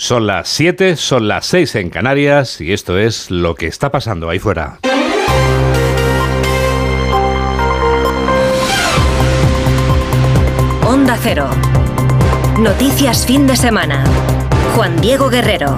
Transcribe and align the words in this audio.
Son 0.00 0.28
las 0.28 0.48
7, 0.50 0.94
son 0.94 1.26
las 1.26 1.44
6 1.46 1.74
en 1.74 1.90
Canarias 1.90 2.60
y 2.60 2.72
esto 2.72 2.96
es 2.98 3.32
lo 3.32 3.56
que 3.56 3.66
está 3.66 3.90
pasando 3.90 4.30
ahí 4.30 4.38
fuera. 4.38 4.78
Onda 10.86 11.18
Cero. 11.20 11.50
Noticias 12.60 13.26
fin 13.26 13.48
de 13.48 13.56
semana. 13.56 14.04
Juan 14.76 15.00
Diego 15.00 15.28
Guerrero. 15.30 15.76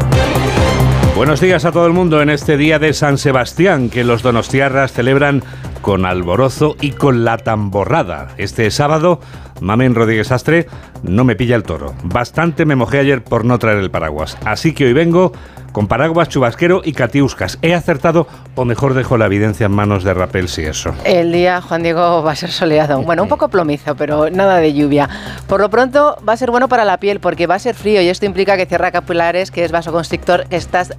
Buenos 1.17 1.41
días 1.41 1.65
a 1.65 1.73
todo 1.73 1.87
el 1.87 1.95
mundo 1.95 2.21
en 2.21 2.29
este 2.29 2.59
día 2.59 2.79
de 2.79 2.93
San 2.93 3.17
Sebastián 3.17 3.89
que 3.89 4.05
los 4.05 4.23
donostiarras 4.23 4.93
celebran 4.93 5.43
con 5.81 6.05
alborozo 6.05 6.77
y 6.81 6.93
con 6.93 7.25
la 7.25 7.39
tamborrada. 7.39 8.35
Este 8.37 8.71
sábado, 8.71 9.21
Mamen 9.61 9.95
Rodríguez 9.95 10.33
Astre 10.33 10.67
no 11.03 11.25
me 11.25 11.37
pilla 11.37 11.57
el 11.57 11.63
toro. 11.63 11.95
Bastante 12.03 12.65
me 12.65 12.77
mojé 12.77 12.99
ayer 12.99 13.23
por 13.23 13.45
no 13.45 13.59
traer 13.59 13.79
el 13.79 13.91
paraguas. 13.91 14.37
Así 14.45 14.73
que 14.73 14.87
hoy 14.87 14.93
vengo 14.93 15.33
con 15.73 15.87
paraguas, 15.87 16.29
chubasquero 16.29 16.83
y 16.85 16.93
catiuscas. 16.93 17.59
¿He 17.63 17.75
acertado 17.75 18.27
o 18.55 18.65
mejor 18.65 18.95
dejo 18.95 19.17
la 19.17 19.27
evidencia 19.27 19.67
en 19.67 19.73
manos 19.73 20.05
de 20.05 20.15
Rapel 20.15 20.49
si 20.49 20.63
eso? 20.63 20.95
El 21.05 21.33
día, 21.33 21.61
Juan 21.61 21.83
Diego, 21.83 22.23
va 22.23 22.33
a 22.33 22.37
ser 22.37 22.51
soleado. 22.51 23.03
Bueno, 23.03 23.23
un 23.23 23.29
poco 23.29 23.49
plomizo, 23.49 23.95
pero 23.97 24.31
nada 24.31 24.57
de 24.57 24.73
lluvia. 24.75 25.09
Por 25.47 25.61
lo 25.61 25.71
pronto 25.71 26.17
va 26.29 26.35
a 26.35 26.37
ser 26.37 26.51
bueno 26.51 26.69
para 26.69 26.85
la 26.85 26.99
piel 26.99 27.21
porque 27.21 27.47
va 27.47 27.57
a 27.57 27.59
ser 27.59 27.75
frío 27.75 28.01
y 28.03 28.09
esto 28.09 28.27
implica 28.27 28.57
que 28.57 28.67
cierra 28.67 28.91
capilares, 28.91 29.51
que 29.51 29.65
es 29.65 29.73
vasoconstrictor, 29.73 30.47
que 30.49 30.57
estás 30.57 30.95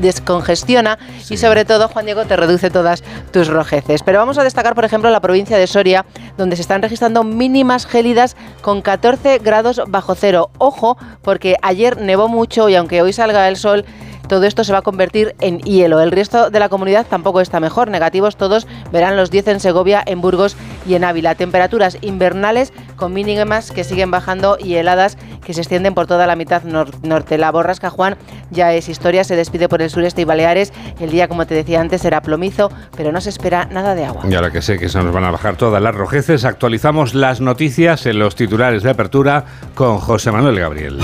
descongestiona 0.00 0.98
y 1.28 1.36
sobre 1.36 1.64
todo, 1.64 1.88
Juan 1.88 2.04
Diego, 2.06 2.24
te 2.24 2.36
reduce 2.36 2.70
todas 2.70 3.02
tus 3.32 3.48
rojeces. 3.48 4.02
Pero 4.02 4.18
vamos 4.18 4.38
a 4.38 4.44
destacar, 4.44 4.74
por 4.74 4.84
ejemplo, 4.84 5.10
la 5.10 5.20
provincia 5.20 5.58
de 5.58 5.66
Soria, 5.66 6.04
donde 6.36 6.56
se 6.56 6.62
están 6.62 6.82
registrando 6.82 7.24
mínimas 7.24 7.86
gélidas 7.86 8.36
con 8.62 8.82
14 8.82 9.38
grados 9.38 9.82
bajo 9.88 10.14
cero. 10.14 10.50
Ojo, 10.58 10.96
porque 11.22 11.56
ayer 11.62 12.00
nevó 12.00 12.28
mucho 12.28 12.68
y 12.68 12.74
aunque 12.74 13.02
hoy 13.02 13.12
salga 13.12 13.48
el 13.48 13.56
sol, 13.56 13.84
todo 14.28 14.44
esto 14.44 14.64
se 14.64 14.72
va 14.72 14.78
a 14.78 14.82
convertir 14.82 15.34
en 15.40 15.58
hielo. 15.60 16.00
El 16.00 16.10
resto 16.10 16.50
de 16.50 16.58
la 16.58 16.68
comunidad 16.68 17.06
tampoco 17.06 17.40
está 17.40 17.60
mejor. 17.60 17.88
Negativos 17.88 18.36
todos 18.36 18.66
verán 18.92 19.16
los 19.16 19.30
10 19.30 19.48
en 19.48 19.60
Segovia, 19.60 20.02
en 20.04 20.20
Burgos 20.20 20.56
y 20.86 20.94
en 20.94 21.04
Ávila. 21.04 21.34
Temperaturas 21.34 21.98
invernales 22.00 22.72
con 22.96 23.12
mínimas 23.12 23.70
que 23.70 23.84
siguen 23.84 24.10
bajando 24.10 24.56
y 24.58 24.74
heladas 24.74 25.16
que 25.44 25.54
se 25.54 25.60
extienden 25.60 25.94
por 25.94 26.06
toda 26.06 26.26
la 26.26 26.36
mitad 26.36 26.62
norte. 26.62 27.38
La 27.38 27.52
borrasca 27.52 27.90
Juan 27.90 28.16
ya 28.50 28.72
es 28.72 28.88
historia, 28.88 29.24
se 29.24 29.36
despide 29.36 29.68
por 29.68 29.82
el 29.82 29.90
sureste 29.90 30.22
y 30.22 30.24
Baleares. 30.24 30.72
El 31.00 31.10
día, 31.10 31.28
como 31.28 31.46
te 31.46 31.54
decía 31.54 31.80
antes, 31.80 32.02
será 32.02 32.22
plomizo, 32.22 32.70
pero 32.96 33.12
no 33.12 33.20
se 33.20 33.30
espera 33.30 33.66
nada 33.66 33.94
de 33.94 34.04
agua. 34.04 34.24
Y 34.28 34.34
ahora 34.34 34.50
que 34.50 34.62
sé 34.62 34.78
que 34.78 34.88
se 34.88 35.02
nos 35.02 35.12
van 35.12 35.24
a 35.24 35.30
bajar 35.30 35.56
todas 35.56 35.82
las 35.82 35.94
rojeces, 35.94 36.44
actualizamos 36.44 37.14
las 37.14 37.40
noticias 37.40 38.06
en 38.06 38.18
los 38.18 38.34
titulares 38.34 38.82
de 38.82 38.90
apertura 38.90 39.44
con 39.74 39.98
José 39.98 40.32
Manuel 40.32 40.58
Gabriel. 40.58 40.98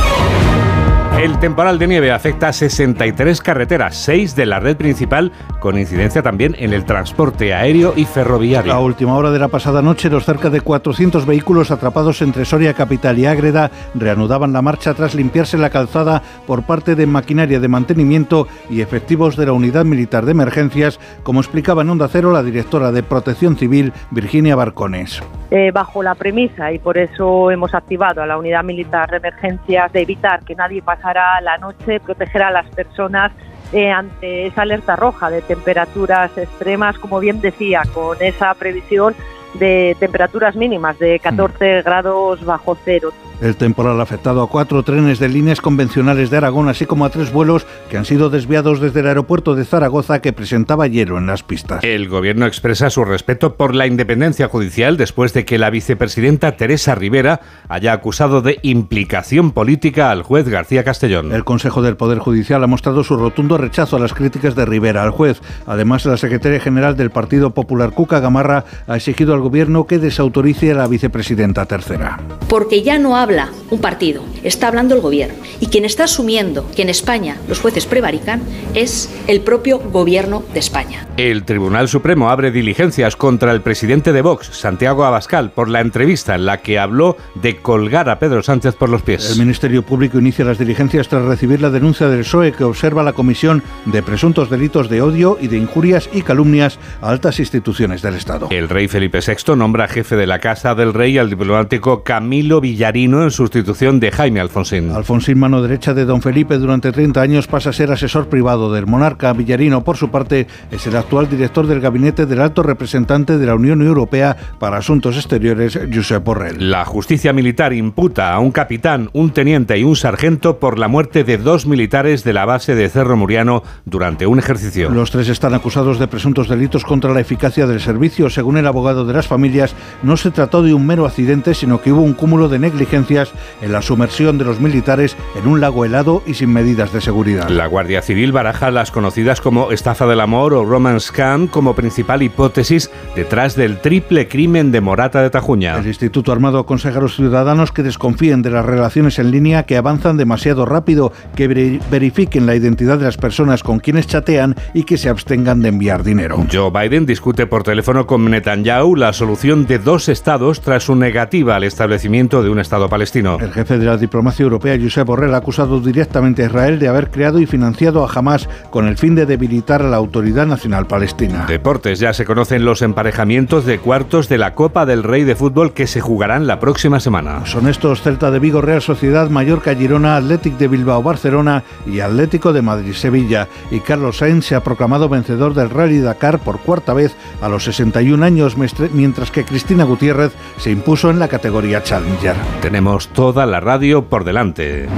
El 1.21 1.39
temporal 1.39 1.79
de 1.79 1.87
nieve 1.87 2.13
afecta 2.13 2.49
a 2.49 2.53
63 2.55 3.43
carreteras, 3.43 3.95
6 3.97 4.35
de 4.37 4.47
la 4.47 4.59
red 4.59 4.75
principal, 4.79 5.33
con 5.59 5.77
incidencia 5.79 6.23
también 6.23 6.57
en 6.59 6.73
el 6.73 6.87
transporte 6.87 7.53
aéreo 7.53 7.93
y 7.95 8.07
ferroviario. 8.07 8.73
A 8.73 8.81
última 8.81 9.15
hora 9.15 9.31
de 9.31 9.39
la 9.39 9.49
pasada 9.49 9.83
noche, 9.83 10.09
los 10.09 10.25
cerca 10.25 10.49
de 10.49 10.63
400 10.63 11.27
vehículos 11.27 11.71
atrapados 11.71 12.23
entre 12.23 12.47
Soria 12.47 12.73
Capital 12.73 13.19
y 13.19 13.27
Ágreda 13.27 13.71
reanudaban 13.95 14.55
la 14.55 14.63
marcha 14.63 14.95
tras 14.95 15.15
limpiarse 15.15 15.59
la 15.59 15.69
calzada 15.69 16.23
por 16.47 16.63
parte 16.63 16.95
de 16.95 17.05
maquinaria 17.05 17.61
de 17.61 17.69
mantenimiento 17.69 18.49
y 18.71 18.81
efectivos 18.81 19.37
de 19.37 19.45
la 19.45 19.53
Unidad 19.53 19.85
Militar 19.85 20.25
de 20.25 20.33
Emergencias, 20.33 20.99
como 21.23 21.41
explicaba 21.41 21.83
en 21.83 21.91
Onda 21.91 22.09
Cero 22.09 22.33
la 22.33 22.43
directora 22.43 22.93
de 22.93 23.03
Protección 23.03 23.59
Civil, 23.59 23.93
Virginia 24.11 24.57
Barcones. 24.57 25.23
Eh, 25.51 25.71
bajo 25.71 26.03
la 26.03 26.15
premisa, 26.15 26.73
y 26.73 26.79
por 26.79 26.97
eso 26.97 27.51
hemos 27.51 27.75
activado 27.75 28.23
a 28.23 28.27
la 28.27 28.39
Unidad 28.39 28.65
Militar 28.65 29.11
de 29.11 29.19
Emergencias, 29.19 29.93
de 29.93 30.01
evitar 30.01 30.45
que 30.45 30.55
nadie 30.55 30.81
pasara 31.11 31.41
la 31.41 31.59
noche, 31.59 32.01
proteger 32.01 32.43
a 32.43 32.51
las 32.51 32.67
personas 32.69 33.33
eh, 33.73 33.91
ante 33.91 34.47
esa 34.47 34.63
alerta 34.63 34.97
roja 34.97 35.31
de 35.31 35.43
temperaturas 35.43 36.37
extremas, 36.37 36.99
como 36.99 37.21
bien 37.21 37.41
decía, 37.41 37.83
con 37.95 38.17
esa 38.21 38.55
previsión 38.55 39.15
de 39.55 39.97
temperaturas 39.99 40.57
mínimas 40.57 40.99
de 40.99 41.19
14 41.19 41.81
mm. 41.81 41.85
grados 41.85 42.45
bajo 42.45 42.77
cero. 42.85 43.13
El 43.41 43.57
temporal 43.57 43.99
ha 43.99 44.03
afectado 44.03 44.43
a 44.43 44.49
cuatro 44.49 44.83
trenes 44.83 45.19
de 45.19 45.31
líneas 45.31 45.63
convencionales 45.63 46.29
de 46.29 46.37
Aragón, 46.37 46.69
así 46.69 46.85
como 46.85 47.07
a 47.07 47.11
tres 47.11 47.33
vuelos 47.33 47.67
que 47.89 47.97
han 47.97 48.05
sido 48.05 48.29
desviados 48.29 48.81
desde 48.81 49.01
el 49.01 49.07
aeropuerto 49.07 49.55
de 49.55 49.65
Zaragoza 49.65 50.21
que 50.21 50.35
presentaba 50.35 50.87
hielo 50.89 51.17
en 51.17 51.27
las 51.27 51.43
pistas. 51.43 51.83
El 51.83 52.11
gobierno 52.11 52.45
expresa 52.45 52.91
su 52.91 53.03
respeto 53.03 53.55
por 53.55 53.75
la 53.75 53.87
independencia 53.87 54.49
judicial 54.49 54.99
después 54.99 55.33
de 55.33 55.47
que 55.47 55.57
la 55.57 55.71
vicepresidenta 55.71 56.57
Teresa 56.59 56.95
Rivera 56.95 57.41
haya 57.69 57.95
acusado 57.95 58.43
de 58.43 58.59
implicación 58.61 59.53
política 59.53 60.11
al 60.11 60.23
juez 60.23 60.47
García 60.47 60.85
Castellón. 60.85 61.33
El 61.33 61.45
Consejo 61.45 61.81
del 61.81 61.97
Poder 61.97 62.19
Judicial 62.19 62.63
ha 62.63 62.67
mostrado 62.67 63.05
su 63.05 63.17
rotundo 63.17 63.57
rechazo 63.57 63.97
a 63.97 64.01
las 64.01 64.13
críticas 64.13 64.55
de 64.55 64.67
Rivera 64.67 65.03
al 65.03 65.13
juez. 65.13 65.41
Además, 65.67 66.05
la 66.05 66.19
secretaria 66.19 66.61
general 66.61 66.95
del 66.95 67.09
Partido 67.09 67.55
Popular, 67.55 67.93
Cuca 67.93 68.21
Gamarra, 68.21 68.67
ha 68.87 68.97
exigido 68.97 69.33
al 69.33 69.40
gobierno 69.41 69.87
que 69.87 69.99
desautorice 69.99 70.73
a 70.73 70.75
la 70.75 70.87
vicepresidenta 70.87 71.67
tercera. 71.67 72.21
Porque 72.49 72.83
ya 72.83 72.99
no 72.99 73.17
habla 73.17 73.51
un 73.71 73.81
partido, 73.81 74.23
está 74.43 74.69
hablando 74.69 74.95
el 74.95 75.01
gobierno. 75.01 75.37
Y 75.61 75.67
quien 75.67 75.85
está 75.85 76.05
asumiendo 76.05 76.69
que 76.75 76.83
en 76.83 76.89
España 76.89 77.37
los 77.49 77.61
jueces 77.61 77.87
prevarican 77.87 78.43
es 78.75 79.09
el 79.27 79.41
propio 79.41 79.79
gobierno 79.79 80.43
de 80.53 80.61
España. 80.61 81.07
El 81.17 81.45
Tribunal 81.45 81.89
Supremo 81.89 82.31
abre 82.31 82.51
diligencias 82.51 83.17
contra 83.17 83.53
el 83.53 83.61
presidente 83.61 84.13
de 84.13 84.23
Vox, 84.23 84.47
Santiago 84.47 85.05
Abascal, 85.05 85.51
por 85.51 85.69
la 85.69 85.81
entrevista 85.81 86.35
en 86.35 86.47
la 86.47 86.63
que 86.63 86.79
habló 86.79 87.17
de 87.35 87.59
colgar 87.59 88.09
a 88.09 88.19
Pedro 88.19 88.43
Sánchez 88.43 88.75
por 88.75 88.89
los 88.89 89.03
pies. 89.03 89.31
El 89.31 89.39
Ministerio 89.39 89.83
Público 89.83 90.19
inicia 90.19 90.45
las 90.45 90.59
diligencias 90.59 91.09
tras 91.09 91.25
recibir 91.25 91.61
la 91.61 91.71
denuncia 91.71 92.09
del 92.09 92.21
PSOE 92.21 92.53
que 92.53 92.65
observa 92.65 93.03
la 93.03 93.13
comisión 93.13 93.63
de 93.87 94.03
presuntos 94.03 94.51
delitos 94.51 94.89
de 94.89 95.03
odio 95.03 95.39
y 95.41 95.49
de 95.49 95.57
injurias 95.57 96.09
y 96.13 96.23
calumnias 96.23 96.79
a 97.01 97.11
altas 97.11 97.39
instituciones 97.39 98.03
del 98.03 98.15
Estado. 98.15 98.49
El 98.51 98.69
rey 98.69 98.89
Felipe 98.89 99.21
VI 99.27 99.30
nombra 99.57 99.87
jefe 99.87 100.17
de 100.17 100.27
la 100.27 100.41
Casa 100.41 100.75
del 100.75 100.93
Rey 100.93 101.17
al 101.17 101.31
diplomático 101.31 102.03
Camilo 102.03 102.61
Villarino 102.61 103.23
en 103.23 103.31
sustitución 103.31 104.01
de 104.01 104.11
Jaime 104.11 104.41
Alfonsín. 104.41 104.91
Alfonsín, 104.91 105.39
mano 105.39 105.63
derecha 105.63 105.95
de 105.95 106.05
don 106.05 106.21
Felipe, 106.21 106.59
durante 106.59 106.91
30 106.91 107.21
años 107.21 107.47
pasa 107.47 107.71
a 107.71 107.73
ser 107.73 107.93
asesor 107.93 108.29
privado 108.29 108.73
del 108.73 108.89
monarca. 108.89 109.33
Villarino, 109.33 109.85
por 109.85 109.97
su 109.97 110.11
parte, 110.11 110.49
es 110.73 110.85
el 110.89 110.97
actual 110.97 111.31
director 111.31 111.69
del 111.69 111.81
gabinete 111.81 112.27
del 112.27 112.41
alto 112.41 112.65
representante 112.65 113.39
de 113.39 113.47
la 113.47 113.55
Unión 113.55 113.83
Europea 113.83 114.37
para 114.59 114.79
Asuntos 114.79 115.17
Exteriores, 115.17 115.79
Josep 115.95 116.25
Borrell. 116.25 116.69
La 116.69 116.85
justicia 116.85 117.33
militar 117.33 117.73
imputa 117.73 118.33
a 118.33 118.41
un 118.41 118.51
capitán, 118.51 119.11
un 119.13 119.31
teniente 119.31 119.79
y 119.79 119.85
un 119.85 119.95
sargento 119.95 120.59
por 120.59 120.77
la 120.77 120.89
muerte 120.89 121.23
de 121.23 121.39
dos 121.39 121.67
militares 121.67 122.25
de 122.25 122.33
la 122.33 122.47
base 122.47 122.75
de 122.75 122.89
Cerro 122.89 123.17
Muriano 123.17 123.63
durante 123.85 124.27
un 124.27 124.41
ejercicio. 124.41 124.91
Los 124.91 125.13
tres 125.13 125.29
están 125.29 125.55
acusados 125.55 126.01
de 126.01 126.09
presuntos 126.09 126.49
delitos 126.49 126.85
contra 126.85 127.13
la 127.13 127.21
eficacia 127.21 127.69
del 127.69 127.81
servicio. 127.81 128.29
Según 128.29 128.57
el 128.57 128.67
abogado 128.67 129.05
de 129.05 129.20
las 129.21 129.29
familias, 129.29 129.75
no 130.03 130.17
se 130.17 130.31
trató 130.31 130.63
de 130.63 130.73
un 130.73 130.87
mero 130.87 131.05
accidente, 131.05 131.53
sino 131.53 131.83
que 131.83 131.93
hubo 131.93 132.01
un 132.01 132.15
cúmulo 132.15 132.49
de 132.49 132.59
negligencia 132.59 133.27
en 133.61 133.73
la 133.73 133.83
sumersión 133.83 134.39
de 134.39 134.45
los 134.45 134.61
militares 134.61 135.15
en 135.37 135.47
un 135.47 135.61
lago 135.61 135.85
helado 135.85 136.23
y 136.27 136.35
sin 136.35 136.51
medidas 136.53 136.91
de 136.93 137.03
seguridad. 137.03 137.51
La 137.51 137.67
Guardia 137.67 138.01
Civil 138.01 138.33
baraja 138.33 138.71
las 138.71 138.91
conocidas 138.91 139.43
como 139.43 139.73
estafa 139.73 140.07
del 140.07 140.21
amor 140.21 140.55
o 140.55 140.65
romance 140.65 141.09
scam 141.09 141.49
como 141.49 141.75
principal 141.75 142.23
hipótesis 142.23 142.91
detrás 143.15 143.57
del 143.57 143.79
triple 143.81 144.27
crimen 144.27 144.73
de 144.73 144.81
Morata 144.81 145.21
de 145.21 145.29
Tajuña. 145.29 145.77
El 145.77 145.87
Instituto 145.87 146.33
Armado 146.33 146.59
aconseja 146.59 146.99
a 146.99 147.03
los 147.03 147.17
ciudadanos 147.17 147.73
que 147.73 147.83
desconfíen 147.83 148.41
de 148.41 148.51
las 148.51 148.65
relaciones 148.65 149.19
en 149.19 149.31
línea 149.31 149.65
que 149.65 149.77
avanzan 149.77 150.17
demasiado 150.17 150.65
rápido, 150.65 151.13
que 151.35 151.47
verifiquen 151.91 152.47
la 152.47 152.55
identidad 152.55 152.99
de 152.99 153.05
las 153.05 153.19
personas 153.19 153.63
con 153.63 153.81
quienes 153.81 154.07
chatean 154.07 154.57
y 154.73 154.85
que 154.85 154.97
se 154.97 155.11
abstengan 155.11 155.61
de 155.61 155.69
enviar 155.69 156.05
dinero. 156.05 156.47
Joe 156.51 156.71
Biden 156.71 157.05
discute 157.05 157.47
por 157.47 157.65
teléfono 157.65 158.07
con 158.07 158.31
Netanyahu 158.31 158.97
la 159.11 159.15
solución 159.15 159.67
de 159.67 159.81
dos 159.81 160.09
estados 160.09 160.61
tras 160.61 160.85
su 160.85 160.95
negativa 160.95 161.57
al 161.57 161.65
establecimiento 161.65 162.45
de 162.45 162.49
un 162.49 162.61
estado 162.61 162.89
palestino 162.89 163.11
el 163.41 163.53
jefe 163.53 163.79
de 163.79 163.85
la 163.85 163.97
diplomacia 163.97 164.45
europea, 164.45 164.79
Josep 164.81 165.07
Borrell, 165.07 165.35
ha 165.35 165.39
acusado 165.39 165.81
directamente 165.81 166.43
a 166.43 166.47
Israel 166.47 166.79
de 166.79 166.89
haber 166.89 167.11
creado 167.11 167.41
y 167.41 167.47
financiado 167.47 168.05
a 168.05 168.13
Hamas 168.13 168.49
con 168.71 168.87
el 168.87 168.97
fin 168.97 169.15
de 169.15 169.27
debilitar 169.27 169.83
a 169.83 169.89
la 169.89 169.97
Autoridad 169.97 170.47
Nacional 170.47 170.87
Palestina. 170.87 171.47
Deportes, 171.49 171.99
ya 171.99 172.13
se 172.13 172.25
conocen 172.25 172.65
los 172.65 172.83
emparejamientos 172.83 173.65
de 173.65 173.79
cuartos 173.79 174.29
de 174.29 174.39
la 174.39 174.55
Copa 174.55 174.87
del 174.87 175.03
Rey 175.03 175.25
de 175.25 175.35
Fútbol 175.35 175.73
que 175.73 175.87
se 175.87 176.01
jugarán 176.01 176.47
la 176.47 176.61
próxima 176.61 177.01
semana. 177.01 177.47
Son 177.47 177.69
estos 177.69 178.03
Celta 178.03 178.31
de 178.31 178.39
Vigo, 178.39 178.61
Real 178.61 178.83
Sociedad, 178.83 179.29
Mallorca, 179.29 179.75
Girona, 179.75 180.17
Athletic 180.17 180.57
de 180.57 180.69
Bilbao, 180.69 181.03
Barcelona 181.03 181.65
y 181.87 182.01
Atlético 182.01 182.53
de 182.53 182.63
Madrid, 182.63 182.93
Sevilla. 182.93 183.49
Y 183.71 183.81
Carlos 183.81 184.19
Sainz 184.19 184.47
se 184.47 184.55
ha 184.55 184.63
proclamado 184.63 185.09
vencedor 185.09 185.55
del 185.55 185.71
Rally 185.71 185.99
Dakar 185.99 186.39
por 186.39 186.61
cuarta 186.61 186.95
vez 186.95 187.17
a 187.43 187.49
los 187.49 187.65
61 187.65 188.25
años, 188.25 188.57
mientras 189.01 189.31
que 189.31 189.47
Cristina 189.47 189.85
Gutiérrez 189.85 190.33
se 190.59 190.71
impuso 190.71 191.09
en 191.09 191.19
la 191.19 191.29
categoría 191.29 191.83
Challenger. 191.83 192.37
Tenemos 192.61 193.09
toda 193.09 193.47
la 193.47 193.59
radio 193.59 194.11
por 194.11 194.25
delante. 194.25 194.89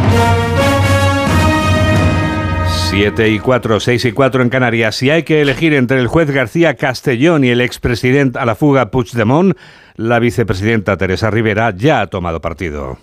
7 2.90 3.28
y 3.30 3.38
4, 3.38 3.78
6 3.78 4.04
y 4.06 4.12
4 4.12 4.42
en 4.42 4.48
Canarias. 4.48 4.96
Si 4.96 5.08
hay 5.08 5.22
que 5.22 5.40
elegir 5.40 5.72
entre 5.72 6.00
el 6.00 6.08
juez 6.08 6.32
García 6.32 6.74
Castellón 6.74 7.44
y 7.44 7.50
el 7.50 7.60
expresidente 7.60 8.40
a 8.40 8.44
la 8.44 8.56
fuga 8.56 8.90
Puigdemont, 8.90 9.56
la 9.94 10.18
vicepresidenta 10.18 10.96
Teresa 10.96 11.30
Rivera 11.30 11.72
ya 11.76 12.00
ha 12.00 12.08
tomado 12.08 12.40
partido. 12.40 12.98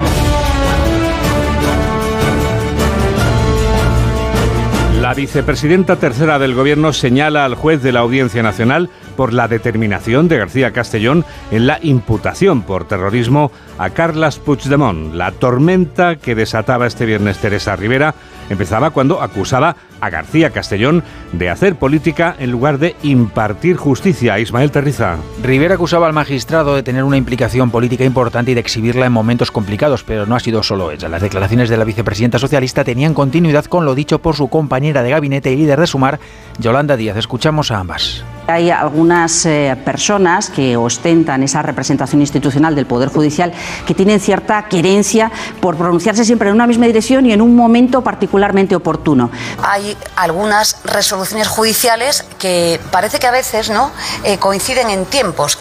La 5.10 5.16
vicepresidenta 5.16 5.96
tercera 5.96 6.38
del 6.38 6.54
Gobierno 6.54 6.94
señala 6.94 7.44
al 7.44 7.56
juez 7.56 7.82
de 7.82 7.92
la 7.92 8.02
Audiencia 8.02 8.44
Nacional 8.44 8.92
por 9.18 9.34
la 9.34 9.48
determinación 9.48 10.28
de 10.28 10.38
García 10.38 10.72
Castellón 10.72 11.26
en 11.50 11.66
la 11.66 11.80
imputación 11.82 12.62
por 12.62 12.88
terrorismo 12.88 13.52
a 13.80 13.90
Carlas 13.90 14.38
Puigdemont. 14.38 15.16
La 15.16 15.32
tormenta 15.32 16.18
que 16.18 16.36
desataba 16.36 16.86
este 16.86 17.08
viernes 17.08 17.40
Teresa 17.40 17.76
Rivera 17.76 18.14
empezaba 18.50 18.90
cuando 18.90 19.22
acusaba 19.22 19.76
a 20.02 20.10
García 20.10 20.50
Castellón 20.50 21.04
de 21.34 21.50
hacer 21.50 21.76
política 21.76 22.36
en 22.40 22.52
lugar 22.52 22.80
de 22.80 22.96
impartir 23.04 23.78
justicia. 23.78 24.40
Ismael 24.40 24.72
Terriza. 24.72 25.18
Rivera 25.44 25.76
acusaba 25.76 26.08
al 26.08 26.14
magistrado 26.14 26.76
de 26.76 26.84
tener 26.84 27.04
una 27.04 27.18
implicación 27.18 27.72
política 27.72 28.06
importante 28.06 28.52
y 28.52 28.54
de 28.54 28.62
exhibirla 28.62 29.06
en 29.06 29.12
momentos 29.12 29.52
complicados, 29.52 30.04
pero 30.04 30.26
no 30.26 30.36
ha 30.36 30.40
sido 30.40 30.64
solo 30.64 30.92
ella. 30.92 31.10
Las 31.10 31.22
declaraciones 31.22 31.70
de 31.70 31.78
la 31.78 31.86
vicepresidenta 31.86 32.40
socialista 32.40 32.84
tenían 32.84 33.14
continuidad 33.14 33.66
con 33.66 33.86
lo 33.86 33.96
dicho 33.96 34.20
por 34.20 34.36
su 34.36 34.50
compañera 34.50 35.04
de 35.04 35.12
gabinete 35.12 35.52
y 35.52 35.58
líder 35.58 35.80
de 35.80 35.88
Sumar, 35.88 36.20
Yolanda 36.60 36.98
Díaz. 36.98 37.18
Escuchamos 37.18 37.72
a 37.72 37.80
ambas. 37.80 38.24
Hay 38.50 38.72
algunas 38.72 39.46
eh, 39.46 39.78
personas 39.86 40.50
que 40.50 40.76
ostentan 40.76 41.44
esa 41.44 41.62
representación 41.62 42.22
institucional 42.22 42.76
del 42.76 42.86
Poder 42.86 43.10
Judicial 43.10 43.54
que 43.86 43.94
tienen 43.94 44.20
cierta 44.20 44.68
querencia 44.68 45.32
por 45.62 45.78
pronunciarse 45.78 46.26
siempre 46.26 46.50
en 46.50 46.56
una 46.56 46.68
misma 46.68 46.88
dirección 46.88 47.26
y 47.26 47.34
en 47.34 47.42
un 47.42 47.56
momento 47.56 48.02
particularmente 48.02 48.76
oportuno. 48.76 49.30
Hay 49.64 49.96
algunas 50.16 50.78
resoluciones 50.84 51.48
judiciales 51.48 52.26
que 52.38 52.80
parece 52.92 53.20
que 53.20 53.28
a 53.28 53.32
veces 53.32 53.70
no 53.70 53.92
eh, 54.24 54.38
coinciden 54.38 54.90
en 54.90 55.06
tiempos 55.06 55.60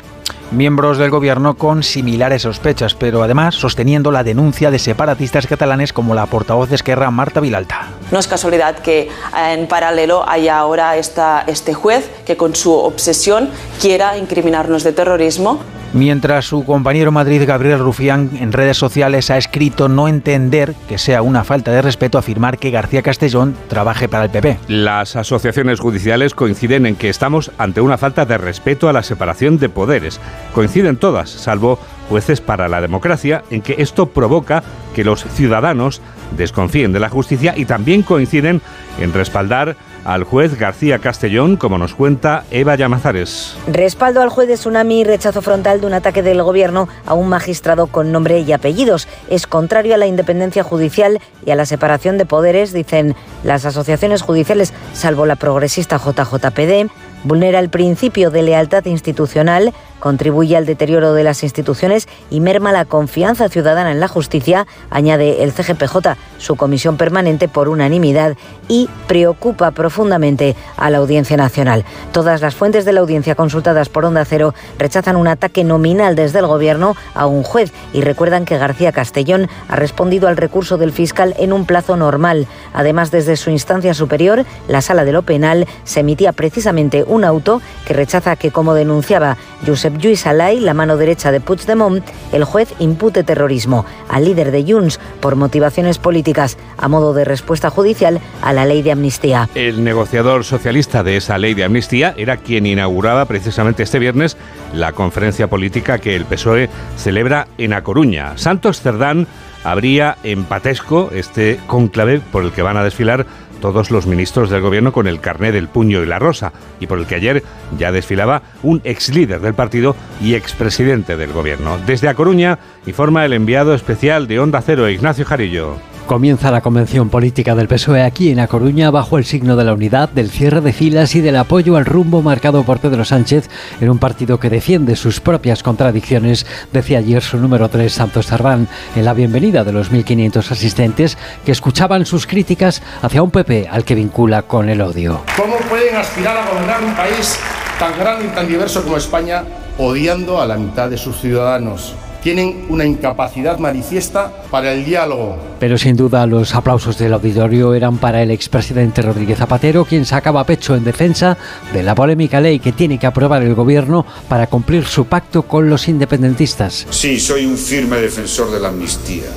miembros 0.50 0.98
del 0.98 1.10
gobierno 1.10 1.54
con 1.54 1.82
similares 1.82 2.42
sospechas, 2.42 2.94
pero 2.94 3.22
además 3.22 3.54
sosteniendo 3.54 4.10
la 4.10 4.24
denuncia 4.24 4.70
de 4.70 4.78
separatistas 4.78 5.46
catalanes 5.46 5.92
como 5.92 6.14
la 6.14 6.26
portavoz 6.26 6.68
de 6.68 6.76
Esquerra, 6.76 7.10
Marta 7.10 7.40
Vilalta. 7.40 7.88
No 8.10 8.18
es 8.18 8.26
casualidad 8.26 8.78
que 8.78 9.08
en 9.36 9.66
paralelo 9.68 10.28
haya 10.28 10.58
ahora 10.58 10.96
esta, 10.96 11.44
este 11.46 11.74
juez 11.74 12.10
que 12.24 12.36
con 12.36 12.54
su 12.54 12.72
obsesión 12.72 13.50
quiera 13.80 14.16
incriminarnos 14.16 14.84
de 14.84 14.92
terrorismo. 14.92 15.60
Mientras 15.94 16.44
su 16.44 16.66
compañero 16.66 17.12
Madrid, 17.12 17.44
Gabriel 17.46 17.78
Rufián, 17.78 18.30
en 18.38 18.52
redes 18.52 18.76
sociales 18.76 19.30
ha 19.30 19.38
escrito 19.38 19.88
no 19.88 20.06
entender 20.06 20.74
que 20.86 20.98
sea 20.98 21.22
una 21.22 21.44
falta 21.44 21.70
de 21.70 21.80
respeto 21.80 22.18
afirmar 22.18 22.58
que 22.58 22.70
García 22.70 23.00
Castellón 23.00 23.56
trabaje 23.68 24.06
para 24.06 24.24
el 24.24 24.30
PP. 24.30 24.58
Las 24.68 25.16
asociaciones 25.16 25.80
judiciales 25.80 26.34
coinciden 26.34 26.84
en 26.84 26.94
que 26.94 27.08
estamos 27.08 27.52
ante 27.56 27.80
una 27.80 27.96
falta 27.96 28.26
de 28.26 28.36
respeto 28.36 28.90
a 28.90 28.92
la 28.92 29.02
separación 29.02 29.58
de 29.58 29.70
poderes. 29.70 30.20
Coinciden 30.54 30.96
todas, 30.96 31.30
salvo 31.30 31.78
jueces 32.08 32.40
para 32.40 32.68
la 32.68 32.80
democracia, 32.80 33.44
en 33.50 33.60
que 33.60 33.76
esto 33.78 34.06
provoca 34.06 34.62
que 34.94 35.04
los 35.04 35.24
ciudadanos 35.24 36.00
desconfíen 36.36 36.92
de 36.92 37.00
la 37.00 37.10
justicia 37.10 37.54
y 37.56 37.64
también 37.64 38.02
coinciden 38.02 38.60
en 38.98 39.12
respaldar 39.12 39.76
al 40.04 40.24
juez 40.24 40.58
García 40.58 41.00
Castellón, 41.00 41.56
como 41.56 41.76
nos 41.76 41.94
cuenta 41.94 42.44
Eva 42.50 42.76
Llamazares. 42.76 43.56
Respaldo 43.66 44.22
al 44.22 44.30
juez 44.30 44.48
de 44.48 44.54
Tsunami 44.54 45.00
y 45.00 45.04
rechazo 45.04 45.42
frontal 45.42 45.80
de 45.80 45.86
un 45.86 45.92
ataque 45.92 46.22
del 46.22 46.42
gobierno 46.42 46.88
a 47.04 47.14
un 47.14 47.28
magistrado 47.28 47.88
con 47.88 48.10
nombre 48.10 48.40
y 48.40 48.52
apellidos. 48.52 49.06
Es 49.28 49.46
contrario 49.46 49.94
a 49.94 49.98
la 49.98 50.06
independencia 50.06 50.62
judicial 50.62 51.20
y 51.44 51.50
a 51.50 51.56
la 51.56 51.66
separación 51.66 52.16
de 52.16 52.24
poderes, 52.24 52.72
dicen 52.72 53.14
las 53.44 53.66
asociaciones 53.66 54.22
judiciales, 54.22 54.72
salvo 54.94 55.26
la 55.26 55.36
progresista 55.36 55.98
JJPD 55.98 56.90
vulnera 57.24 57.58
el 57.58 57.68
principio 57.68 58.30
de 58.30 58.42
lealtad 58.42 58.84
institucional, 58.86 59.72
contribuye 60.00 60.56
al 60.56 60.66
deterioro 60.66 61.12
de 61.12 61.24
las 61.24 61.42
instituciones 61.42 62.08
y 62.30 62.40
merma 62.40 62.72
la 62.72 62.84
confianza 62.84 63.48
ciudadana 63.48 63.92
en 63.92 64.00
la 64.00 64.08
justicia, 64.08 64.66
añade 64.90 65.42
el 65.42 65.52
CGPJ, 65.52 66.16
su 66.38 66.56
comisión 66.56 66.96
permanente 66.96 67.48
por 67.48 67.68
unanimidad, 67.68 68.36
y 68.68 68.88
preocupa 69.06 69.70
profundamente 69.70 70.54
a 70.76 70.90
la 70.90 70.98
Audiencia 70.98 71.36
Nacional. 71.36 71.84
Todas 72.12 72.40
las 72.40 72.54
fuentes 72.54 72.84
de 72.84 72.92
la 72.92 73.00
audiencia 73.00 73.34
consultadas 73.34 73.88
por 73.88 74.04
Onda 74.04 74.24
Cero 74.24 74.54
rechazan 74.78 75.16
un 75.16 75.26
ataque 75.26 75.64
nominal 75.64 76.14
desde 76.14 76.38
el 76.40 76.46
Gobierno 76.46 76.94
a 77.14 77.26
un 77.26 77.42
juez 77.42 77.72
y 77.92 78.02
recuerdan 78.02 78.44
que 78.44 78.58
García 78.58 78.92
Castellón 78.92 79.48
ha 79.68 79.76
respondido 79.76 80.28
al 80.28 80.36
recurso 80.36 80.76
del 80.76 80.92
fiscal 80.92 81.34
en 81.38 81.52
un 81.52 81.64
plazo 81.64 81.96
normal. 81.96 82.46
Además, 82.74 83.10
desde 83.10 83.36
su 83.36 83.50
instancia 83.50 83.94
superior, 83.94 84.44
la 84.68 84.82
Sala 84.82 85.04
de 85.04 85.12
lo 85.12 85.22
Penal 85.22 85.66
se 85.84 86.00
emitía 86.00 86.32
precisamente 86.32 87.04
un 87.06 87.24
auto 87.24 87.60
que 87.86 87.94
rechaza 87.94 88.36
que, 88.36 88.50
como 88.50 88.74
denunciaba 88.74 89.36
Josep 89.66 89.87
Lluís 89.96 90.26
Alay, 90.26 90.60
la 90.60 90.74
mano 90.74 90.96
derecha 90.96 91.32
de 91.32 91.40
Puigdemont, 91.40 92.04
el 92.32 92.44
juez 92.44 92.74
impute 92.78 93.24
terrorismo 93.24 93.86
al 94.08 94.24
líder 94.24 94.50
de 94.50 94.64
Junts 94.70 95.00
por 95.20 95.36
motivaciones 95.36 95.98
políticas 95.98 96.58
a 96.76 96.88
modo 96.88 97.14
de 97.14 97.24
respuesta 97.24 97.70
judicial 97.70 98.20
a 98.42 98.52
la 98.52 98.66
ley 98.66 98.82
de 98.82 98.92
amnistía. 98.92 99.48
El 99.54 99.84
negociador 99.84 100.44
socialista 100.44 101.02
de 101.02 101.16
esa 101.16 101.38
ley 101.38 101.54
de 101.54 101.64
amnistía 101.64 102.14
era 102.16 102.36
quien 102.36 102.66
inauguraba 102.66 103.24
precisamente 103.24 103.82
este 103.82 103.98
viernes 103.98 104.36
la 104.74 104.92
conferencia 104.92 105.48
política 105.48 105.98
que 105.98 106.16
el 106.16 106.24
PSOE 106.24 106.68
celebra 106.96 107.48
en 107.56 107.72
A 107.72 107.82
Coruña. 107.82 108.36
Santos 108.36 108.80
Cerdán 108.80 109.26
habría 109.64 110.16
en 110.22 110.44
Patesco 110.44 111.10
este 111.12 111.58
conclave 111.66 112.20
por 112.20 112.44
el 112.44 112.52
que 112.52 112.62
van 112.62 112.76
a 112.76 112.84
desfilar 112.84 113.26
todos 113.60 113.90
los 113.90 114.06
ministros 114.06 114.50
del 114.50 114.62
gobierno 114.62 114.92
con 114.92 115.06
el 115.06 115.20
carné 115.20 115.52
del 115.52 115.68
puño 115.68 116.02
y 116.02 116.06
la 116.06 116.18
rosa, 116.18 116.52
y 116.80 116.86
por 116.86 116.98
el 116.98 117.06
que 117.06 117.16
ayer 117.16 117.42
ya 117.78 117.92
desfilaba 117.92 118.42
un 118.62 118.80
ex 118.84 119.10
líder 119.10 119.40
del 119.40 119.54
partido 119.54 119.96
y 120.20 120.34
expresidente 120.34 121.16
del 121.16 121.32
gobierno. 121.32 121.78
Desde 121.86 122.08
A 122.08 122.14
Coruña 122.14 122.58
informa 122.86 123.24
el 123.24 123.32
enviado 123.32 123.74
especial 123.74 124.26
de 124.26 124.40
Onda 124.40 124.62
Cero, 124.62 124.88
Ignacio 124.88 125.24
Jarillo. 125.24 125.76
Comienza 126.08 126.50
la 126.50 126.62
convención 126.62 127.10
política 127.10 127.54
del 127.54 127.68
PSOE 127.68 128.02
aquí 128.02 128.30
en 128.30 128.40
A 128.40 128.46
Coruña 128.46 128.90
bajo 128.90 129.18
el 129.18 129.26
signo 129.26 129.56
de 129.56 129.64
la 129.64 129.74
unidad, 129.74 130.08
del 130.08 130.30
cierre 130.30 130.62
de 130.62 130.72
filas 130.72 131.14
y 131.14 131.20
del 131.20 131.36
apoyo 131.36 131.76
al 131.76 131.84
rumbo 131.84 132.22
marcado 132.22 132.62
por 132.62 132.78
Pedro 132.78 133.04
Sánchez 133.04 133.50
en 133.78 133.90
un 133.90 133.98
partido 133.98 134.40
que 134.40 134.48
defiende 134.48 134.96
sus 134.96 135.20
propias 135.20 135.62
contradicciones, 135.62 136.46
decía 136.72 137.00
ayer 137.00 137.22
su 137.22 137.36
número 137.36 137.68
3 137.68 137.92
Santos 137.92 138.24
Sardán 138.24 138.68
en 138.96 139.04
la 139.04 139.12
bienvenida 139.12 139.64
de 139.64 139.72
los 139.72 139.92
1.500 139.92 140.50
asistentes 140.50 141.18
que 141.44 141.52
escuchaban 141.52 142.06
sus 142.06 142.26
críticas 142.26 142.80
hacia 143.02 143.22
un 143.22 143.30
PP 143.30 143.68
al 143.70 143.84
que 143.84 143.94
vincula 143.94 144.40
con 144.40 144.70
el 144.70 144.80
odio. 144.80 145.20
¿Cómo 145.36 145.56
pueden 145.68 145.94
aspirar 145.94 146.38
a 146.38 146.48
gobernar 146.48 146.84
un 146.84 146.94
país 146.94 147.38
tan 147.78 147.98
grande 147.98 148.24
y 148.24 148.34
tan 148.34 148.48
diverso 148.48 148.82
como 148.82 148.96
España 148.96 149.44
odiando 149.76 150.40
a 150.40 150.46
la 150.46 150.56
mitad 150.56 150.88
de 150.88 150.96
sus 150.96 151.20
ciudadanos? 151.20 151.94
Tienen 152.22 152.66
una 152.68 152.84
incapacidad 152.84 153.58
manifiesta 153.58 154.32
para 154.50 154.72
el 154.72 154.84
diálogo. 154.84 155.38
Pero 155.58 155.78
sin 155.78 155.96
duda 155.96 156.26
los 156.26 156.54
aplausos 156.54 156.98
del 156.98 157.12
auditorio 157.12 157.74
eran 157.74 157.98
para 157.98 158.22
el 158.22 158.30
expresidente 158.30 159.02
Rodríguez 159.02 159.38
Zapatero, 159.38 159.84
quien 159.84 160.04
sacaba 160.04 160.44
pecho 160.44 160.74
en 160.74 160.84
defensa 160.84 161.36
de 161.72 161.82
la 161.82 161.94
polémica 161.94 162.40
ley 162.40 162.58
que 162.58 162.72
tiene 162.72 162.98
que 162.98 163.06
aprobar 163.06 163.42
el 163.42 163.54
gobierno 163.54 164.04
para 164.28 164.46
cumplir 164.46 164.84
su 164.84 165.06
pacto 165.06 165.42
con 165.42 165.68
los 165.68 165.88
independentistas. 165.88 166.86
Sí, 166.90 167.18
soy 167.20 167.46
un 167.46 167.56
firme 167.56 167.96
defensor 167.98 168.50
de 168.50 168.60
la 168.60 168.68
amnistía. 168.68 169.30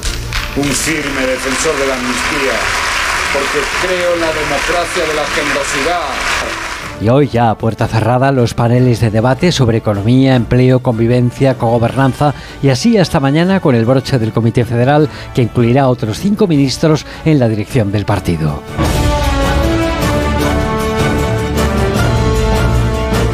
Un 0.57 0.65
firme 0.65 1.21
defensor 1.25 1.77
de 1.79 1.88
la 1.88 1.95
amnistía, 1.95 2.57
porque 3.31 3.59
creo 3.88 4.15
en 4.15 4.21
la 4.21 4.27
democracia 4.27 5.03
de 5.07 5.13
la 5.15 5.25
generosidad 5.27 6.70
y 7.01 7.10
hoy 7.10 7.27
ya 7.27 7.50
a 7.50 7.58
puerta 7.58 7.88
cerrada 7.88 8.31
los 8.31 8.53
paneles 8.53 9.00
de 9.00 9.10
debate 9.10 9.51
sobre 9.51 9.79
economía, 9.79 10.36
empleo, 10.36 10.81
convivencia, 10.81 11.55
cogobernanza 11.58 12.34
y 12.62 12.70
así 12.70 12.98
hasta 12.98 13.20
mañana 13.20 13.60
con 13.60 13.75
el 13.75 13.86
broche 13.86 14.20
del 14.20 14.31
Comité 14.31 14.65
Federal 14.65 15.10
que 15.34 15.41
incluirá 15.41 15.84
a 15.84 15.89
otros 15.89 16.20
cinco 16.20 16.48
ministros 16.48 17.05
en 17.25 17.39
la 17.39 17.48
dirección 17.48 17.91
del 17.91 18.05
partido. 18.05 18.62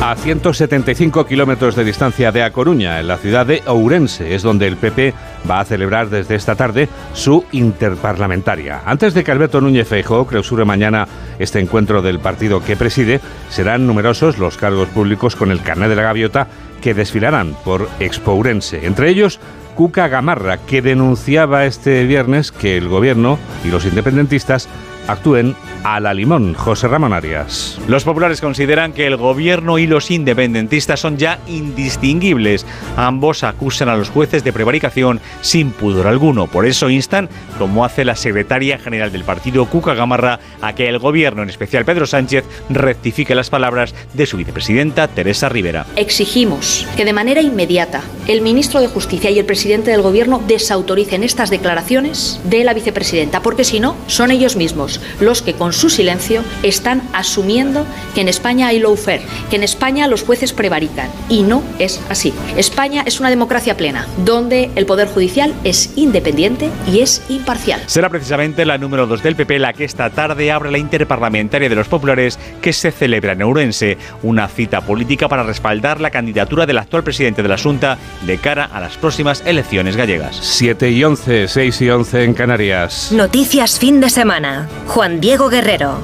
A 0.08 0.16
175 0.16 1.26
kilómetros 1.26 1.76
de 1.76 1.84
distancia 1.84 2.32
de 2.32 2.42
A 2.42 2.54
Coruña, 2.54 3.02
en 3.02 3.10
la 3.10 3.18
ciudad 3.18 3.46
de 3.46 3.62
Ourense, 3.66 4.36
es 4.36 4.42
donde 4.42 4.66
el 4.66 4.78
PP 4.78 5.14
va 5.50 5.60
a 5.60 5.66
celebrar 5.66 6.10
desde 6.10 6.36
esta 6.36 6.56
tarde 6.56 6.89
su 7.13 7.46
interparlamentaria. 7.51 8.82
Antes 8.86 9.13
de 9.13 9.24
que 9.24 9.32
Alberto 9.32 9.62
Núñez 9.62 9.88
Feijóo 9.88 10.27
clausure 10.27 10.66
mañana 10.66 11.08
este 11.39 11.60
encuentro 11.60 12.01
del 12.01 12.20
partido 12.20 12.63
que 12.63 12.75
preside, 12.75 13.22
serán 13.50 13.88
numerosos 13.88 14.38
los 14.38 14.58
cargos 14.58 14.89
públicos 14.89 15.36
con 15.36 15.51
el 15.51 15.62
carnet 15.62 15.89
de 15.89 15.96
la 15.96 16.04
gaviota 16.04 16.48
que 16.82 16.94
desfilarán 16.94 17.56
por 17.63 17.89
Expo 18.00 18.32
Ourense. 18.32 18.86
Entre 18.86 19.10
ellos, 19.10 19.39
Cuca 19.75 20.08
Gamarra, 20.08 20.58
que 20.58 20.82
denunciaba 20.82 21.66
este 21.66 22.04
viernes 22.06 22.51
que 22.51 22.77
el 22.77 22.88
gobierno 22.88 23.38
y 23.63 23.70
los 23.70 23.86
independentistas 23.86 24.68
actúen 25.08 25.56
a 25.84 26.00
la 26.00 26.14
limón. 26.14 26.54
José 26.54 26.88
Ramón 26.88 27.14
Arias. 27.14 27.80
Los 27.88 28.04
populares 28.04 28.42
consideran 28.42 28.94
que 28.94 29.08
el 29.08 29.18
gobierno 29.18 29.78
y 29.80 29.88
los 29.88 30.12
independentistas 30.12 31.00
son 31.00 31.18
ya 31.18 31.40
indistinguibles. 31.48 32.66
Ambos 32.96 33.44
acusan 33.44 33.90
a 33.90 33.96
los 33.96 34.10
jueces 34.10 34.44
de 34.44 34.54
prevaricación 34.54 35.22
sin 35.42 35.72
pudor 35.72 36.08
alguno. 36.08 36.48
Por 36.48 36.66
eso 36.66 36.90
instan, 36.90 37.30
como 37.58 37.86
hace 37.86 38.06
la 38.06 38.16
secretaria 38.16 38.78
general 38.78 39.12
del 39.12 39.24
partido, 39.24 39.66
Cuca 39.66 39.94
Gamarra, 39.94 40.40
a 40.62 40.74
que 40.74 40.90
el 40.90 41.00
gobierno, 41.00 41.44
en 41.44 41.50
especial 41.50 41.86
Pedro 41.86 42.06
Sánchez, 42.06 42.44
rectifique 42.70 43.36
las 43.36 43.50
palabras 43.50 43.96
de 44.14 44.26
su 44.26 44.38
vicepresidenta 44.38 45.08
Teresa 45.08 45.50
Rivera. 45.50 45.86
Exigimos 45.96 46.86
que 46.96 47.06
de 47.06 47.14
manera 47.14 47.42
inmediata 47.42 48.02
el 48.28 48.42
ministro 48.42 48.82
de 48.82 48.88
Justicia 48.88 49.30
y 49.30 49.40
el 49.40 49.46
presidente 49.46 49.92
del 49.92 50.02
gobierno 50.02 50.42
desautoricen 50.48 51.24
estas 51.24 51.50
declaraciones 51.50 52.40
de 52.44 52.64
la 52.64 52.74
vicepresidenta, 52.74 53.42
porque 53.42 53.64
si 53.64 53.80
no, 53.80 53.96
son 54.08 54.32
ellos 54.32 54.56
mismos 54.56 54.97
ellos 54.98 55.01
los 55.20 55.42
que 55.42 55.54
con 55.54 55.74
su 55.74 55.89
silencio 55.89 56.44
están 56.63 57.01
asumiendo 57.13 57.86
que 58.13 58.22
en 58.22 58.27
España 58.27 58.68
hay 58.68 58.80
lawfare, 58.80 59.22
que 59.50 59.56
en 59.56 59.63
España 59.63 60.08
los 60.08 60.24
jueces 60.24 60.54
prevarican. 60.54 61.10
Y 61.30 61.44
no 61.44 61.63
es 61.80 62.01
así. 62.10 62.34
España 62.56 63.04
es 63.06 63.20
una 63.20 63.30
democracia 63.30 63.75
plena, 63.77 64.08
donde 64.24 64.72
el 64.75 64.86
Poder 64.86 65.08
Judicial 65.08 65.54
es 65.63 65.92
independiente 65.96 66.70
y 66.92 67.00
es 67.00 67.22
imparcial. 67.30 67.82
Será 67.88 68.10
precisamente 68.10 68.66
la 68.66 68.77
número 68.77 69.08
2 69.08 69.24
del 69.24 69.36
PP 69.36 69.60
la 69.60 69.74
que 69.74 69.86
esta 69.86 70.10
tarde 70.10 70.51
abre 70.51 70.72
la 70.72 70.77
interparlamentaria 70.77 71.70
de 71.70 71.75
los 71.75 71.88
populares 71.88 72.39
que 72.62 72.74
se 72.74 72.92
celebra 72.92 73.34
en 73.34 73.42
Ourense, 73.44 73.98
una 74.24 74.48
cita 74.48 74.82
política 74.82 75.27
para 75.27 75.44
respaldar 75.44 76.00
la 76.00 76.12
candidatura 76.12 76.66
del 76.66 76.77
actual 76.77 77.04
presidente 77.04 77.44
de 77.44 77.50
la 77.50 77.58
Junta 77.58 77.98
de 78.25 78.38
cara 78.38 78.66
a 78.66 78.80
las 78.80 78.98
próximas 78.98 79.44
elecciones 79.46 79.96
gallegas. 79.96 80.38
7 80.42 80.92
y 80.92 81.04
11, 81.04 81.48
6 81.48 81.82
y 81.82 81.89
11 81.89 82.24
en 82.24 82.34
Canarias. 82.34 83.12
Noticias 83.12 83.80
fin 83.80 84.00
de 84.00 84.10
semana. 84.10 84.68
Juan 84.88 85.20
Diego 85.20 85.50
Guerrero. 85.50 85.98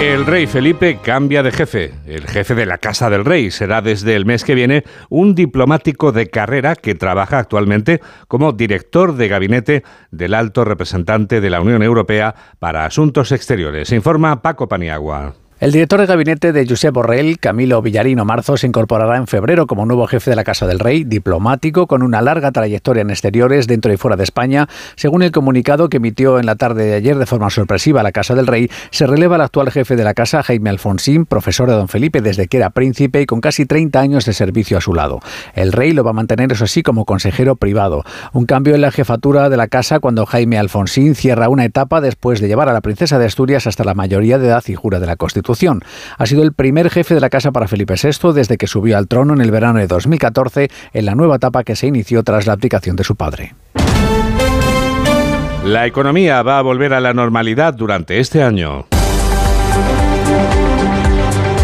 El 0.00 0.26
rey 0.26 0.46
Felipe 0.46 0.98
cambia 1.02 1.42
de 1.42 1.50
jefe. 1.50 1.94
El 2.06 2.26
jefe 2.26 2.54
de 2.54 2.66
la 2.66 2.78
Casa 2.78 3.10
del 3.10 3.24
Rey 3.24 3.50
será 3.50 3.80
desde 3.80 4.14
el 4.14 4.26
mes 4.26 4.44
que 4.44 4.54
viene 4.54 4.84
un 5.08 5.34
diplomático 5.34 6.12
de 6.12 6.28
carrera 6.28 6.76
que 6.76 6.94
trabaja 6.94 7.38
actualmente 7.38 8.00
como 8.28 8.52
director 8.52 9.16
de 9.16 9.28
gabinete 9.28 9.82
del 10.10 10.34
alto 10.34 10.64
representante 10.64 11.40
de 11.40 11.50
la 11.50 11.60
Unión 11.60 11.82
Europea 11.82 12.34
para 12.58 12.84
Asuntos 12.84 13.32
Exteriores. 13.32 13.90
Informa 13.90 14.42
Paco 14.42 14.68
Paniagua. 14.68 15.45
El 15.58 15.72
director 15.72 15.98
de 15.98 16.04
gabinete 16.04 16.52
de 16.52 16.66
Josep 16.68 16.92
Borrell, 16.92 17.38
Camilo 17.38 17.80
Villarino 17.80 18.26
Marzo, 18.26 18.58
se 18.58 18.66
incorporará 18.66 19.16
en 19.16 19.26
febrero 19.26 19.66
como 19.66 19.86
nuevo 19.86 20.06
jefe 20.06 20.28
de 20.28 20.36
la 20.36 20.44
Casa 20.44 20.66
del 20.66 20.78
Rey, 20.78 21.04
diplomático 21.04 21.86
con 21.86 22.02
una 22.02 22.20
larga 22.20 22.52
trayectoria 22.52 23.00
en 23.00 23.08
exteriores 23.08 23.66
dentro 23.66 23.90
y 23.90 23.96
fuera 23.96 24.18
de 24.18 24.24
España. 24.24 24.68
Según 24.96 25.22
el 25.22 25.30
comunicado 25.30 25.88
que 25.88 25.96
emitió 25.96 26.38
en 26.38 26.44
la 26.44 26.56
tarde 26.56 26.84
de 26.84 26.92
ayer 26.92 27.16
de 27.16 27.24
forma 27.24 27.48
sorpresiva 27.48 28.02
la 28.02 28.12
Casa 28.12 28.34
del 28.34 28.46
Rey, 28.46 28.70
se 28.90 29.06
releva 29.06 29.36
al 29.36 29.40
actual 29.40 29.70
jefe 29.70 29.96
de 29.96 30.04
la 30.04 30.12
Casa, 30.12 30.42
Jaime 30.42 30.68
Alfonsín, 30.68 31.24
profesor 31.24 31.70
de 31.70 31.76
Don 31.76 31.88
Felipe 31.88 32.20
desde 32.20 32.48
que 32.48 32.58
era 32.58 32.68
príncipe 32.68 33.22
y 33.22 33.26
con 33.26 33.40
casi 33.40 33.64
30 33.64 33.98
años 33.98 34.26
de 34.26 34.34
servicio 34.34 34.76
a 34.76 34.82
su 34.82 34.92
lado. 34.92 35.20
El 35.54 35.72
rey 35.72 35.92
lo 35.92 36.04
va 36.04 36.10
a 36.10 36.12
mantener, 36.12 36.52
eso 36.52 36.66
sí, 36.66 36.82
como 36.82 37.06
consejero 37.06 37.56
privado. 37.56 38.04
Un 38.34 38.44
cambio 38.44 38.74
en 38.74 38.82
la 38.82 38.92
jefatura 38.92 39.48
de 39.48 39.56
la 39.56 39.68
Casa 39.68 40.00
cuando 40.00 40.26
Jaime 40.26 40.58
Alfonsín 40.58 41.14
cierra 41.14 41.48
una 41.48 41.64
etapa 41.64 42.02
después 42.02 42.42
de 42.42 42.48
llevar 42.48 42.68
a 42.68 42.74
la 42.74 42.82
princesa 42.82 43.18
de 43.18 43.24
Asturias 43.24 43.66
hasta 43.66 43.84
la 43.84 43.94
mayoría 43.94 44.38
de 44.38 44.48
edad 44.48 44.62
y 44.68 44.74
jura 44.74 45.00
de 45.00 45.06
la 45.06 45.16
Constitución. 45.16 45.45
Ha 46.18 46.26
sido 46.26 46.42
el 46.42 46.52
primer 46.52 46.90
jefe 46.90 47.14
de 47.14 47.20
la 47.20 47.30
casa 47.30 47.52
para 47.52 47.68
Felipe 47.68 47.94
VI 47.94 48.32
desde 48.32 48.56
que 48.56 48.66
subió 48.66 48.98
al 48.98 49.08
trono 49.08 49.34
en 49.34 49.40
el 49.40 49.50
verano 49.50 49.78
de 49.78 49.86
2014, 49.86 50.70
en 50.92 51.04
la 51.04 51.14
nueva 51.14 51.36
etapa 51.36 51.64
que 51.64 51.76
se 51.76 51.86
inició 51.86 52.22
tras 52.22 52.46
la 52.46 52.54
abdicación 52.54 52.96
de 52.96 53.04
su 53.04 53.16
padre. 53.16 53.54
La 55.64 55.86
economía 55.86 56.42
va 56.42 56.58
a 56.58 56.62
volver 56.62 56.94
a 56.94 57.00
la 57.00 57.12
normalidad 57.12 57.74
durante 57.74 58.20
este 58.20 58.42
año. 58.42 58.86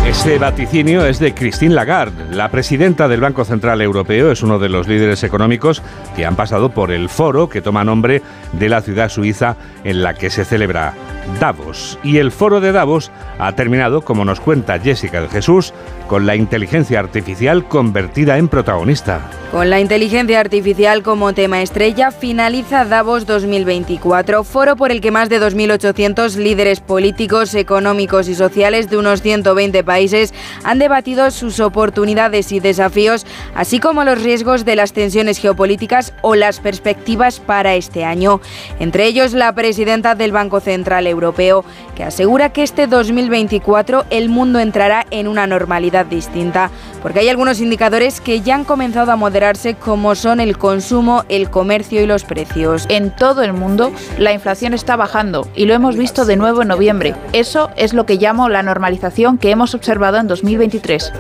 Este 0.07 0.39
vaticinio 0.39 1.07
es 1.07 1.19
de 1.21 1.33
Christine 1.33 1.75
Lagarde. 1.75 2.35
La 2.35 2.51
presidenta 2.51 3.09
del 3.09 3.21
Banco 3.21 3.45
Central 3.45 3.81
Europeo 3.81 4.31
es 4.31 4.43
uno 4.43 4.59
de 4.59 4.69
los 4.69 4.89
líderes 4.89 5.23
económicos 5.23 5.83
que 6.17 6.27
han 6.27 6.37
pasado 6.37 6.71
por 6.71 6.91
el 6.91 7.09
foro 7.09 7.49
que 7.49 7.63
toma 7.63 7.85
nombre 7.85 8.21
de 8.53 8.69
la 8.69 8.83
ciudad 8.83 9.09
suiza 9.09 9.57
en 9.85 10.03
la 10.03 10.15
que 10.15 10.29
se 10.29 10.45
celebra 10.45 10.95
Davos. 11.41 11.99
Y 12.03 12.19
el 12.19 12.33
foro 12.33 12.61
de 12.61 12.73
Davos 12.73 13.11
ha 13.39 13.53
terminado, 13.53 14.03
como 14.03 14.25
nos 14.25 14.41
cuenta 14.41 14.79
Jessica 14.79 15.21
de 15.21 15.29
Jesús, 15.29 15.73
con 16.09 16.27
la 16.27 16.37
inteligencia 16.37 17.01
artificial 17.01 17.67
convertida 17.69 18.39
en 18.39 18.49
protagonista. 18.49 19.31
Con 19.51 19.69
la 19.69 19.81
inteligencia 19.81 20.41
artificial 20.41 21.03
como 21.03 21.35
tema 21.35 21.61
estrella, 21.61 22.11
finaliza 22.11 22.85
Davos 22.87 23.27
2024, 23.27 24.45
foro 24.45 24.77
por 24.77 24.91
el 24.91 25.01
que 25.01 25.11
más 25.11 25.29
de 25.29 25.41
2.800 25.41 26.37
líderes 26.37 26.81
políticos, 26.81 27.55
económicos 27.55 28.29
y 28.29 28.35
sociales 28.35 28.89
de 28.89 28.97
unos 28.97 29.21
120 29.21 29.85
países 29.85 30.33
han 30.65 30.79
debatido 30.79 31.31
sus 31.31 31.61
oportunidades 31.61 32.51
y 32.53 32.61
desafíos, 32.61 33.27
así 33.55 33.79
como 33.79 34.05
los 34.05 34.23
riesgos 34.23 34.65
de 34.65 34.77
las 34.77 34.93
tensiones 34.95 35.39
geopolíticas 35.39 36.15
o 36.23 36.35
las 36.35 36.61
perspectivas 36.61 37.41
para 37.41 37.75
este 37.75 38.05
año. 38.05 38.41
Entre 38.81 39.07
ellos, 39.07 39.35
la 39.35 39.55
presidenta 39.55 40.15
del 40.15 40.33
Banco 40.33 40.61
Central 40.61 41.07
Europeo, 41.13 41.65
que 41.95 42.05
asegura 42.05 42.53
que 42.53 42.63
este 42.63 42.87
2024 42.87 44.05
el 44.11 44.29
mundo 44.29 44.59
entrará 44.59 45.07
en 45.11 45.29
una 45.29 45.47
normalidad 45.47 46.07
distinta, 46.07 46.71
porque 47.03 47.21
hay 47.21 47.29
algunos 47.29 47.61
indicadores 47.61 48.21
que 48.21 48.41
ya 48.41 48.55
han 48.55 48.65
comenzado 48.65 49.13
a 49.13 49.17
moderarse 49.17 49.75
como 49.75 50.15
son 50.15 50.41
el 50.41 50.59
consumo, 50.59 51.25
el 51.29 51.51
comercio 51.51 52.03
y 52.03 52.07
los 52.07 52.25
precios. 52.25 52.87
En 52.89 53.15
todo 53.15 53.43
el 53.43 53.53
mundo 53.53 53.93
la 54.19 54.33
inflación 54.33 54.75
está 54.75 54.97
bajando 54.97 55.49
y 55.55 55.67
lo 55.67 55.75
hemos 55.75 55.97
visto 55.97 56.25
de 56.25 56.37
nuevo 56.37 56.63
en 56.63 56.69
noviembre. 56.69 57.15
Eso 57.33 57.71
es 57.77 57.93
lo 57.93 58.07
que 58.07 58.17
llamo 58.17 58.49
la 58.49 58.63
normalización 58.63 59.39
que 59.39 59.51
hemos 59.51 59.75
observado 59.75 60.19
en 60.19 60.27
2023. 60.27 61.13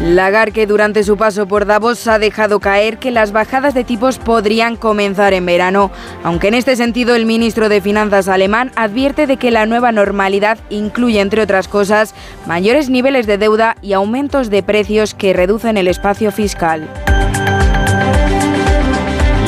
Lagarde, 0.00 0.52
que 0.52 0.66
durante 0.66 1.04
su 1.04 1.16
paso 1.16 1.46
por 1.46 1.66
Davos 1.66 2.06
ha 2.08 2.18
dejado 2.18 2.60
caer 2.60 2.98
que 2.98 3.10
las 3.10 3.32
bajadas 3.32 3.74
de 3.74 3.84
tipos 3.84 4.18
podrían 4.18 4.76
comenzar 4.76 5.32
en 5.34 5.46
verano, 5.46 5.90
aunque 6.22 6.48
en 6.48 6.54
este 6.54 6.76
sentido 6.76 7.14
el 7.14 7.26
ministro 7.26 7.68
de 7.68 7.80
Finanzas 7.80 8.28
alemán 8.28 8.72
advierte 8.92 9.26
de 9.26 9.38
que 9.38 9.50
la 9.50 9.64
nueva 9.64 9.90
normalidad 9.90 10.58
incluye, 10.68 11.22
entre 11.22 11.40
otras 11.40 11.66
cosas, 11.66 12.14
mayores 12.46 12.90
niveles 12.90 13.26
de 13.26 13.38
deuda 13.38 13.74
y 13.80 13.94
aumentos 13.94 14.50
de 14.50 14.62
precios 14.62 15.14
que 15.14 15.32
reducen 15.32 15.78
el 15.78 15.88
espacio 15.88 16.30
fiscal. 16.30 16.86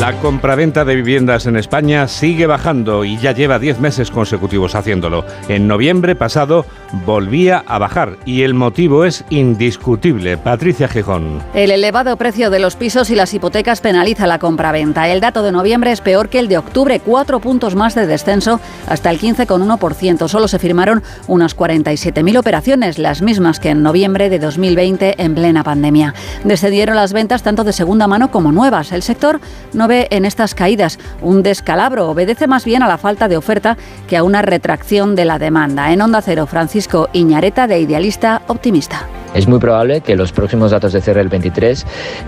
La 0.04 0.20
compraventa 0.20 0.84
de 0.84 0.96
viviendas 0.96 1.46
en 1.46 1.56
España 1.56 2.06
sigue 2.08 2.46
bajando 2.46 3.06
y 3.06 3.16
ya 3.16 3.32
lleva 3.32 3.58
10 3.58 3.80
meses 3.80 4.10
consecutivos 4.10 4.74
haciéndolo. 4.74 5.24
En 5.48 5.66
noviembre 5.66 6.14
pasado 6.14 6.66
volvía 7.06 7.64
a 7.66 7.78
bajar 7.78 8.18
y 8.26 8.42
el 8.42 8.52
motivo 8.52 9.06
es 9.06 9.24
indiscutible. 9.30 10.36
Patricia 10.36 10.88
Gijón. 10.88 11.40
El 11.54 11.70
elevado 11.70 12.18
precio 12.18 12.50
de 12.50 12.58
los 12.58 12.76
pisos 12.76 13.08
y 13.08 13.14
las 13.14 13.32
hipotecas 13.32 13.80
penaliza 13.80 14.26
la 14.26 14.38
compraventa. 14.38 15.08
El 15.08 15.20
dato 15.20 15.42
de 15.42 15.52
noviembre 15.52 15.90
es 15.90 16.02
peor 16.02 16.28
que 16.28 16.38
el 16.38 16.48
de 16.48 16.58
octubre, 16.58 17.00
cuatro 17.00 17.40
puntos 17.40 17.74
más 17.74 17.94
de 17.94 18.06
descenso 18.06 18.60
hasta 18.86 19.10
el 19.10 19.18
15,1%. 19.18 20.28
Solo 20.28 20.48
se 20.48 20.58
firmaron 20.58 21.02
unas 21.28 21.56
47.000 21.56 22.38
operaciones, 22.38 22.98
las 22.98 23.22
mismas 23.22 23.58
que 23.58 23.70
en 23.70 23.82
noviembre 23.82 24.28
de 24.28 24.38
2020 24.38 25.14
en 25.16 25.34
plena 25.34 25.64
pandemia. 25.64 26.12
Descendieron 26.44 26.94
las 26.94 27.14
ventas 27.14 27.42
tanto 27.42 27.64
de 27.64 27.72
segunda 27.72 28.06
mano 28.06 28.30
como 28.30 28.52
nuevas. 28.52 28.92
El 28.92 29.02
sector 29.02 29.40
no 29.72 29.88
ve 29.88 29.93
en 29.94 30.24
estas 30.24 30.54
caídas 30.54 30.98
un 31.22 31.42
descalabro, 31.42 32.08
obedece 32.08 32.46
más 32.46 32.64
bien 32.64 32.82
a 32.82 32.88
la 32.88 32.98
falta 32.98 33.28
de 33.28 33.36
oferta 33.36 33.76
que 34.08 34.16
a 34.16 34.22
una 34.22 34.42
retracción 34.42 35.14
de 35.14 35.24
la 35.24 35.38
demanda. 35.38 35.92
En 35.92 36.02
Onda 36.02 36.22
Cero, 36.22 36.46
Francisco 36.46 37.08
Iñareta, 37.12 37.66
de 37.66 37.80
Idealista 37.80 38.42
Optimista. 38.48 39.06
Es 39.34 39.48
muy 39.48 39.58
probable 39.58 40.00
que 40.00 40.14
los 40.14 40.30
próximos 40.30 40.70
datos 40.70 40.92
de 40.92 41.00
cierre 41.00 41.18
del 41.18 41.28
23 41.28 41.84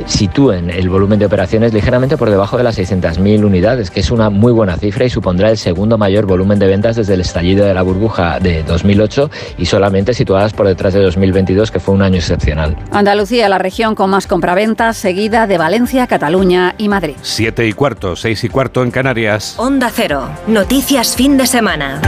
sitúen 0.07 0.71
el 0.71 0.89
volumen 0.89 1.21
de 1.21 1.27
operaciones 1.27 1.73
ligeramente 1.73 2.17
por 2.17 2.31
debajo 2.31 2.57
de 2.57 2.65
las 2.65 2.77
600.000 2.77 3.45
unidades, 3.45 3.93
que 3.93 4.01
es 4.01 4.11
una 4.11 4.29
muy 4.29 4.53
buena 4.53 4.77
cifra 4.77 5.05
y 5.05 5.11
supondrá 5.11 5.51
el 5.51 5.57
segundo 5.57 5.99
mayor 5.99 6.27
volumen 6.27 6.59
de 6.59 6.67
ventas 6.67 6.97
desde 6.97 7.15
el 7.15 7.21
estallido 7.21 7.65
de 7.65 7.75
la 7.75 7.83
burbuja 7.83 8.41
de 8.41 8.65
2008 8.65 9.31
y 9.57 9.67
solamente 9.67 10.15
situadas 10.15 10.53
por 10.53 10.67
detrás 10.67 10.95
de 10.95 11.01
2022, 11.01 11.71
que 11.71 11.79
fue 11.79 11.95
un 11.95 12.03
año 12.03 12.17
excepcional. 12.17 12.77
Andalucía, 12.91 13.49
la 13.49 13.59
región 13.59 13.95
con 13.95 14.11
más 14.11 14.27
compraventas, 14.27 14.97
seguida 14.97 15.47
de 15.47 15.59
Valencia, 15.59 16.09
Cataluña 16.09 16.75
y 16.77 16.89
Madrid. 16.89 17.15
Siete 17.23 17.56
y 17.65 17.73
cuarto, 17.73 18.17
seis 18.17 18.45
y 18.45 18.49
cuarto 18.49 18.83
en 18.83 18.91
Canarias. 18.91 19.55
Onda 19.59 19.91
Cero. 19.91 20.29
Noticias 20.47 21.17
fin 21.17 21.37
de 21.37 21.47
semana. 21.47 22.01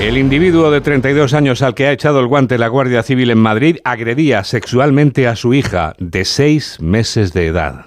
El 0.00 0.18
individuo 0.18 0.70
de 0.70 0.80
32 0.80 1.32
años 1.32 1.62
al 1.62 1.74
que 1.74 1.86
ha 1.86 1.92
echado 1.92 2.20
el 2.20 2.26
guante 2.26 2.58
la 2.58 2.68
Guardia 2.68 3.02
Civil 3.02 3.30
en 3.30 3.38
Madrid 3.38 3.78
agredía 3.84 4.42
sexualmente 4.44 5.28
a 5.28 5.36
su 5.36 5.54
hija 5.54 5.94
de 5.98 6.24
seis 6.24 6.78
meses 6.80 7.32
de 7.32 7.46
edad. 7.46 7.86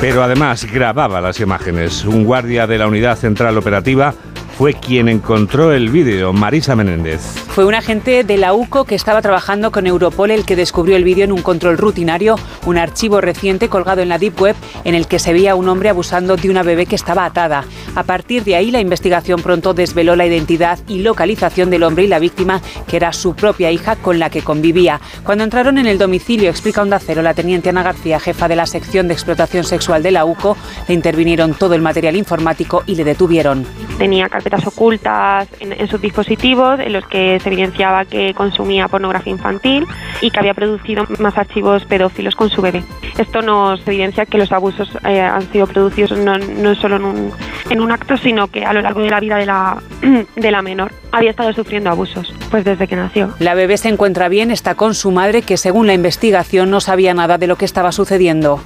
Pero 0.00 0.22
además 0.22 0.64
grababa 0.70 1.20
las 1.20 1.38
imágenes. 1.40 2.04
Un 2.04 2.24
guardia 2.24 2.66
de 2.66 2.78
la 2.78 2.86
Unidad 2.86 3.16
Central 3.16 3.56
Operativa 3.58 4.14
fue 4.56 4.72
quien 4.72 5.10
encontró 5.10 5.72
el 5.72 5.90
vídeo, 5.90 6.32
Marisa 6.32 6.74
Menéndez. 6.74 7.20
Fue 7.20 7.66
un 7.66 7.74
agente 7.74 8.24
de 8.24 8.38
la 8.38 8.54
UCO 8.54 8.84
que 8.86 8.94
estaba 8.94 9.20
trabajando 9.20 9.70
con 9.70 9.86
Europol 9.86 10.30
el 10.30 10.46
que 10.46 10.56
descubrió 10.56 10.96
el 10.96 11.04
vídeo 11.04 11.24
en 11.24 11.32
un 11.32 11.42
control 11.42 11.76
rutinario, 11.76 12.36
un 12.64 12.78
archivo 12.78 13.20
reciente 13.20 13.68
colgado 13.68 14.00
en 14.00 14.08
la 14.08 14.18
Deep 14.18 14.40
Web 14.40 14.56
en 14.84 14.94
el 14.94 15.06
que 15.08 15.18
se 15.18 15.34
veía 15.34 15.52
a 15.52 15.54
un 15.56 15.68
hombre 15.68 15.90
abusando 15.90 16.36
de 16.36 16.48
una 16.48 16.62
bebé 16.62 16.86
que 16.86 16.96
estaba 16.96 17.26
atada. 17.26 17.64
A 17.94 18.04
partir 18.04 18.44
de 18.44 18.56
ahí, 18.56 18.70
la 18.70 18.80
investigación 18.80 19.42
pronto 19.42 19.74
desveló 19.74 20.16
la 20.16 20.26
identidad 20.26 20.78
y 20.88 21.00
localización 21.00 21.68
del 21.68 21.82
hombre 21.82 22.04
y 22.04 22.08
la 22.08 22.18
víctima, 22.18 22.62
que 22.86 22.96
era 22.96 23.12
su 23.12 23.34
propia 23.34 23.70
hija 23.70 23.96
con 23.96 24.18
la 24.18 24.30
que 24.30 24.42
convivía. 24.42 25.02
Cuando 25.22 25.44
entraron 25.44 25.76
en 25.76 25.86
el 25.86 25.98
domicilio, 25.98 26.48
explica 26.48 26.80
Onda 26.80 26.98
Cero 26.98 27.20
la 27.20 27.34
teniente 27.34 27.68
Ana 27.68 27.82
García, 27.82 28.20
jefa 28.20 28.48
de 28.48 28.56
la 28.56 28.64
sección 28.64 29.06
de 29.06 29.14
explotación 29.14 29.64
sexual 29.64 30.02
de 30.02 30.12
la 30.12 30.24
UCO, 30.24 30.56
le 30.88 30.94
intervinieron 30.94 31.52
todo 31.52 31.74
el 31.74 31.82
material 31.82 32.16
informático 32.16 32.84
y 32.86 32.94
le 32.94 33.04
detuvieron. 33.04 33.66
Tenía 33.98 34.28
carpetas 34.28 34.66
ocultas 34.66 35.48
en, 35.60 35.88
sus 35.88 36.00
dispositivos 36.00 36.80
en 36.80 36.92
los 36.92 37.06
que 37.06 37.40
se 37.40 37.48
evidenciaba 37.48 38.04
que 38.04 38.34
consumía 38.34 38.88
pornografía 38.88 39.32
infantil 39.32 39.86
y 40.20 40.30
que 40.30 40.38
había 40.38 40.54
producido 40.54 41.06
más 41.18 41.36
archivos 41.38 41.84
pedófilos 41.84 42.34
con 42.34 42.50
su 42.50 42.60
bebé. 42.62 42.82
Esto 43.16 43.42
nos 43.42 43.86
evidencia 43.86 44.26
que 44.26 44.38
los 44.38 44.52
abusos 44.52 44.88
eh, 45.06 45.20
han 45.20 45.50
sido 45.50 45.66
producidos 45.66 46.18
no, 46.18 46.36
no 46.36 46.74
solo 46.74 46.96
en 46.96 47.04
un, 47.04 47.32
en 47.70 47.80
un 47.80 47.92
acto, 47.92 48.16
sino 48.16 48.48
que 48.48 48.64
a 48.64 48.72
lo 48.72 48.82
largo 48.82 49.00
de 49.00 49.10
la 49.10 49.20
vida 49.20 49.36
de 49.36 49.46
la, 49.46 49.78
de 50.36 50.50
la 50.50 50.62
menor 50.62 50.92
había 51.12 51.30
estado 51.30 51.52
sufriendo 51.52 51.90
abusos, 51.90 52.32
pues 52.50 52.64
desde 52.64 52.86
que 52.86 52.96
nació. 52.96 53.34
La 53.38 53.54
bebé 53.54 53.78
se 53.78 53.88
encuentra 53.88 54.28
bien, 54.28 54.50
está 54.50 54.74
con 54.74 54.94
su 54.94 55.10
madre, 55.10 55.42
que 55.42 55.56
según 55.56 55.86
la 55.86 55.94
investigación 55.94 56.70
no 56.70 56.80
sabía 56.80 57.14
nada 57.14 57.38
de 57.38 57.46
lo 57.46 57.56
que 57.56 57.64
estaba 57.64 57.92
sucediendo. 57.92 58.60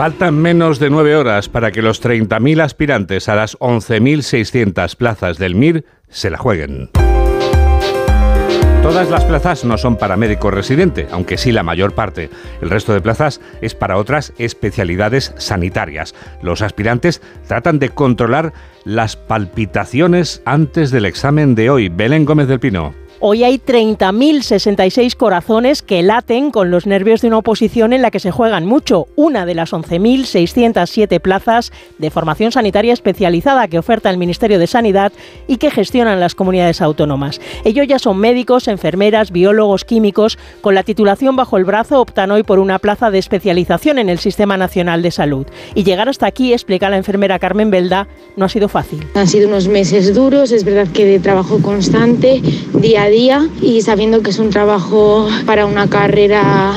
Faltan 0.00 0.38
menos 0.38 0.78
de 0.78 0.88
nueve 0.88 1.14
horas 1.14 1.50
para 1.50 1.72
que 1.72 1.82
los 1.82 2.02
30.000 2.02 2.62
aspirantes 2.62 3.28
a 3.28 3.34
las 3.34 3.58
11.600 3.58 4.96
plazas 4.96 5.36
del 5.36 5.54
MIR 5.54 5.84
se 6.08 6.30
la 6.30 6.38
jueguen. 6.38 6.88
Todas 8.82 9.10
las 9.10 9.26
plazas 9.26 9.62
no 9.66 9.76
son 9.76 9.98
para 9.98 10.16
médico 10.16 10.50
residente, 10.50 11.06
aunque 11.10 11.36
sí 11.36 11.52
la 11.52 11.62
mayor 11.62 11.94
parte. 11.94 12.30
El 12.62 12.70
resto 12.70 12.94
de 12.94 13.02
plazas 13.02 13.42
es 13.60 13.74
para 13.74 13.98
otras 13.98 14.32
especialidades 14.38 15.34
sanitarias. 15.36 16.14
Los 16.40 16.62
aspirantes 16.62 17.20
tratan 17.46 17.78
de 17.78 17.90
controlar 17.90 18.54
las 18.86 19.16
palpitaciones 19.16 20.40
antes 20.46 20.90
del 20.92 21.04
examen 21.04 21.54
de 21.54 21.68
hoy. 21.68 21.90
Belén 21.90 22.24
Gómez 22.24 22.48
del 22.48 22.58
Pino. 22.58 22.94
Hoy 23.22 23.44
hay 23.44 23.58
30.066 23.58 25.14
corazones 25.14 25.82
que 25.82 26.02
laten 26.02 26.50
con 26.50 26.70
los 26.70 26.86
nervios 26.86 27.20
de 27.20 27.28
una 27.28 27.36
oposición 27.36 27.92
en 27.92 28.00
la 28.00 28.10
que 28.10 28.18
se 28.18 28.30
juegan 28.30 28.64
mucho, 28.64 29.08
una 29.14 29.44
de 29.44 29.54
las 29.54 29.74
11.607 29.74 31.20
plazas 31.20 31.70
de 31.98 32.10
formación 32.10 32.50
sanitaria 32.50 32.94
especializada 32.94 33.68
que 33.68 33.78
oferta 33.78 34.08
el 34.08 34.16
Ministerio 34.16 34.58
de 34.58 34.66
Sanidad 34.66 35.12
y 35.46 35.58
que 35.58 35.70
gestionan 35.70 36.18
las 36.18 36.34
comunidades 36.34 36.80
autónomas. 36.80 37.42
Ellos 37.66 37.86
ya 37.86 37.98
son 37.98 38.16
médicos, 38.16 38.68
enfermeras, 38.68 39.32
biólogos, 39.32 39.84
químicos. 39.84 40.38
Con 40.62 40.74
la 40.74 40.82
titulación 40.82 41.36
bajo 41.36 41.58
el 41.58 41.66
brazo 41.66 42.00
optan 42.00 42.30
hoy 42.30 42.42
por 42.42 42.58
una 42.58 42.78
plaza 42.78 43.10
de 43.10 43.18
especialización 43.18 43.98
en 43.98 44.08
el 44.08 44.18
Sistema 44.18 44.56
Nacional 44.56 45.02
de 45.02 45.10
Salud. 45.10 45.46
Y 45.74 45.84
llegar 45.84 46.08
hasta 46.08 46.24
aquí, 46.24 46.54
explica 46.54 46.88
la 46.88 46.96
enfermera 46.96 47.38
Carmen 47.38 47.70
Belda, 47.70 48.08
no 48.36 48.46
ha 48.46 48.48
sido 48.48 48.70
fácil. 48.70 49.06
Han 49.14 49.28
sido 49.28 49.46
unos 49.46 49.68
meses 49.68 50.14
duros, 50.14 50.52
es 50.52 50.64
verdad 50.64 50.88
que 50.90 51.04
de 51.04 51.20
trabajo 51.20 51.60
constante, 51.60 52.40
día 52.80 53.02
a 53.02 53.09
día 53.10 53.48
y 53.60 53.82
sabiendo 53.82 54.22
que 54.22 54.30
es 54.30 54.38
un 54.38 54.50
trabajo 54.50 55.28
para 55.46 55.66
una 55.66 55.88
carrera 55.88 56.72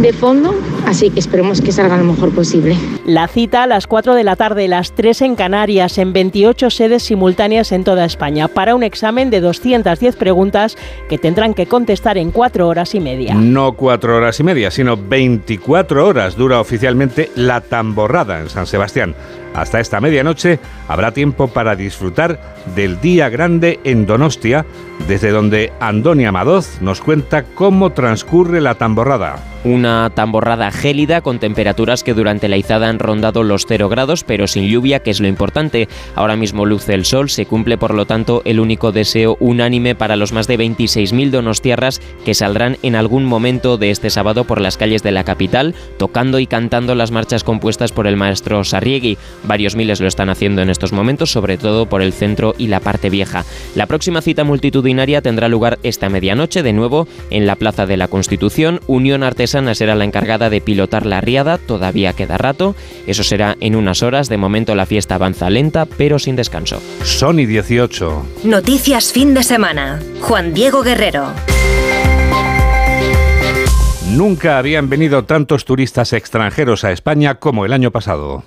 de 0.00 0.12
fondo, 0.12 0.54
así 0.86 1.10
que 1.10 1.20
esperemos 1.20 1.60
que 1.60 1.72
salga 1.72 1.96
lo 1.96 2.04
mejor 2.04 2.34
posible. 2.34 2.76
La 3.06 3.28
cita 3.28 3.62
a 3.62 3.66
las 3.66 3.86
4 3.86 4.14
de 4.14 4.24
la 4.24 4.36
tarde, 4.36 4.68
las 4.68 4.92
3 4.92 5.22
en 5.22 5.36
Canarias, 5.36 5.98
en 5.98 6.12
28 6.12 6.70
sedes 6.70 7.04
simultáneas 7.04 7.72
en 7.72 7.84
toda 7.84 8.04
España, 8.04 8.48
para 8.48 8.74
un 8.74 8.82
examen 8.82 9.30
de 9.30 9.40
210 9.40 10.16
preguntas 10.16 10.76
que 11.08 11.18
tendrán 11.18 11.54
que 11.54 11.66
contestar 11.66 12.18
en 12.18 12.30
4 12.30 12.66
horas 12.66 12.94
y 12.94 13.00
media. 13.00 13.34
No 13.34 13.72
4 13.72 14.16
horas 14.16 14.40
y 14.40 14.42
media, 14.42 14.70
sino 14.70 14.96
24 14.96 16.06
horas 16.06 16.36
dura 16.36 16.60
oficialmente 16.60 17.30
la 17.36 17.60
tamborrada 17.60 18.40
en 18.40 18.48
San 18.48 18.66
Sebastián. 18.66 19.14
Hasta 19.54 19.78
esta 19.78 20.00
medianoche 20.00 20.58
habrá 20.88 21.12
tiempo 21.12 21.48
para 21.48 21.76
disfrutar 21.76 22.40
del 22.74 23.00
día 23.00 23.28
grande 23.28 23.78
en 23.84 24.04
Donostia, 24.04 24.66
desde 25.06 25.30
donde 25.30 25.72
Andoni 25.80 26.24
Amadoz 26.26 26.80
nos 26.80 27.00
cuenta 27.00 27.44
cómo 27.44 27.92
transcurre 27.92 28.60
la 28.60 28.74
tamborrada. 28.74 29.36
Una 29.64 30.10
tamborrada 30.14 30.70
gélida 30.70 31.22
con 31.22 31.38
temperaturas 31.38 32.04
que 32.04 32.12
durante 32.12 32.48
la 32.48 32.58
izada 32.58 32.90
han 32.90 32.98
rondado 32.98 33.42
los 33.42 33.64
0 33.66 33.88
grados, 33.88 34.22
pero 34.22 34.46
sin 34.46 34.66
lluvia, 34.66 35.00
que 35.00 35.10
es 35.10 35.20
lo 35.20 35.26
importante. 35.26 35.88
Ahora 36.14 36.36
mismo 36.36 36.66
luce 36.66 36.92
el 36.92 37.06
sol, 37.06 37.30
se 37.30 37.46
cumple 37.46 37.78
por 37.78 37.94
lo 37.94 38.04
tanto 38.04 38.42
el 38.44 38.60
único 38.60 38.92
deseo 38.92 39.38
unánime 39.40 39.94
para 39.94 40.16
los 40.16 40.32
más 40.32 40.46
de 40.48 40.58
26.000 40.58 41.30
donostiarras 41.30 42.02
que 42.26 42.34
saldrán 42.34 42.76
en 42.82 42.94
algún 42.94 43.24
momento 43.24 43.78
de 43.78 43.90
este 43.90 44.10
sábado 44.10 44.44
por 44.44 44.60
las 44.60 44.76
calles 44.76 45.02
de 45.02 45.12
la 45.12 45.24
capital, 45.24 45.74
tocando 45.96 46.40
y 46.40 46.46
cantando 46.46 46.94
las 46.94 47.10
marchas 47.10 47.42
compuestas 47.42 47.90
por 47.90 48.06
el 48.06 48.18
maestro 48.18 48.64
Sarriegui. 48.64 49.16
Varios 49.46 49.76
miles 49.76 50.00
lo 50.00 50.08
están 50.08 50.30
haciendo 50.30 50.62
en 50.62 50.70
estos 50.70 50.92
momentos, 50.92 51.30
sobre 51.30 51.56
todo 51.56 51.86
por 51.86 52.02
el 52.02 52.12
centro 52.12 52.54
y 52.58 52.68
la 52.68 52.80
parte 52.80 53.10
vieja. 53.10 53.44
La 53.74 53.86
próxima 53.86 54.22
cita 54.22 54.44
multitudinaria 54.44 55.22
tendrá 55.22 55.48
lugar 55.48 55.78
esta 55.82 56.08
medianoche, 56.08 56.62
de 56.62 56.72
nuevo 56.72 57.06
en 57.30 57.46
la 57.46 57.56
Plaza 57.56 57.86
de 57.86 57.96
la 57.96 58.08
Constitución. 58.08 58.80
Unión 58.86 59.22
Artesana 59.22 59.74
será 59.74 59.94
la 59.94 60.04
encargada 60.04 60.50
de 60.50 60.60
pilotar 60.60 61.06
la 61.06 61.20
riada, 61.20 61.58
todavía 61.58 62.12
queda 62.12 62.38
rato, 62.38 62.74
eso 63.06 63.22
será 63.22 63.56
en 63.60 63.76
unas 63.76 64.02
horas, 64.02 64.28
de 64.28 64.38
momento 64.38 64.74
la 64.74 64.86
fiesta 64.86 65.16
avanza 65.16 65.50
lenta 65.50 65.86
pero 65.86 66.18
sin 66.18 66.36
descanso. 66.36 66.80
Sony 67.02 67.46
18. 67.46 68.26
Noticias 68.44 69.12
fin 69.12 69.34
de 69.34 69.42
semana. 69.42 70.00
Juan 70.20 70.54
Diego 70.54 70.82
Guerrero. 70.82 71.32
Nunca 74.10 74.58
habían 74.58 74.88
venido 74.88 75.24
tantos 75.24 75.64
turistas 75.64 76.12
extranjeros 76.12 76.84
a 76.84 76.92
España 76.92 77.34
como 77.36 77.64
el 77.64 77.72
año 77.72 77.90
pasado. 77.90 78.44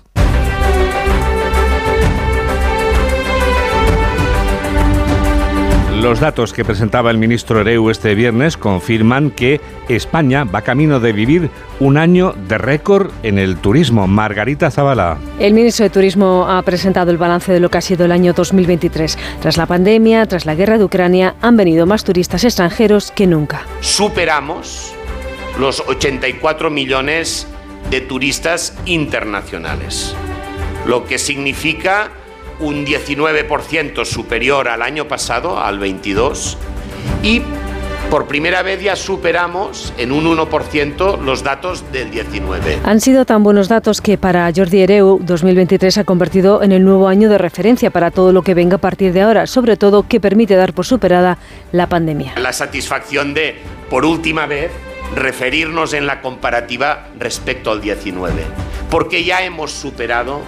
Los 6.07 6.21
datos 6.21 6.53
que 6.53 6.63
presentaba 6.63 7.11
el 7.11 7.17
ministro 7.17 7.59
Ereu 7.59 7.89
este 7.89 8.15
viernes 8.15 8.55
confirman 8.55 9.29
que 9.29 9.59
España 9.89 10.45
va 10.45 10.61
camino 10.61 11.01
de 11.01 11.11
vivir 11.11 11.49
un 11.81 11.97
año 11.97 12.33
de 12.47 12.57
récord 12.57 13.11
en 13.23 13.37
el 13.37 13.57
turismo. 13.57 14.07
Margarita 14.07 14.71
Zavala. 14.71 15.17
El 15.37 15.53
ministro 15.53 15.83
de 15.83 15.89
Turismo 15.89 16.45
ha 16.47 16.61
presentado 16.61 17.11
el 17.11 17.17
balance 17.17 17.51
de 17.51 17.59
lo 17.59 17.69
que 17.69 17.79
ha 17.79 17.81
sido 17.81 18.05
el 18.05 18.13
año 18.13 18.31
2023. 18.31 19.17
Tras 19.41 19.57
la 19.57 19.65
pandemia, 19.65 20.25
tras 20.27 20.45
la 20.45 20.55
guerra 20.55 20.77
de 20.77 20.85
Ucrania, 20.85 21.35
han 21.41 21.57
venido 21.57 21.85
más 21.85 22.05
turistas 22.05 22.45
extranjeros 22.45 23.11
que 23.11 23.27
nunca. 23.27 23.63
Superamos 23.81 24.93
los 25.59 25.81
84 25.81 26.69
millones 26.69 27.47
de 27.91 27.99
turistas 27.99 28.77
internacionales, 28.85 30.15
lo 30.85 31.05
que 31.05 31.17
significa 31.17 32.11
un 32.59 32.85
19% 32.85 34.05
superior 34.05 34.67
al 34.67 34.81
año 34.81 35.07
pasado, 35.07 35.59
al 35.59 35.79
22%, 35.79 36.57
y 37.23 37.41
por 38.09 38.25
primera 38.25 38.63
vez 38.63 38.81
ya 38.81 38.95
superamos 38.95 39.93
en 39.97 40.13
un 40.13 40.25
1% 40.25 41.19
los 41.21 41.43
datos 41.43 41.91
del 41.91 42.09
19. 42.09 42.79
Han 42.85 43.01
sido 43.01 43.25
tan 43.25 43.43
buenos 43.43 43.67
datos 43.67 43.99
que 43.99 44.17
para 44.17 44.49
Jordi 44.55 44.81
Ereu 44.81 45.19
2023 45.21 45.93
se 45.93 45.99
ha 45.99 46.03
convertido 46.05 46.63
en 46.63 46.71
el 46.71 46.85
nuevo 46.85 47.09
año 47.09 47.29
de 47.29 47.37
referencia 47.37 47.89
para 47.89 48.11
todo 48.11 48.31
lo 48.31 48.43
que 48.43 48.53
venga 48.53 48.77
a 48.77 48.79
partir 48.79 49.11
de 49.11 49.21
ahora, 49.21 49.45
sobre 49.45 49.75
todo 49.75 50.07
que 50.07 50.21
permite 50.21 50.55
dar 50.55 50.73
por 50.73 50.85
superada 50.85 51.37
la 51.73 51.87
pandemia. 51.87 52.33
La 52.37 52.53
satisfacción 52.53 53.33
de, 53.33 53.55
por 53.89 54.05
última 54.05 54.45
vez, 54.45 54.71
referirnos 55.13 55.93
en 55.93 56.07
la 56.07 56.21
comparativa 56.21 57.07
respecto 57.19 57.71
al 57.71 57.81
19, 57.81 58.33
porque 58.89 59.25
ya 59.25 59.43
hemos 59.43 59.71
superado 59.71 60.41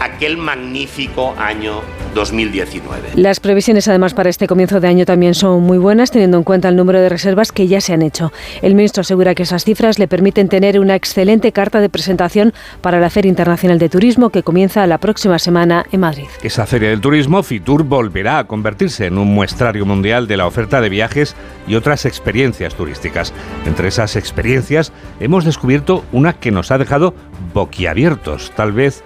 aquel 0.00 0.36
magnífico 0.36 1.34
año 1.38 1.80
2019. 2.14 3.10
Las 3.14 3.40
previsiones 3.40 3.88
además 3.88 4.14
para 4.14 4.30
este 4.30 4.46
comienzo 4.46 4.80
de 4.80 4.88
año 4.88 5.04
también 5.04 5.34
son 5.34 5.62
muy 5.62 5.76
buenas, 5.76 6.10
teniendo 6.10 6.38
en 6.38 6.44
cuenta 6.44 6.68
el 6.68 6.76
número 6.76 7.00
de 7.00 7.10
reservas 7.10 7.52
que 7.52 7.68
ya 7.68 7.80
se 7.80 7.92
han 7.92 8.02
hecho. 8.02 8.32
El 8.62 8.74
ministro 8.74 9.02
asegura 9.02 9.34
que 9.34 9.42
esas 9.42 9.64
cifras 9.64 9.98
le 9.98 10.08
permiten 10.08 10.48
tener 10.48 10.80
una 10.80 10.94
excelente 10.94 11.52
carta 11.52 11.80
de 11.80 11.90
presentación 11.90 12.54
para 12.80 13.00
la 13.00 13.10
Feria 13.10 13.28
Internacional 13.28 13.78
de 13.78 13.90
Turismo 13.90 14.30
que 14.30 14.42
comienza 14.42 14.86
la 14.86 14.98
próxima 14.98 15.38
semana 15.38 15.84
en 15.92 16.00
Madrid. 16.00 16.26
Esa 16.42 16.66
Feria 16.66 16.88
del 16.88 17.02
Turismo, 17.02 17.42
Fitur, 17.42 17.84
volverá 17.84 18.38
a 18.38 18.46
convertirse 18.46 19.06
en 19.06 19.18
un 19.18 19.34
muestrario 19.34 19.84
mundial 19.84 20.26
de 20.26 20.38
la 20.38 20.46
oferta 20.46 20.80
de 20.80 20.88
viajes 20.88 21.36
y 21.68 21.74
otras 21.74 22.06
experiencias 22.06 22.74
turísticas. 22.74 23.34
Entre 23.66 23.88
esas 23.88 24.16
experiencias 24.16 24.92
hemos 25.20 25.44
descubierto 25.44 26.02
una 26.12 26.32
que 26.32 26.50
nos 26.50 26.70
ha 26.70 26.78
dejado 26.78 27.14
boquiabiertos, 27.52 28.52
tal 28.56 28.72
vez 28.72 29.04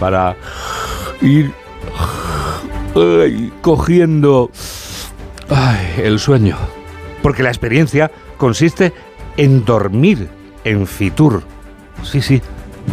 para 0.00 0.34
ir 1.22 1.52
cogiendo 3.60 4.50
ay, 5.48 6.02
el 6.02 6.18
sueño. 6.18 6.56
Porque 7.22 7.42
la 7.42 7.50
experiencia 7.50 8.10
consiste 8.36 8.92
en 9.36 9.64
dormir 9.64 10.28
en 10.64 10.86
Fitur. 10.86 11.42
Sí, 12.02 12.20
sí, 12.22 12.42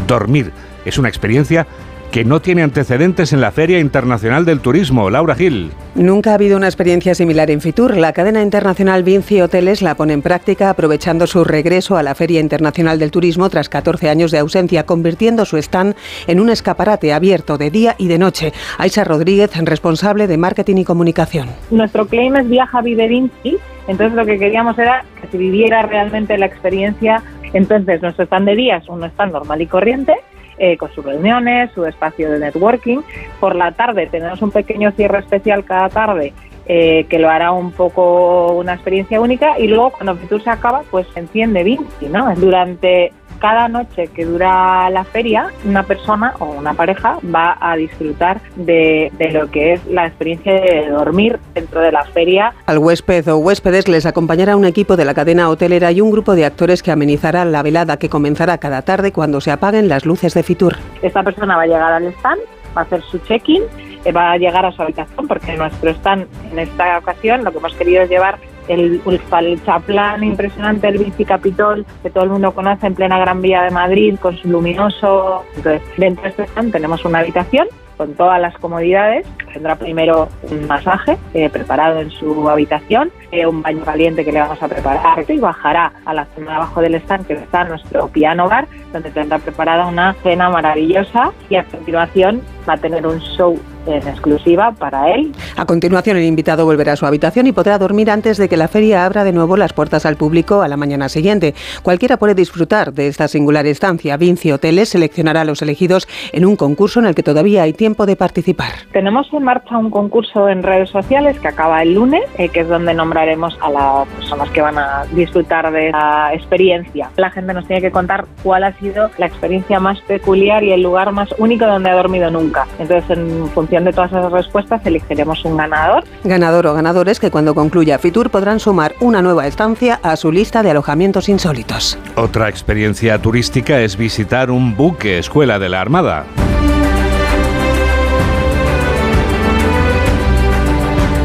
dormir. 0.07 0.51
Es 0.85 0.97
una 0.97 1.09
experiencia 1.09 1.65
que 2.11 2.23
no 2.23 2.41
tiene 2.41 2.63
antecedentes 2.63 3.33
en 3.33 3.41
la 3.41 3.51
Feria 3.51 3.79
Internacional 3.79 4.45
del 4.45 4.61
Turismo. 4.61 5.09
Laura 5.09 5.35
Gil. 5.35 5.71
Nunca 5.95 6.31
ha 6.31 6.35
habido 6.35 6.57
una 6.57 6.67
experiencia 6.67 7.15
similar 7.15 7.51
en 7.51 7.61
Fitur. 7.61 7.97
La 7.97 8.13
cadena 8.13 8.41
internacional 8.41 9.03
Vinci 9.03 9.41
Hoteles 9.41 9.81
la 9.81 9.95
pone 9.95 10.13
en 10.13 10.21
práctica 10.21 10.69
aprovechando 10.69 11.27
su 11.27 11.43
regreso 11.43 11.97
a 11.97 12.03
la 12.03 12.15
Feria 12.15 12.39
Internacional 12.39 12.99
del 12.99 13.11
Turismo 13.11 13.49
tras 13.49 13.69
14 13.69 14.09
años 14.09 14.31
de 14.31 14.39
ausencia, 14.39 14.85
convirtiendo 14.85 15.45
su 15.45 15.57
stand 15.57 15.95
en 16.27 16.39
un 16.39 16.49
escaparate 16.49 17.13
abierto 17.13 17.57
de 17.57 17.71
día 17.71 17.95
y 17.97 18.07
de 18.07 18.17
noche. 18.17 18.53
Aisha 18.77 19.03
Rodríguez, 19.03 19.51
responsable 19.65 20.27
de 20.27 20.37
marketing 20.37 20.77
y 20.77 20.85
comunicación. 20.85 21.49
Nuestro 21.71 22.07
claim 22.07 22.35
es 22.37 22.47
Viaja, 22.47 22.81
Vive 22.81 23.07
Vinci. 23.07 23.57
Entonces 23.87 24.15
lo 24.15 24.25
que 24.25 24.37
queríamos 24.37 24.77
era 24.77 25.03
que 25.21 25.27
se 25.27 25.37
viviera 25.37 25.81
realmente 25.83 26.37
la 26.37 26.45
experiencia. 26.45 27.23
Entonces 27.53 28.01
nuestro 28.01 28.25
stand 28.25 28.47
de 28.47 28.55
día 28.55 28.77
es 28.77 28.87
un 28.87 29.03
stand 29.03 29.33
normal 29.33 29.61
y 29.61 29.67
corriente 29.67 30.13
eh, 30.57 30.77
con 30.77 30.91
sus 30.91 31.05
reuniones, 31.05 31.71
su 31.73 31.85
espacio 31.85 32.31
de 32.31 32.39
networking. 32.39 32.99
Por 33.39 33.55
la 33.55 33.71
tarde 33.71 34.07
tenemos 34.07 34.41
un 34.41 34.51
pequeño 34.51 34.91
cierre 34.91 35.19
especial 35.19 35.63
cada 35.63 35.89
tarde 35.89 36.33
eh, 36.69 37.05
que 37.09 37.17
lo 37.17 37.29
hará 37.29 37.51
un 37.51 37.71
poco 37.71 38.51
una 38.53 38.73
experiencia 38.73 39.21
única 39.21 39.57
y 39.57 39.67
luego 39.67 39.91
cuando 39.91 40.15
Fitur 40.17 40.43
se 40.43 40.49
acaba 40.49 40.83
pues 40.91 41.07
se 41.13 41.21
enciende 41.21 41.63
Vinci, 41.63 42.07
¿no? 42.07 42.35
Durante 42.35 43.13
cada 43.39 43.67
noche 43.67 44.07
que 44.07 44.25
dura 44.25 44.89
la 44.89 45.03
feria, 45.03 45.51
una 45.65 45.83
persona 45.83 46.33
o 46.39 46.45
una 46.45 46.73
pareja 46.73 47.19
va 47.23 47.57
a 47.59 47.75
disfrutar 47.75 48.41
de, 48.55 49.11
de, 49.17 49.31
lo 49.31 49.49
que 49.49 49.73
es 49.73 49.85
la 49.87 50.07
experiencia 50.07 50.53
de 50.53 50.89
dormir 50.89 51.39
dentro 51.53 51.81
de 51.81 51.91
la 51.91 52.03
feria. 52.05 52.53
Al 52.65 52.79
huésped 52.79 53.27
o 53.31 53.37
huéspedes 53.37 53.87
les 53.87 54.05
acompañará 54.05 54.55
un 54.55 54.65
equipo 54.65 54.95
de 54.95 55.05
la 55.05 55.13
cadena 55.13 55.49
hotelera 55.49 55.91
y 55.91 56.01
un 56.01 56.11
grupo 56.11 56.35
de 56.35 56.45
actores 56.45 56.83
que 56.83 56.91
amenizará 56.91 57.45
la 57.45 57.63
velada 57.63 57.97
que 57.97 58.09
comenzará 58.09 58.57
cada 58.57 58.81
tarde 58.81 59.11
cuando 59.11 59.41
se 59.41 59.51
apaguen 59.51 59.87
las 59.87 60.05
luces 60.05 60.33
de 60.33 60.43
Fitur. 60.43 60.75
Esta 61.01 61.23
persona 61.23 61.55
va 61.57 61.63
a 61.63 61.67
llegar 61.67 61.93
al 61.93 62.05
stand, 62.07 62.41
va 62.75 62.81
a 62.81 62.83
hacer 62.83 63.01
su 63.03 63.19
check-in, 63.19 63.63
eh, 64.05 64.11
va 64.11 64.31
a 64.31 64.37
llegar 64.37 64.65
a 64.65 64.71
su 64.71 64.81
habitación 64.81 65.27
porque 65.27 65.55
nuestro 65.57 65.89
stand 65.91 66.27
en 66.51 66.59
esta 66.59 66.97
ocasión 66.97 67.43
lo 67.43 67.51
que 67.51 67.57
hemos 67.57 67.73
querido 67.75 68.03
es 68.03 68.09
llevar 68.09 68.39
el, 68.67 69.01
el 69.05 69.63
chaplán 69.63 70.23
impresionante, 70.23 70.87
el 70.87 70.97
bicicapitol, 70.99 71.85
que 72.03 72.09
todo 72.09 72.23
el 72.25 72.29
mundo 72.29 72.51
conoce 72.51 72.87
en 72.87 72.95
plena 72.95 73.19
Gran 73.19 73.41
Vía 73.41 73.63
de 73.63 73.71
Madrid, 73.71 74.17
con 74.21 74.37
su 74.37 74.49
luminoso. 74.49 75.43
Entonces, 75.55 75.81
dentro 75.97 76.23
de 76.23 76.29
este 76.29 76.43
stand 76.43 76.71
tenemos 76.71 77.03
una 77.05 77.19
habitación 77.19 77.67
con 77.97 78.13
todas 78.13 78.39
las 78.39 78.55
comodidades. 78.57 79.27
Tendrá 79.51 79.75
primero 79.75 80.29
un 80.43 80.67
masaje 80.67 81.17
eh, 81.33 81.49
preparado 81.49 81.99
en 81.99 82.11
su 82.11 82.47
habitación, 82.47 83.11
eh, 83.31 83.45
un 83.45 83.61
baño 83.63 83.83
caliente 83.83 84.23
que 84.23 84.31
le 84.31 84.39
vamos 84.39 84.61
a 84.61 84.67
preparar 84.67 85.25
y 85.27 85.39
bajará 85.39 85.91
a 86.05 86.13
la 86.13 86.25
zona 86.35 86.51
de 86.51 86.57
abajo 86.57 86.81
del 86.81 86.95
stand 86.95 87.25
que 87.25 87.33
está 87.33 87.63
nuestro 87.63 88.07
piano 88.09 88.47
bar, 88.47 88.67
donde 88.93 89.09
tendrá 89.09 89.39
preparada 89.39 89.87
una 89.87 90.13
cena 90.21 90.49
maravillosa 90.49 91.31
y 91.49 91.55
a 91.55 91.63
continuación 91.63 92.41
va 92.69 92.73
a 92.73 92.77
tener 92.77 93.05
un 93.05 93.19
show 93.19 93.59
en 93.87 94.07
exclusiva 94.07 94.71
para 94.71 95.11
él. 95.13 95.31
A 95.55 95.65
continuación, 95.65 96.17
el 96.17 96.23
invitado 96.23 96.65
volverá 96.65 96.93
a 96.93 96.95
su 96.95 97.05
habitación 97.05 97.47
y 97.47 97.51
podrá 97.51 97.77
dormir 97.77 98.11
antes 98.11 98.37
de 98.37 98.49
que 98.49 98.57
la 98.57 98.67
feria 98.67 99.05
abra 99.05 99.23
de 99.23 99.31
nuevo 99.31 99.57
las 99.57 99.73
puertas 99.73 100.05
al 100.05 100.15
público 100.15 100.61
a 100.61 100.67
la 100.67 100.77
mañana 100.77 101.09
siguiente. 101.09 101.55
Cualquiera 101.83 102.17
puede 102.17 102.35
disfrutar 102.35 102.93
de 102.93 103.07
esta 103.07 103.27
singular 103.27 103.65
estancia. 103.65 104.17
Vinci 104.17 104.51
Hoteles 104.51 104.89
seleccionará 104.89 105.41
a 105.41 105.45
los 105.45 105.61
elegidos 105.61 106.07
en 106.31 106.45
un 106.45 106.55
concurso 106.55 106.99
en 106.99 107.07
el 107.07 107.15
que 107.15 107.23
todavía 107.23 107.63
hay 107.63 107.73
tiempo 107.73 108.05
de 108.05 108.15
participar. 108.15 108.71
Tenemos 108.91 109.27
en 109.33 109.43
marcha 109.43 109.77
un 109.77 109.89
concurso 109.89 110.49
en 110.49 110.63
redes 110.63 110.89
sociales 110.89 111.39
que 111.39 111.47
acaba 111.47 111.81
el 111.81 111.93
lunes, 111.93 112.23
eh, 112.37 112.49
que 112.49 112.61
es 112.61 112.67
donde 112.67 112.93
nombraremos 112.93 113.57
a 113.61 113.69
las 113.69 114.07
personas 114.09 114.49
que 114.49 114.61
van 114.61 114.77
a 114.77 115.05
disfrutar 115.11 115.71
de 115.71 115.91
la 115.91 116.31
experiencia. 116.33 117.09
La 117.17 117.29
gente 117.29 117.53
nos 117.53 117.65
tiene 117.67 117.81
que 117.81 117.91
contar 117.91 118.25
cuál 118.43 118.63
ha 118.63 118.73
sido 118.73 119.09
la 119.17 119.27
experiencia 119.27 119.79
más 119.79 119.99
peculiar 120.01 120.63
y 120.63 120.71
el 120.71 120.81
lugar 120.81 121.11
más 121.11 121.29
único 121.37 121.65
donde 121.65 121.89
ha 121.89 121.95
dormido 121.95 122.29
nunca. 122.29 122.67
Entonces, 122.79 123.17
en 123.17 123.47
función 123.49 123.76
de 123.85 123.93
todas 123.93 124.11
esas 124.11 124.31
respuestas, 124.31 124.85
elegiremos 124.85 125.43
un 125.45 125.57
ganador. 125.57 126.03
Ganador 126.23 126.67
o 126.67 126.73
ganadores 126.73 127.19
que 127.19 127.31
cuando 127.31 127.55
concluya 127.55 127.99
Fitur 127.99 128.29
podrán 128.29 128.59
sumar 128.59 128.95
una 128.99 129.21
nueva 129.21 129.47
estancia 129.47 129.99
a 130.03 130.15
su 130.15 130.31
lista 130.31 130.63
de 130.63 130.71
alojamientos 130.71 131.29
insólitos. 131.29 131.97
Otra 132.15 132.49
experiencia 132.49 133.21
turística 133.21 133.79
es 133.79 133.97
visitar 133.97 134.51
un 134.51 134.75
buque 134.75 135.17
escuela 135.17 135.59
de 135.59 135.69
la 135.69 135.81
Armada. 135.81 136.25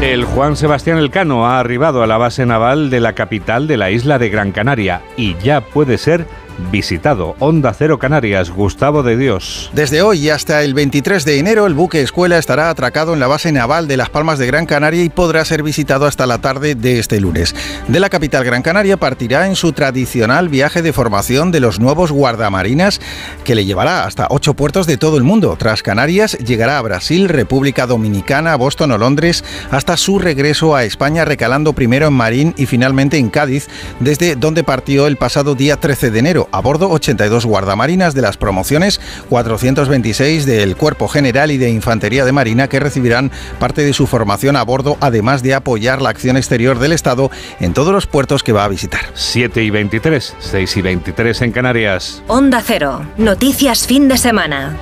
El 0.03 0.25
Juan 0.25 0.57
Sebastián 0.57 0.97
Elcano 0.97 1.47
ha 1.47 1.61
arribado 1.61 2.03
a 2.03 2.07
la 2.07 2.17
base 2.17 2.45
naval 2.45 2.89
de 2.89 2.99
la 2.99 3.13
capital 3.13 3.67
de 3.67 3.77
la 3.77 3.89
isla 3.89 4.19
de 4.19 4.27
Gran 4.27 4.51
Canaria 4.51 5.01
y 5.15 5.37
ya 5.37 5.61
puede 5.61 5.97
ser 5.97 6.27
visitado. 6.71 7.35
Onda 7.39 7.73
Cero 7.73 7.99
Canarias, 7.99 8.49
Gustavo 8.49 9.03
de 9.03 9.17
Dios. 9.17 9.69
Desde 9.73 10.01
hoy 10.01 10.29
hasta 10.29 10.63
el 10.63 10.73
23 10.73 11.25
de 11.25 11.39
enero, 11.39 11.65
el 11.65 11.73
buque 11.73 12.01
escuela 12.01 12.37
estará 12.37 12.69
atracado 12.69 13.13
en 13.13 13.19
la 13.19 13.27
base 13.27 13.51
naval 13.51 13.87
de 13.87 13.97
Las 13.97 14.09
Palmas 14.09 14.39
de 14.39 14.47
Gran 14.47 14.65
Canaria 14.65 15.03
y 15.03 15.09
podrá 15.09 15.45
ser 15.45 15.63
visitado 15.63 16.05
hasta 16.05 16.25
la 16.25 16.39
tarde 16.39 16.75
de 16.75 16.99
este 16.99 17.19
lunes. 17.19 17.55
De 17.87 17.99
la 17.99 18.09
capital 18.09 18.43
Gran 18.43 18.61
Canaria 18.61 18.97
partirá 18.97 19.47
en 19.47 19.55
su 19.55 19.73
tradicional 19.73 20.49
viaje 20.49 20.81
de 20.81 20.93
formación 20.93 21.51
de 21.51 21.59
los 21.59 21.79
nuevos 21.79 22.11
guardamarinas 22.11 23.01
que 23.43 23.55
le 23.55 23.65
llevará 23.65 24.05
hasta 24.05 24.27
ocho 24.29 24.53
puertos 24.53 24.87
de 24.87 24.97
todo 24.97 25.17
el 25.17 25.23
mundo. 25.23 25.55
Tras 25.57 25.83
Canarias, 25.83 26.37
llegará 26.37 26.77
a 26.77 26.81
Brasil, 26.81 27.29
República 27.29 27.87
Dominicana, 27.87 28.55
Boston 28.55 28.91
o 28.91 28.97
Londres, 28.97 29.43
hasta 29.71 29.97
su 29.97 30.19
regreso 30.19 30.75
a 30.75 30.83
España, 30.83 31.25
recalando 31.25 31.73
primero 31.73 32.07
en 32.07 32.13
Marín 32.13 32.53
y 32.57 32.65
finalmente 32.65 33.17
en 33.17 33.29
Cádiz, 33.29 33.67
desde 33.99 34.35
donde 34.35 34.63
partió 34.63 35.07
el 35.07 35.17
pasado 35.17 35.55
día 35.55 35.77
13 35.77 36.11
de 36.11 36.19
enero 36.19 36.42
a 36.51 36.61
bordo 36.61 36.89
82 36.89 37.45
guardamarinas 37.45 38.13
de 38.13 38.21
las 38.21 38.37
promociones 38.37 38.99
426 39.29 40.45
del 40.45 40.75
Cuerpo 40.75 41.07
General 41.07 41.51
y 41.51 41.57
de 41.57 41.69
Infantería 41.69 42.25
de 42.25 42.31
Marina 42.31 42.67
que 42.67 42.79
recibirán 42.79 43.31
parte 43.59 43.83
de 43.83 43.93
su 43.93 44.07
formación 44.07 44.55
a 44.55 44.63
bordo, 44.63 44.97
además 44.99 45.43
de 45.43 45.53
apoyar 45.53 46.01
la 46.01 46.09
acción 46.09 46.37
exterior 46.37 46.79
del 46.79 46.93
Estado 46.93 47.31
en 47.59 47.73
todos 47.73 47.93
los 47.93 48.07
puertos 48.07 48.43
que 48.43 48.51
va 48.51 48.63
a 48.63 48.67
visitar. 48.67 49.01
7 49.13 49.63
y 49.63 49.69
23, 49.69 50.35
6 50.39 50.77
y 50.77 50.81
23 50.81 51.41
en 51.41 51.51
Canarias. 51.51 52.23
Onda 52.27 52.61
Cero, 52.65 53.05
noticias 53.17 53.87
fin 53.87 54.07
de 54.07 54.17
semana. 54.17 54.77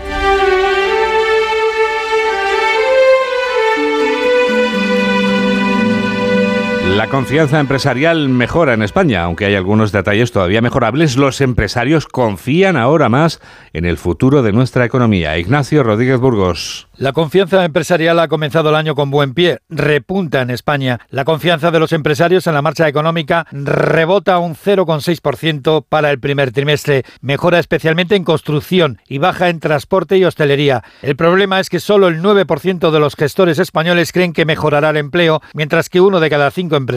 La 7.01 7.07
confianza 7.07 7.59
empresarial 7.59 8.29
mejora 8.29 8.75
en 8.75 8.83
España, 8.83 9.23
aunque 9.23 9.45
hay 9.45 9.55
algunos 9.55 9.91
detalles 9.91 10.31
todavía 10.31 10.61
mejorables. 10.61 11.17
Los 11.17 11.41
empresarios 11.41 12.05
confían 12.05 12.77
ahora 12.77 13.09
más 13.09 13.41
en 13.73 13.85
el 13.85 13.97
futuro 13.97 14.43
de 14.43 14.51
nuestra 14.51 14.85
economía. 14.85 15.35
Ignacio 15.39 15.81
Rodríguez 15.81 16.19
Burgos. 16.19 16.87
La 16.97 17.13
confianza 17.13 17.65
empresarial 17.65 18.19
ha 18.19 18.27
comenzado 18.27 18.69
el 18.69 18.75
año 18.75 18.93
con 18.93 19.09
buen 19.09 19.33
pie, 19.33 19.61
repunta 19.69 20.41
en 20.41 20.51
España. 20.51 20.99
La 21.09 21.25
confianza 21.25 21.71
de 21.71 21.79
los 21.79 21.93
empresarios 21.93 22.45
en 22.45 22.53
la 22.53 22.61
marcha 22.61 22.87
económica 22.87 23.47
rebota 23.51 24.37
un 24.37 24.53
0,6% 24.55 25.83
para 25.89 26.11
el 26.11 26.19
primer 26.19 26.51
trimestre. 26.51 27.03
Mejora 27.19 27.57
especialmente 27.57 28.15
en 28.15 28.23
construcción 28.23 28.99
y 29.07 29.17
baja 29.17 29.49
en 29.49 29.59
transporte 29.59 30.19
y 30.19 30.25
hostelería. 30.25 30.83
El 31.01 31.15
problema 31.15 31.59
es 31.59 31.71
que 31.71 31.79
solo 31.79 32.07
el 32.07 32.21
9% 32.21 32.91
de 32.91 32.99
los 32.99 33.15
gestores 33.15 33.57
españoles 33.57 34.11
creen 34.11 34.33
que 34.33 34.45
mejorará 34.45 34.91
el 34.91 34.97
empleo, 34.97 35.41
mientras 35.55 35.89
que 35.89 36.01
uno 36.01 36.19
de 36.19 36.29
cada 36.29 36.51
cinco 36.51 36.75
empresarios 36.75 36.90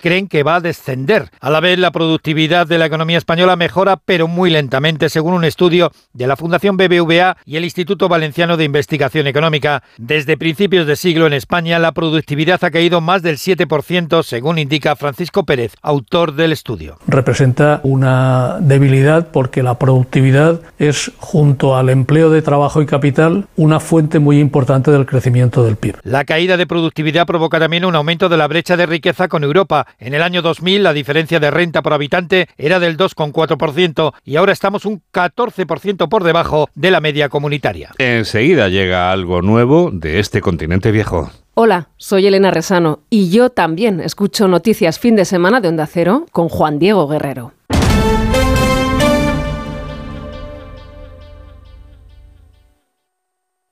creen 0.00 0.28
que 0.28 0.42
va 0.42 0.56
a 0.56 0.60
descender. 0.60 1.30
A 1.40 1.50
la 1.50 1.60
vez, 1.60 1.78
la 1.78 1.90
productividad 1.90 2.66
de 2.66 2.78
la 2.78 2.86
economía 2.86 3.18
española 3.18 3.56
mejora, 3.56 3.96
pero 3.96 4.28
muy 4.28 4.50
lentamente, 4.50 5.08
según 5.08 5.34
un 5.34 5.44
estudio 5.44 5.92
de 6.12 6.26
la 6.26 6.36
Fundación 6.36 6.76
BBVA 6.76 7.36
y 7.44 7.56
el 7.56 7.64
Instituto 7.64 8.08
Valenciano 8.08 8.56
de 8.56 8.64
Investigación 8.64 9.26
Económica. 9.26 9.82
Desde 9.98 10.36
principios 10.36 10.86
de 10.86 10.96
siglo 10.96 11.26
en 11.26 11.32
España, 11.32 11.78
la 11.78 11.92
productividad 11.92 12.62
ha 12.64 12.70
caído 12.70 13.00
más 13.00 13.22
del 13.22 13.36
7%, 13.36 14.22
según 14.22 14.58
indica 14.58 14.96
Francisco 14.96 15.44
Pérez, 15.44 15.74
autor 15.82 16.34
del 16.34 16.52
estudio. 16.52 16.98
Representa 17.06 17.80
una 17.82 18.58
debilidad 18.60 19.28
porque 19.32 19.62
la 19.62 19.78
productividad 19.78 20.60
es, 20.78 21.12
junto 21.18 21.76
al 21.76 21.90
empleo 21.90 22.30
de 22.30 22.42
trabajo 22.42 22.82
y 22.82 22.86
capital, 22.86 23.46
una 23.56 23.80
fuente 23.80 24.18
muy 24.18 24.38
importante 24.38 24.90
del 24.90 25.06
crecimiento 25.06 25.64
del 25.64 25.76
PIB. 25.76 25.96
La 26.02 26.24
caída 26.24 26.56
de 26.56 26.66
productividad 26.66 27.26
provoca 27.26 27.58
también 27.58 27.84
un 27.84 27.94
aumento 27.94 28.28
de 28.28 28.36
la 28.36 28.48
brecha 28.48 28.76
de 28.76 28.86
riqueza 28.86 29.28
con 29.28 29.35
Europa. 29.44 29.86
En 29.98 30.14
el 30.14 30.22
año 30.22 30.42
2000, 30.42 30.82
la 30.82 30.92
diferencia 30.92 31.40
de 31.40 31.50
renta 31.50 31.82
por 31.82 31.92
habitante 31.92 32.48
era 32.56 32.78
del 32.78 32.96
2,4% 32.96 34.12
y 34.24 34.36
ahora 34.36 34.52
estamos 34.52 34.84
un 34.84 35.02
14% 35.12 36.08
por 36.08 36.24
debajo 36.24 36.68
de 36.74 36.90
la 36.90 37.00
media 37.00 37.28
comunitaria. 37.28 37.90
Enseguida 37.98 38.68
llega 38.68 39.10
algo 39.12 39.42
nuevo 39.42 39.90
de 39.92 40.18
este 40.18 40.40
continente 40.40 40.90
viejo. 40.90 41.30
Hola, 41.54 41.88
soy 41.96 42.26
Elena 42.26 42.50
Resano 42.50 43.00
y 43.08 43.30
yo 43.30 43.48
también 43.48 44.00
escucho 44.00 44.46
noticias 44.46 44.98
fin 44.98 45.16
de 45.16 45.24
semana 45.24 45.60
de 45.60 45.68
Onda 45.68 45.86
Cero 45.86 46.26
con 46.30 46.50
Juan 46.50 46.78
Diego 46.78 47.08
Guerrero. 47.08 47.55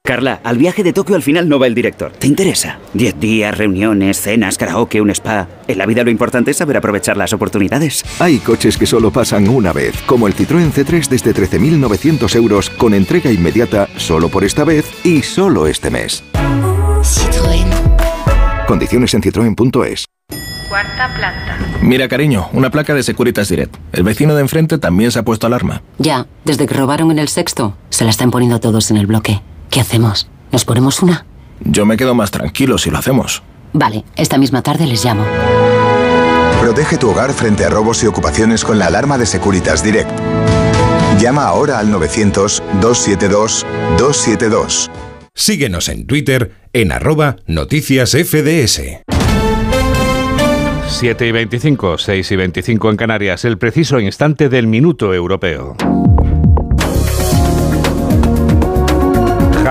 Carla, 0.07 0.43
al 0.45 0.59
viaje 0.59 0.83
de 0.83 0.93
Tokio 0.93 1.17
al 1.17 1.23
final 1.23 1.49
no 1.49 1.59
va 1.59 1.67
el 1.67 1.75
director. 1.75 2.12
¿Te 2.12 2.27
interesa? 2.27 2.79
Diez 2.93 3.19
días, 3.19 3.57
reuniones, 3.57 4.21
cenas, 4.21 4.59
karaoke, 4.59 5.01
un 5.01 5.09
spa. 5.09 5.49
En 5.67 5.79
la 5.79 5.87
vida 5.87 6.05
lo 6.05 6.11
importante 6.11 6.51
es 6.51 6.59
saber 6.59 6.77
aprovechar 6.77 7.17
las 7.17 7.33
oportunidades. 7.33 8.05
Hay 8.19 8.37
coches 8.37 8.77
que 8.77 8.85
solo 8.85 9.11
pasan 9.11 9.49
una 9.49 9.73
vez, 9.73 9.95
como 10.05 10.27
el 10.27 10.37
Citroën 10.37 10.73
C3 10.73 11.09
desde 11.09 11.35
13.900 11.35 12.37
euros 12.37 12.69
con 12.69 12.93
entrega 12.93 13.33
inmediata 13.33 13.88
solo 13.97 14.29
por 14.29 14.45
esta 14.45 14.64
vez 14.64 14.85
y 15.07 15.23
solo 15.23 15.67
este 15.67 15.88
mes. 15.88 16.23
Citroën. 16.35 17.67
Condiciones 18.67 19.14
en 19.14 19.23
citroen.es. 19.23 20.05
Cuarta 20.69 21.14
planta. 21.17 21.59
Mira, 21.81 22.09
cariño, 22.09 22.51
una 22.53 22.69
placa 22.69 22.93
de 22.93 23.03
Securitas 23.03 23.49
Direct. 23.49 23.75
El 23.93 24.03
vecino 24.03 24.35
de 24.35 24.43
enfrente 24.43 24.77
también 24.77 25.12
se 25.12 25.21
ha 25.21 25.23
puesto 25.23 25.47
alarma. 25.47 25.81
Ya, 25.97 26.27
desde 26.45 26.67
que 26.67 26.75
robaron 26.75 27.11
en 27.11 27.19
el 27.19 27.29
sexto, 27.29 27.75
se 27.88 28.05
la 28.05 28.11
están 28.11 28.31
poniendo 28.31 28.61
todos 28.61 28.90
en 28.90 28.99
el 28.99 29.07
bloque. 29.07 29.40
¿Qué 29.70 29.81
hacemos? 29.81 30.29
¿Nos 30.53 30.64
ponemos 30.64 31.03
una? 31.03 31.27
Yo 31.61 31.87
me 31.87 31.96
quedo 31.96 32.14
más 32.14 32.31
tranquilo 32.31 32.79
si 32.79 32.90
lo 32.90 32.98
hacemos. 32.98 33.42
Vale, 33.72 34.05
esta 34.16 34.38
misma 34.38 34.62
tarde 34.62 34.87
les 34.87 35.05
llamo. 35.05 35.24
Protege 36.61 36.96
tu 36.96 37.11
hogar 37.11 37.33
frente 37.33 37.64
a 37.64 37.68
robos 37.68 38.03
y 38.03 38.07
ocupaciones 38.07 38.64
con 38.64 38.79
la 38.79 38.87
alarma 38.87 39.18
de 39.18 39.27
Securitas 39.27 39.83
Direct. 39.83 40.11
Llama 41.20 41.44
ahora 41.44 41.79
al 41.79 41.92
900-272-272. 41.92 44.90
Síguenos 45.35 45.88
en 45.88 46.07
Twitter 46.07 46.53
en 46.72 46.92
arroba 46.92 47.37
noticias 47.46 48.12
FDS. 48.12 49.03
7 50.88 51.27
y 51.27 51.33
25, 51.33 51.98
6 51.98 52.31
y 52.31 52.37
25 52.37 52.90
en 52.90 52.96
Canarias, 52.96 53.44
el 53.44 53.59
preciso 53.59 53.98
instante 53.98 54.48
del 54.48 54.68
minuto 54.68 55.12
europeo. 55.12 55.77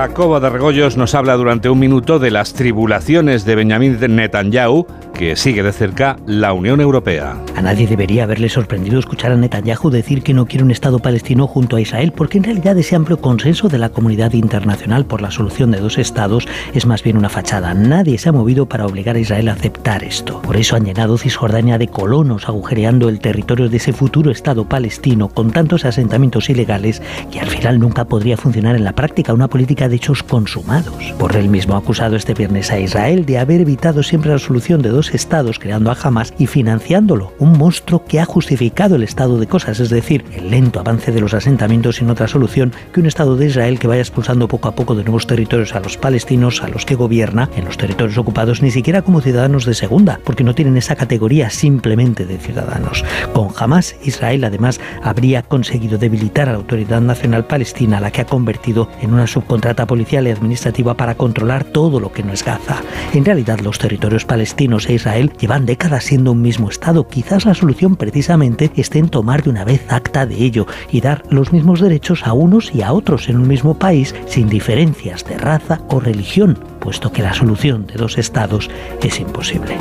Jacobo 0.04 0.38
de 0.38 0.50
Regoyos 0.50 0.98
nos 0.98 1.14
habla 1.14 1.34
durante 1.34 1.70
un 1.70 1.78
minuto 1.78 2.18
de 2.18 2.30
las 2.30 2.52
tribulaciones 2.52 3.46
de 3.46 3.54
Benjamín 3.54 3.96
Netanyahu, 3.98 4.86
que 5.14 5.34
sigue 5.34 5.62
de 5.62 5.72
cerca 5.72 6.16
la 6.26 6.52
Unión 6.52 6.82
Europea. 6.82 7.40
A 7.56 7.62
nadie 7.62 7.86
debería 7.86 8.24
haberle 8.24 8.50
sorprendido 8.50 8.98
escuchar 8.98 9.32
a 9.32 9.36
Netanyahu 9.36 9.88
decir 9.88 10.22
que 10.22 10.34
no 10.34 10.44
quiere 10.44 10.62
un 10.62 10.70
Estado 10.70 10.98
palestino 10.98 11.46
junto 11.46 11.76
a 11.76 11.80
Israel, 11.80 12.12
porque 12.14 12.36
en 12.36 12.44
realidad 12.44 12.76
ese 12.76 12.96
amplio 12.96 13.18
consenso 13.18 13.70
de 13.70 13.78
la 13.78 13.88
comunidad 13.88 14.34
internacional 14.34 15.06
por 15.06 15.22
la 15.22 15.30
solución 15.30 15.70
de 15.70 15.80
dos 15.80 15.96
Estados 15.96 16.46
es 16.74 16.84
más 16.84 17.02
bien 17.02 17.16
una 17.16 17.30
fachada. 17.30 17.72
Nadie 17.72 18.18
se 18.18 18.28
ha 18.28 18.32
movido 18.32 18.66
para 18.66 18.84
obligar 18.84 19.16
a 19.16 19.20
Israel 19.20 19.48
a 19.48 19.52
aceptar 19.52 20.04
esto. 20.04 20.42
Por 20.42 20.56
eso 20.58 20.76
han 20.76 20.84
llenado 20.84 21.16
Cisjordania 21.16 21.78
de 21.78 21.88
colonos, 21.88 22.46
agujereando 22.46 23.08
el 23.08 23.20
territorio 23.20 23.70
de 23.70 23.78
ese 23.78 23.94
futuro 23.94 24.30
Estado 24.30 24.68
palestino 24.68 25.28
con 25.28 25.50
tantos 25.50 25.86
asentamientos 25.86 26.50
ilegales 26.50 27.00
que 27.30 27.40
al 27.40 27.48
final 27.48 27.78
nunca 27.78 28.04
podría 28.04 28.36
funcionar 28.36 28.76
en 28.76 28.84
la 28.84 28.92
práctica 28.92 29.32
una 29.32 29.48
política 29.48 29.88
de 29.88 29.93
hechos 29.94 30.22
consumados. 30.22 31.14
Él 31.34 31.48
mismo 31.48 31.74
ha 31.74 31.78
acusado 31.78 32.14
este 32.14 32.32
viernes 32.32 32.70
a 32.70 32.78
Israel 32.78 33.26
de 33.26 33.38
haber 33.38 33.62
evitado 33.62 34.04
siempre 34.04 34.30
la 34.30 34.38
solución 34.38 34.82
de 34.82 34.90
dos 34.90 35.12
estados 35.12 35.58
creando 35.58 35.90
a 35.90 35.96
Hamas 36.00 36.32
y 36.38 36.46
financiándolo, 36.46 37.32
un 37.40 37.58
monstruo 37.58 38.04
que 38.04 38.20
ha 38.20 38.24
justificado 38.24 38.94
el 38.94 39.02
estado 39.02 39.38
de 39.38 39.48
cosas, 39.48 39.80
es 39.80 39.90
decir, 39.90 40.24
el 40.32 40.50
lento 40.50 40.78
avance 40.78 41.10
de 41.10 41.20
los 41.20 41.34
asentamientos 41.34 41.96
sin 41.96 42.10
otra 42.10 42.28
solución 42.28 42.72
que 42.92 43.00
un 43.00 43.06
estado 43.06 43.36
de 43.36 43.46
Israel 43.46 43.78
que 43.80 43.88
vaya 43.88 44.02
expulsando 44.02 44.46
poco 44.46 44.68
a 44.68 44.76
poco 44.76 44.94
de 44.94 45.02
nuevos 45.02 45.26
territorios 45.26 45.74
a 45.74 45.80
los 45.80 45.96
palestinos, 45.96 46.62
a 46.62 46.68
los 46.68 46.84
que 46.84 46.94
gobierna 46.94 47.48
en 47.56 47.64
los 47.64 47.78
territorios 47.78 48.18
ocupados 48.18 48.62
ni 48.62 48.70
siquiera 48.70 49.02
como 49.02 49.20
ciudadanos 49.20 49.64
de 49.64 49.74
segunda, 49.74 50.20
porque 50.24 50.44
no 50.44 50.54
tienen 50.54 50.76
esa 50.76 50.94
categoría 50.94 51.50
simplemente 51.50 52.26
de 52.26 52.38
ciudadanos. 52.38 53.04
Con 53.32 53.48
Hamas, 53.58 53.96
Israel 54.04 54.44
además 54.44 54.80
habría 55.02 55.42
conseguido 55.42 55.98
debilitar 55.98 56.48
a 56.48 56.52
la 56.52 56.58
Autoridad 56.58 57.00
Nacional 57.00 57.46
Palestina, 57.46 58.00
la 58.00 58.10
que 58.10 58.20
ha 58.20 58.26
convertido 58.26 58.88
en 59.02 59.12
una 59.12 59.26
subcontrata 59.26 59.83
policial 59.86 60.26
y 60.26 60.30
administrativa 60.30 60.94
para 60.94 61.14
controlar 61.16 61.64
todo 61.64 62.00
lo 62.00 62.12
que 62.12 62.22
no 62.22 62.32
es 62.32 62.44
Gaza. 62.44 62.82
En 63.12 63.24
realidad, 63.24 63.60
los 63.60 63.78
territorios 63.78 64.24
palestinos 64.24 64.88
e 64.88 64.94
Israel 64.94 65.32
llevan 65.38 65.66
décadas 65.66 66.04
siendo 66.04 66.32
un 66.32 66.42
mismo 66.42 66.68
Estado. 66.68 67.06
Quizás 67.08 67.44
la 67.44 67.54
solución 67.54 67.96
precisamente 67.96 68.70
esté 68.76 68.98
en 68.98 69.08
tomar 69.08 69.42
de 69.42 69.50
una 69.50 69.64
vez 69.64 69.84
acta 69.88 70.26
de 70.26 70.36
ello 70.36 70.66
y 70.90 71.00
dar 71.00 71.22
los 71.30 71.52
mismos 71.52 71.80
derechos 71.80 72.26
a 72.26 72.32
unos 72.32 72.74
y 72.74 72.82
a 72.82 72.92
otros 72.92 73.28
en 73.28 73.36
un 73.36 73.48
mismo 73.48 73.78
país 73.78 74.14
sin 74.26 74.48
diferencias 74.48 75.24
de 75.24 75.38
raza 75.38 75.80
o 75.88 76.00
religión, 76.00 76.58
puesto 76.80 77.12
que 77.12 77.22
la 77.22 77.34
solución 77.34 77.86
de 77.86 77.94
dos 77.94 78.18
Estados 78.18 78.70
es 79.02 79.20
imposible. 79.20 79.76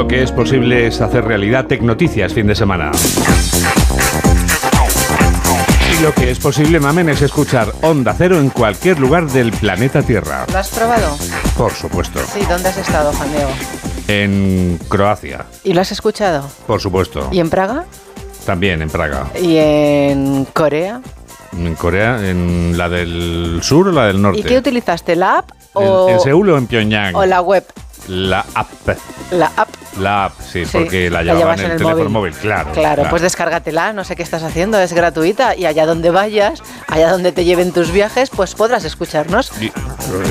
Lo 0.00 0.08
que 0.08 0.22
es 0.22 0.32
posible 0.32 0.86
es 0.86 1.02
hacer 1.02 1.26
realidad 1.26 1.66
Tecnoticias 1.66 2.32
fin 2.32 2.46
de 2.46 2.54
semana. 2.54 2.90
Y 5.92 6.02
lo 6.02 6.14
que 6.14 6.30
es 6.30 6.38
posible, 6.38 6.80
mamen, 6.80 7.10
es 7.10 7.20
escuchar 7.20 7.70
Onda 7.82 8.14
Cero 8.16 8.38
en 8.40 8.48
cualquier 8.48 8.98
lugar 8.98 9.26
del 9.26 9.52
planeta 9.52 10.02
Tierra. 10.02 10.46
¿Lo 10.50 10.56
has 10.58 10.70
probado? 10.70 11.18
Por 11.54 11.72
supuesto. 11.74 12.18
Sí, 12.32 12.40
¿dónde 12.48 12.70
has 12.70 12.78
estado, 12.78 13.12
Juan 13.12 13.30
Diego? 13.30 13.50
En 14.08 14.78
Croacia. 14.88 15.44
¿Y 15.64 15.74
lo 15.74 15.82
has 15.82 15.92
escuchado? 15.92 16.48
Por 16.66 16.80
supuesto. 16.80 17.28
¿Y 17.30 17.38
en 17.40 17.50
Praga? 17.50 17.84
También 18.46 18.80
en 18.80 18.88
Praga. 18.88 19.26
¿Y 19.38 19.58
en 19.58 20.46
Corea? 20.54 21.02
En 21.52 21.74
Corea, 21.74 22.26
en 22.26 22.78
la 22.78 22.88
del 22.88 23.60
sur 23.62 23.88
o 23.88 23.92
la 23.92 24.06
del 24.06 24.22
norte. 24.22 24.40
¿Y 24.40 24.44
qué 24.44 24.56
utilizaste? 24.56 25.14
¿La 25.14 25.40
app 25.40 25.50
o, 25.74 26.08
¿En, 26.08 26.14
en 26.14 26.20
Seúl 26.20 26.48
o 26.48 26.56
en 26.56 26.66
Pyongyang? 26.68 27.14
o 27.14 27.26
la 27.26 27.42
web? 27.42 27.66
La 28.08 28.46
app. 28.54 28.66
La 29.30 29.52
app. 29.56 29.68
La 29.98 30.26
app, 30.26 30.40
sí, 30.40 30.64
Sí, 30.64 30.70
porque 30.72 31.10
la 31.10 31.22
la 31.22 31.34
llevaban 31.34 31.58
en 31.58 31.64
el, 31.66 31.70
el 31.72 31.78
teléfono 31.78 32.08
móvil. 32.10 32.32
móvil, 32.32 32.34
claro. 32.34 32.72
Claro, 32.72 33.04
pues 33.10 33.22
descárgatela, 33.22 33.92
no 33.92 34.04
sé 34.04 34.16
qué 34.16 34.22
estás 34.22 34.42
haciendo, 34.42 34.78
es 34.78 34.92
gratuita 34.92 35.56
y 35.56 35.66
allá 35.66 35.86
donde 35.86 36.10
vayas, 36.10 36.62
allá 36.86 37.10
donde 37.10 37.32
te 37.32 37.44
lleven 37.44 37.72
tus 37.72 37.90
viajes, 37.90 38.30
pues 38.30 38.54
podrás 38.54 38.84
escucharnos. 38.84 39.50
Y, 39.60 39.66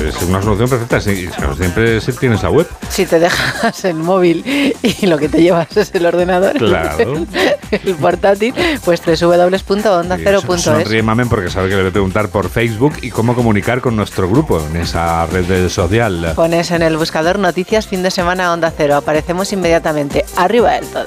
es 0.06 0.22
una 0.22 0.42
solución 0.42 0.68
perfecta, 0.68 1.00
siempre 1.00 2.00
si 2.00 2.12
tienes 2.12 2.42
la 2.42 2.50
web. 2.50 2.66
Si 2.88 3.06
te 3.06 3.18
dejas 3.18 3.84
el 3.84 3.96
móvil 3.96 4.42
y 4.82 5.06
lo 5.06 5.18
que 5.18 5.28
te 5.28 5.42
llevas 5.42 5.76
es 5.76 5.94
el 5.94 6.06
ordenador, 6.06 6.56
Claro. 6.58 7.26
el 7.70 7.94
portátil, 7.96 8.54
pues 8.84 9.00
www.ondacero.es. 9.04 10.62
Sonríe 10.62 11.02
Mamen 11.02 11.28
porque 11.28 11.50
sabe 11.50 11.68
que 11.68 11.76
le 11.76 11.82
voy 11.82 11.90
a 11.90 11.92
preguntar 11.92 12.28
por 12.28 12.48
Facebook 12.48 12.94
y 13.02 13.10
cómo 13.10 13.34
comunicar 13.34 13.80
con 13.80 13.96
nuestro 13.96 14.28
grupo 14.28 14.62
en 14.64 14.76
esa 14.76 15.26
red 15.26 15.68
social. 15.68 16.32
Pones 16.34 16.70
en 16.70 16.82
el 16.82 16.96
buscador 16.96 17.38
noticias 17.38 17.86
fin 17.86 18.02
de 18.02 18.10
semana 18.10 18.52
Onda 18.52 18.72
Cero, 18.76 18.96
aparecemos 18.96 19.49
inmediatamente, 19.52 20.24
arriba 20.36 20.72
del 20.72 20.86
todo. 20.86 21.04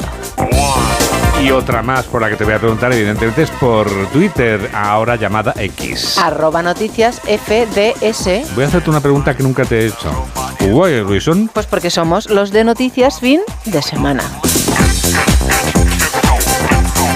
Y 1.42 1.52
otra 1.52 1.82
más 1.82 2.06
por 2.06 2.22
la 2.22 2.30
que 2.30 2.36
te 2.38 2.46
voy 2.46 2.54
a 2.54 2.60
preguntar, 2.60 2.94
evidentemente, 2.94 3.44
es 3.44 3.50
por 3.52 3.90
Twitter, 4.14 4.70
ahora 4.74 5.16
llamada 5.18 5.54
X. 5.58 6.18
Arroba 6.18 6.62
noticias 6.64 7.20
FDS, 7.22 8.54
Voy 8.56 8.64
a 8.64 8.68
hacerte 8.68 8.90
una 8.90 9.02
pregunta 9.02 9.36
que 9.36 9.44
nunca 9.44 9.66
te 9.66 9.80
he 9.82 9.88
hecho. 9.88 10.26
¿Hugo 10.62 10.88
y 10.88 11.02
Ruizón? 11.02 11.50
pues 11.52 11.66
porque 11.66 11.90
somos 11.90 12.30
los 12.30 12.52
de 12.52 12.64
noticias 12.64 13.20
fin 13.20 13.42
de 13.66 13.82
semana. 13.82 14.24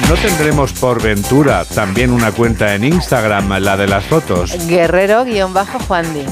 ¿No 0.09 0.15
tendremos 0.15 0.71
por 0.73 1.01
ventura 1.01 1.65
también 1.65 2.11
una 2.11 2.31
cuenta 2.31 2.73
en 2.75 2.85
Instagram, 2.85 3.59
la 3.59 3.75
de 3.75 3.87
las 3.87 4.05
fotos? 4.05 4.55
Guerrero-Juandi. 4.67 6.25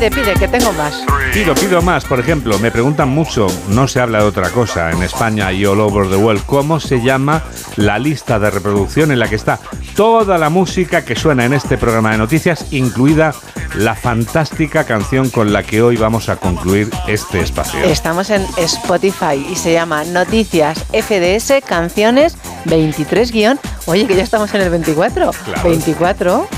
Pide, 0.00 0.10
pide, 0.12 0.32
que 0.32 0.48
tengo 0.48 0.72
más. 0.72 0.94
Pido, 1.34 1.54
pido 1.54 1.82
más. 1.82 2.06
Por 2.06 2.18
ejemplo, 2.20 2.58
me 2.58 2.70
preguntan 2.70 3.10
mucho, 3.10 3.48
no 3.68 3.86
se 3.86 4.00
habla 4.00 4.20
de 4.20 4.24
otra 4.24 4.48
cosa 4.48 4.90
en 4.90 5.02
España 5.02 5.52
y 5.52 5.66
all 5.66 5.78
over 5.78 6.08
the 6.08 6.16
world, 6.16 6.42
¿cómo 6.46 6.80
se 6.80 7.02
llama 7.02 7.42
la 7.76 7.98
lista 7.98 8.38
de 8.38 8.48
reproducción 8.50 9.12
en 9.12 9.18
la 9.18 9.28
que 9.28 9.34
está 9.34 9.58
toda 9.94 10.38
la 10.38 10.48
música 10.48 11.04
que 11.04 11.16
suena 11.16 11.44
en 11.44 11.52
este 11.52 11.76
programa 11.76 12.12
de 12.12 12.16
noticias, 12.16 12.72
incluida 12.72 13.34
la 13.74 13.94
fantástica 13.94 14.84
canción 14.84 15.28
con 15.28 15.52
la 15.52 15.64
que 15.64 15.82
hoy 15.82 15.98
vamos 15.98 16.30
a 16.30 16.36
concluir 16.36 16.88
este 17.06 17.40
espacio? 17.40 17.80
Estamos 17.80 18.30
en 18.30 18.46
Spotify 18.56 19.46
y 19.52 19.54
se 19.54 19.74
llama 19.74 20.04
Noticias 20.04 20.78
FDS 20.94 21.62
Canciones 21.62 22.38
23 22.64 23.32
guion. 23.32 23.60
Oye, 23.84 24.06
que 24.06 24.16
ya 24.16 24.22
estamos 24.22 24.54
en 24.54 24.62
el 24.62 24.70
24. 24.70 25.30
Claro. 25.44 25.62
24. 25.62 26.48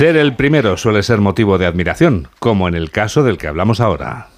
Ser 0.00 0.16
el 0.16 0.34
primero 0.34 0.78
suele 0.78 1.02
ser 1.02 1.20
motivo 1.20 1.58
de 1.58 1.66
admiración, 1.66 2.26
como 2.38 2.68
en 2.68 2.74
el 2.74 2.90
caso 2.90 3.22
del 3.22 3.36
que 3.36 3.48
hablamos 3.48 3.80
ahora. 3.80 4.28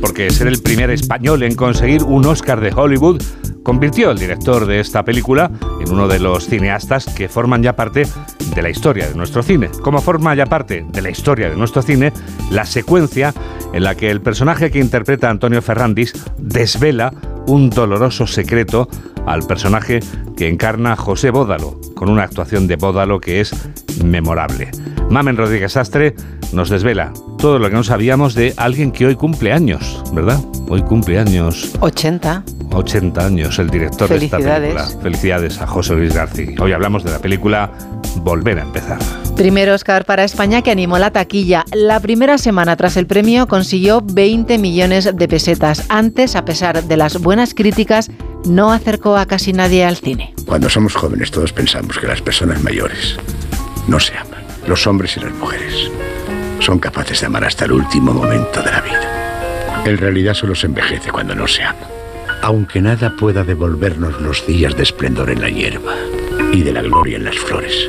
Porque 0.00 0.30
ser 0.30 0.46
el 0.46 0.62
primer 0.62 0.88
español 0.90 1.42
en 1.42 1.56
conseguir 1.56 2.04
un 2.04 2.24
Oscar 2.26 2.60
de 2.60 2.72
Hollywood 2.72 3.20
convirtió 3.64 4.10
al 4.10 4.20
director 4.20 4.66
de 4.66 4.78
esta 4.78 5.04
película 5.04 5.50
en 5.80 5.92
uno 5.92 6.06
de 6.06 6.20
los 6.20 6.46
cineastas 6.46 7.12
que 7.12 7.28
forman 7.28 7.60
ya 7.60 7.74
parte 7.74 8.06
de 8.54 8.62
la 8.62 8.70
historia 8.70 9.08
de 9.08 9.16
nuestro 9.16 9.42
cine. 9.42 9.68
Como 9.82 10.00
forma 10.00 10.32
ya 10.36 10.46
parte 10.46 10.86
de 10.88 11.02
la 11.02 11.10
historia 11.10 11.50
de 11.50 11.56
nuestro 11.56 11.82
cine, 11.82 12.12
la 12.52 12.64
secuencia 12.64 13.34
en 13.72 13.82
la 13.82 13.96
que 13.96 14.12
el 14.12 14.20
personaje 14.20 14.70
que 14.70 14.78
interpreta 14.78 15.28
Antonio 15.28 15.60
Ferrandis 15.60 16.12
desvela 16.38 17.12
un 17.50 17.68
doloroso 17.68 18.28
secreto 18.28 18.88
al 19.26 19.44
personaje 19.44 20.00
que 20.36 20.48
encarna 20.48 20.94
José 20.94 21.30
Bódalo, 21.30 21.80
con 21.96 22.08
una 22.08 22.22
actuación 22.22 22.68
de 22.68 22.76
Bódalo 22.76 23.20
que 23.20 23.40
es 23.40 23.52
memorable. 24.04 24.70
Mamen 25.10 25.36
Rodríguez 25.36 25.76
Astre 25.76 26.14
nos 26.52 26.70
desvela 26.70 27.12
todo 27.38 27.58
lo 27.58 27.68
que 27.68 27.74
no 27.74 27.82
sabíamos 27.82 28.34
de 28.34 28.54
alguien 28.56 28.92
que 28.92 29.06
hoy 29.06 29.16
cumple 29.16 29.52
años, 29.52 30.02
¿verdad? 30.12 30.38
Hoy 30.68 30.82
cumple 30.82 31.18
años. 31.18 31.72
80. 31.80 32.44
80 32.72 33.26
años 33.26 33.58
el 33.58 33.70
director 33.70 34.08
de 34.08 34.24
esta 34.24 34.36
película. 34.36 34.86
Felicidades 35.02 35.60
a 35.60 35.66
José 35.66 35.94
Luis 35.94 36.14
García. 36.14 36.54
Hoy 36.60 36.72
hablamos 36.72 37.02
de 37.02 37.10
la 37.10 37.18
película 37.18 37.72
Volver 38.16 38.60
a 38.60 38.62
empezar. 38.62 38.98
Primer 39.36 39.70
Oscar 39.70 40.04
para 40.04 40.22
España 40.22 40.62
que 40.62 40.70
animó 40.70 40.98
la 40.98 41.10
taquilla. 41.10 41.64
La 41.72 41.98
primera 41.98 42.38
semana 42.38 42.76
tras 42.76 42.96
el 42.96 43.06
premio 43.06 43.48
consiguió 43.48 44.02
20 44.02 44.58
millones 44.58 45.10
de 45.12 45.28
pesetas. 45.28 45.86
Antes, 45.88 46.36
a 46.36 46.44
pesar 46.44 46.84
de 46.84 46.96
las 46.96 47.18
buenas 47.18 47.54
críticas, 47.54 48.10
no 48.44 48.72
acercó 48.72 49.16
a 49.16 49.26
casi 49.26 49.52
nadie 49.52 49.84
al 49.84 49.96
cine. 49.96 50.34
Cuando 50.46 50.68
somos 50.68 50.94
jóvenes 50.94 51.32
todos 51.32 51.52
pensamos 51.52 51.98
que 51.98 52.06
las 52.06 52.22
personas 52.22 52.62
mayores 52.62 53.16
no 53.88 53.98
se 53.98 54.16
aman. 54.16 54.39
Los 54.66 54.86
hombres 54.86 55.16
y 55.16 55.20
las 55.20 55.32
mujeres 55.32 55.90
son 56.60 56.78
capaces 56.78 57.20
de 57.20 57.26
amar 57.26 57.44
hasta 57.44 57.64
el 57.64 57.72
último 57.72 58.12
momento 58.12 58.62
de 58.62 58.70
la 58.70 58.80
vida. 58.80 59.82
En 59.84 59.96
realidad 59.96 60.34
solo 60.34 60.54
se 60.54 60.66
envejece 60.66 61.10
cuando 61.10 61.34
no 61.34 61.46
se 61.46 61.62
ama. 61.62 61.88
Aunque 62.42 62.80
nada 62.80 63.14
pueda 63.18 63.44
devolvernos 63.44 64.20
los 64.20 64.46
días 64.46 64.76
de 64.76 64.82
esplendor 64.82 65.30
en 65.30 65.40
la 65.40 65.48
hierba 65.48 65.94
y 66.52 66.62
de 66.62 66.72
la 66.72 66.82
gloria 66.82 67.16
en 67.16 67.24
las 67.24 67.36
flores, 67.36 67.88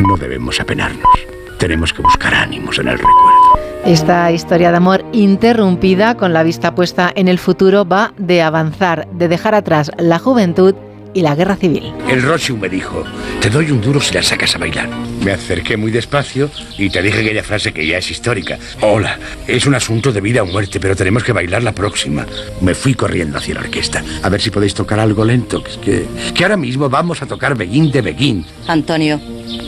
no 0.00 0.16
debemos 0.16 0.60
apenarnos. 0.60 1.12
Tenemos 1.58 1.92
que 1.92 2.02
buscar 2.02 2.34
ánimos 2.34 2.78
en 2.78 2.88
el 2.88 2.98
recuerdo. 2.98 3.62
Esta 3.84 4.30
historia 4.30 4.70
de 4.70 4.76
amor 4.76 5.04
interrumpida 5.12 6.16
con 6.16 6.32
la 6.32 6.44
vista 6.44 6.74
puesta 6.74 7.10
en 7.14 7.28
el 7.28 7.38
futuro 7.38 7.84
va 7.84 8.12
de 8.16 8.42
avanzar, 8.42 9.08
de 9.12 9.28
dejar 9.28 9.54
atrás 9.54 9.90
la 9.98 10.18
juventud 10.18 10.74
y 11.14 11.22
la 11.22 11.34
guerra 11.34 11.56
civil. 11.56 11.92
El 12.08 12.22
Rochu 12.22 12.56
me 12.56 12.68
dijo, 12.68 13.04
te 13.40 13.50
doy 13.50 13.70
un 13.70 13.80
duro 13.80 14.00
si 14.00 14.14
la 14.14 14.22
sacas 14.22 14.54
a 14.54 14.58
bailar. 14.58 14.88
Me 15.24 15.32
acerqué 15.32 15.76
muy 15.76 15.90
despacio 15.90 16.50
y 16.78 16.90
te 16.90 17.02
dije 17.02 17.20
aquella 17.20 17.42
frase 17.42 17.72
que 17.72 17.86
ya 17.86 17.98
es 17.98 18.10
histórica. 18.10 18.58
Hola, 18.80 19.18
es 19.46 19.66
un 19.66 19.74
asunto 19.74 20.12
de 20.12 20.20
vida 20.20 20.42
o 20.42 20.46
muerte, 20.46 20.80
pero 20.80 20.96
tenemos 20.96 21.22
que 21.22 21.32
bailar 21.32 21.62
la 21.62 21.72
próxima. 21.72 22.26
Me 22.60 22.74
fui 22.74 22.94
corriendo 22.94 23.38
hacia 23.38 23.54
la 23.54 23.60
orquesta. 23.60 24.02
A 24.22 24.28
ver 24.28 24.40
si 24.40 24.50
podéis 24.50 24.74
tocar 24.74 24.98
algo 25.00 25.24
lento, 25.24 25.62
que, 25.62 26.06
que 26.34 26.42
ahora 26.44 26.56
mismo 26.56 26.88
vamos 26.88 27.22
a 27.22 27.26
tocar 27.26 27.56
Beguín 27.56 27.90
de 27.90 28.02
Beguín. 28.02 28.44
Antonio, 28.66 29.20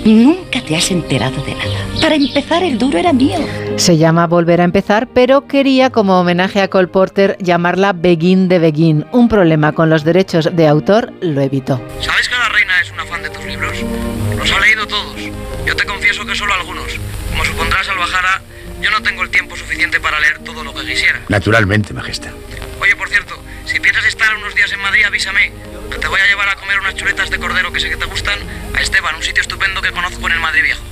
nunca 0.04 0.60
te 0.62 0.76
has 0.76 0.90
enterado 0.90 1.42
de 1.44 1.54
nada. 1.54 2.00
Para 2.00 2.14
empezar, 2.16 2.62
el 2.62 2.78
duro 2.78 2.98
era 2.98 3.12
mío. 3.12 3.38
Se 3.76 3.96
llama 3.96 4.26
Volver 4.26 4.60
a 4.60 4.64
empezar, 4.64 5.08
pero 5.08 5.46
quería 5.46 5.90
como 5.90 6.20
homenaje 6.20 6.60
a 6.60 6.68
Cole 6.68 6.88
Porter 6.88 7.36
llamarla 7.40 7.92
Begin 7.92 8.48
de 8.48 8.58
Begin. 8.58 9.06
Un 9.12 9.28
problema 9.28 9.72
con 9.72 9.90
los 9.90 10.04
derechos 10.04 10.50
de 10.52 10.68
autor 10.68 11.12
lo 11.20 11.40
evitó. 11.40 11.80
¿Sabes 12.00 12.28
que 12.28 12.36
la 12.36 12.48
reina 12.48 12.80
es 12.80 12.90
una 12.92 13.04
fan 13.04 13.22
de 13.22 13.30
tus 13.30 13.44
libros? 13.44 13.72
Los 14.36 14.52
ha 14.52 14.60
leído 14.60 14.86
todos. 14.86 15.16
Yo 15.66 15.74
te 15.74 15.84
confieso 15.84 16.24
que 16.24 16.34
solo 16.34 16.54
algunos. 16.54 16.86
Como 17.30 17.44
supondrás, 17.44 17.86
Salvajara, 17.86 18.42
yo 18.80 18.90
no 18.90 19.02
tengo 19.02 19.22
el 19.22 19.30
tiempo 19.30 19.56
suficiente 19.56 19.98
para 20.00 20.20
leer 20.20 20.38
todo 20.40 20.62
lo 20.62 20.74
que 20.74 20.82
quisiera. 20.86 21.20
Naturalmente, 21.28 21.94
Majestad. 21.94 22.32
Oye, 22.80 22.94
por 22.96 23.08
cierto, 23.08 23.34
días 24.64 24.72
en 24.72 24.80
Madrid, 24.80 25.04
avísame. 25.04 25.52
Que 25.90 25.98
te 25.98 26.08
voy 26.08 26.20
a 26.20 26.26
llevar 26.26 26.48
a 26.48 26.56
comer 26.56 26.78
unas 26.80 26.94
chuletas 26.94 27.28
de 27.28 27.38
cordero 27.38 27.72
que 27.72 27.80
sé 27.80 27.90
que 27.90 27.96
te 27.96 28.06
gustan 28.06 28.38
a 28.74 28.80
Esteban, 28.80 29.14
un 29.14 29.22
sitio 29.22 29.42
estupendo 29.42 29.82
que 29.82 29.90
conozco 29.90 30.26
en 30.26 30.32
el 30.32 30.40
Madrid 30.40 30.62
Viejo. 30.62 30.82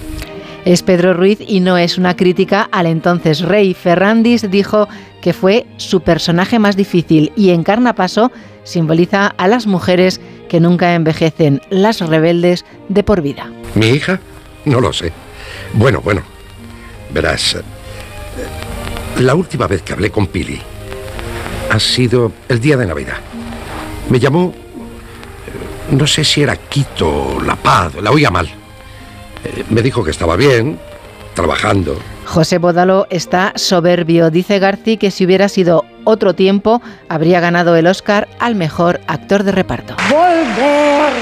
Es 0.64 0.82
Pedro 0.82 1.14
Ruiz 1.14 1.38
y 1.40 1.60
no 1.60 1.78
es 1.78 1.96
una 1.96 2.14
crítica 2.14 2.68
al 2.70 2.86
entonces 2.86 3.40
rey. 3.40 3.74
Ferrandis 3.74 4.50
dijo 4.50 4.88
que 5.22 5.32
fue 5.32 5.66
su 5.78 6.02
personaje 6.02 6.58
más 6.58 6.76
difícil 6.76 7.32
y 7.34 7.50
en 7.50 7.62
Carnapaso 7.64 8.30
simboliza 8.64 9.28
a 9.38 9.48
las 9.48 9.66
mujeres 9.66 10.20
que 10.48 10.60
nunca 10.60 10.94
envejecen, 10.94 11.62
las 11.70 12.00
rebeldes 12.00 12.64
de 12.88 13.02
por 13.02 13.22
vida. 13.22 13.50
¿Mi 13.74 13.88
hija? 13.88 14.20
No 14.66 14.80
lo 14.80 14.92
sé. 14.92 15.12
Bueno, 15.72 16.00
bueno. 16.02 16.22
Verás, 17.10 17.54
eh, 17.54 17.62
la 19.20 19.34
última 19.34 19.66
vez 19.66 19.82
que 19.82 19.94
hablé 19.94 20.10
con 20.10 20.26
Pili 20.26 20.60
ha 21.70 21.80
sido 21.80 22.32
el 22.48 22.60
día 22.60 22.76
de 22.76 22.86
Navidad. 22.86 23.31
Me 24.08 24.18
llamó, 24.18 24.52
no 25.90 26.06
sé 26.06 26.24
si 26.24 26.42
era 26.42 26.56
Quito, 26.56 27.38
La 27.44 27.56
Paz, 27.56 27.94
la 28.02 28.10
oía 28.10 28.30
mal. 28.30 28.46
Eh, 29.44 29.64
Me 29.70 29.82
dijo 29.82 30.04
que 30.04 30.10
estaba 30.10 30.36
bien, 30.36 30.78
trabajando. 31.34 31.98
José 32.26 32.58
Bodalo 32.58 33.06
está 33.10 33.52
soberbio. 33.56 34.30
Dice 34.30 34.58
Garci 34.58 34.96
que 34.96 35.10
si 35.10 35.24
hubiera 35.24 35.48
sido 35.48 35.84
otro 36.04 36.34
tiempo, 36.34 36.80
habría 37.08 37.40
ganado 37.40 37.74
el 37.76 37.86
Oscar 37.86 38.28
al 38.38 38.54
mejor 38.54 39.00
actor 39.06 39.42
de 39.42 39.52
reparto. 39.52 39.96
Volver 40.08 41.12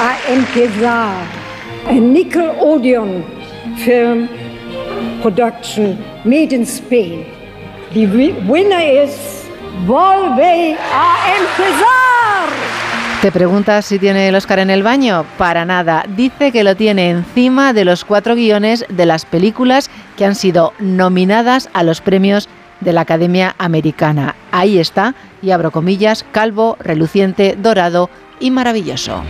a 0.00 0.16
empezar. 0.28 1.14
En 1.88 2.12
Nickelodeon 2.12 3.24
Film 3.84 4.28
Production 5.22 5.98
made 6.24 6.54
in 6.54 6.62
Spain. 6.62 7.24
The 7.92 8.06
wi- 8.06 8.34
winner 8.46 9.04
is 9.04 9.16
Volver 9.86 10.76
a 10.92 11.34
empezar. 11.38 12.15
¿Te 13.26 13.32
preguntas 13.32 13.84
si 13.86 13.98
tiene 13.98 14.28
el 14.28 14.36
Oscar 14.36 14.60
en 14.60 14.70
el 14.70 14.84
baño? 14.84 15.26
Para 15.36 15.64
nada. 15.64 16.04
Dice 16.14 16.52
que 16.52 16.62
lo 16.62 16.76
tiene 16.76 17.10
encima 17.10 17.72
de 17.72 17.84
los 17.84 18.04
cuatro 18.04 18.36
guiones 18.36 18.84
de 18.88 19.04
las 19.04 19.24
películas 19.24 19.90
que 20.16 20.24
han 20.24 20.36
sido 20.36 20.72
nominadas 20.78 21.68
a 21.72 21.82
los 21.82 22.00
premios 22.00 22.48
de 22.80 22.92
la 22.92 23.00
Academia 23.00 23.56
Americana. 23.58 24.36
Ahí 24.52 24.78
está, 24.78 25.16
y 25.42 25.50
abro 25.50 25.72
comillas, 25.72 26.24
calvo, 26.30 26.76
reluciente, 26.78 27.56
dorado 27.60 28.10
y 28.38 28.52
maravilloso. 28.52 29.24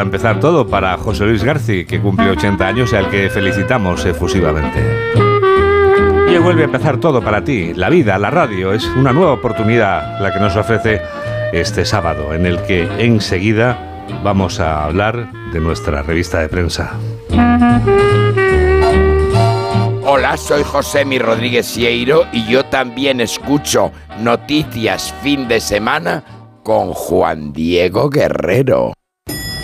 A 0.00 0.04
empezar 0.04 0.40
todo 0.40 0.66
para 0.66 0.96
José 0.96 1.26
Luis 1.26 1.44
García, 1.44 1.84
que 1.84 2.00
cumple 2.00 2.30
80 2.30 2.66
años 2.66 2.92
y 2.92 2.96
al 2.96 3.10
que 3.10 3.28
felicitamos 3.28 4.04
efusivamente. 4.06 4.82
Y 6.28 6.38
vuelve 6.38 6.62
a 6.62 6.64
empezar 6.64 6.98
todo 6.98 7.20
para 7.20 7.44
ti. 7.44 7.74
La 7.74 7.90
vida, 7.90 8.18
la 8.18 8.30
radio, 8.30 8.72
es 8.72 8.86
una 8.96 9.12
nueva 9.12 9.32
oportunidad 9.32 10.18
la 10.20 10.32
que 10.32 10.40
nos 10.40 10.56
ofrece 10.56 11.02
este 11.52 11.84
sábado, 11.84 12.32
en 12.32 12.46
el 12.46 12.62
que 12.62 12.88
enseguida 12.98 14.06
vamos 14.24 14.58
a 14.58 14.84
hablar 14.84 15.30
de 15.52 15.60
nuestra 15.60 16.02
revista 16.02 16.40
de 16.40 16.48
prensa. 16.48 16.92
Hola, 20.06 20.36
soy 20.38 20.62
José 20.62 21.04
Mi 21.04 21.18
Rodríguez 21.18 21.66
Sieiro 21.66 22.26
y 22.32 22.46
yo 22.46 22.64
también 22.64 23.20
escucho 23.20 23.92
Noticias 24.20 25.14
Fin 25.22 25.46
de 25.46 25.60
Semana 25.60 26.24
con 26.62 26.92
Juan 26.92 27.52
Diego 27.52 28.08
Guerrero. 28.08 28.94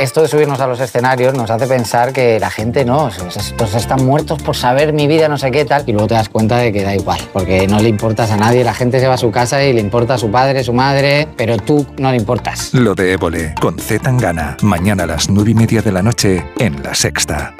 Esto 0.00 0.22
de 0.22 0.28
subirnos 0.28 0.58
a 0.60 0.66
los 0.66 0.80
escenarios 0.80 1.34
nos 1.34 1.50
hace 1.50 1.66
pensar 1.66 2.14
que 2.14 2.40
la 2.40 2.48
gente 2.48 2.86
no, 2.86 3.08
estos 3.08 3.74
están 3.74 4.06
muertos 4.06 4.42
por 4.42 4.56
saber 4.56 4.94
mi 4.94 5.06
vida, 5.06 5.28
no 5.28 5.36
sé 5.36 5.50
qué 5.50 5.66
tal, 5.66 5.84
y 5.86 5.92
luego 5.92 6.08
te 6.08 6.14
das 6.14 6.30
cuenta 6.30 6.56
de 6.56 6.72
que 6.72 6.82
da 6.82 6.94
igual, 6.94 7.20
porque 7.34 7.68
no 7.68 7.78
le 7.80 7.90
importas 7.90 8.30
a 8.30 8.38
nadie, 8.38 8.64
la 8.64 8.72
gente 8.72 8.98
se 8.98 9.06
va 9.06 9.14
a 9.14 9.18
su 9.18 9.30
casa 9.30 9.62
y 9.62 9.74
le 9.74 9.80
importa 9.80 10.14
a 10.14 10.18
su 10.18 10.30
padre, 10.30 10.64
su 10.64 10.72
madre, 10.72 11.28
pero 11.36 11.58
tú 11.58 11.86
no 11.98 12.10
le 12.12 12.16
importas. 12.16 12.72
Lo 12.72 12.94
de 12.94 13.12
Évole, 13.12 13.54
con 13.60 13.78
Z 13.78 14.02
Tangana, 14.02 14.56
mañana 14.62 15.02
a 15.02 15.06
las 15.06 15.28
nueve 15.28 15.50
y 15.50 15.54
media 15.54 15.82
de 15.82 15.92
la 15.92 16.00
noche 16.00 16.46
en 16.58 16.82
La 16.82 16.94
Sexta. 16.94 17.54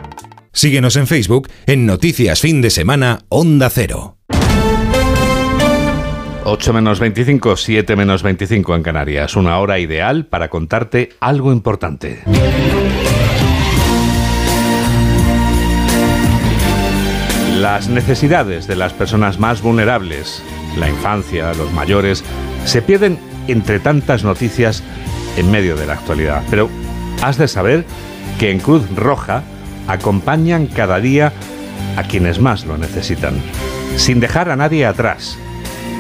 Síguenos 0.51 0.97
en 0.97 1.07
Facebook 1.07 1.47
en 1.67 1.85
Noticias 1.85 2.41
Fin 2.41 2.63
de 2.63 2.71
Semana 2.71 3.19
Onda 3.29 3.69
Cero. 3.69 4.17
8 6.45 6.73
menos 6.73 7.01
25, 7.01 7.57
7 7.57 7.97
menos 7.97 8.23
25 8.23 8.75
en 8.75 8.83
Canarias. 8.83 9.37
Una 9.37 9.59
hora 9.59 9.79
ideal 9.79 10.25
para 10.25 10.49
contarte 10.49 11.11
algo 11.21 11.53
importante. 11.53 12.23
Las 17.59 17.89
necesidades 17.89 18.67
de 18.67 18.75
las 18.75 18.95
personas 18.95 19.39
más 19.39 19.61
vulnerables, 19.61 20.43
la 20.79 20.89
infancia, 20.89 21.53
los 21.53 21.73
mayores, 21.73 22.25
se 22.65 22.81
pierden 22.81 23.19
entre 23.47 23.79
tantas 23.79 24.25
noticias 24.25 24.83
en 25.37 25.51
medio 25.51 25.77
de 25.77 25.87
la 25.87 25.93
actualidad. 25.93 26.43
Pero 26.51 26.71
has 27.23 27.37
de 27.37 27.49
saber 27.49 27.85
que 28.39 28.51
en 28.51 28.61
Cruz 28.61 28.89
Roja 28.97 29.43
acompañan 29.87 30.67
cada 30.67 31.01
día 31.01 31.35
a 31.97 32.05
quienes 32.05 32.41
más 32.41 32.65
lo 32.65 32.79
necesitan, 32.79 33.35
sin 33.97 34.21
dejar 34.21 34.49
a 34.49 34.57
nadie 34.57 34.87
atrás. 34.87 35.39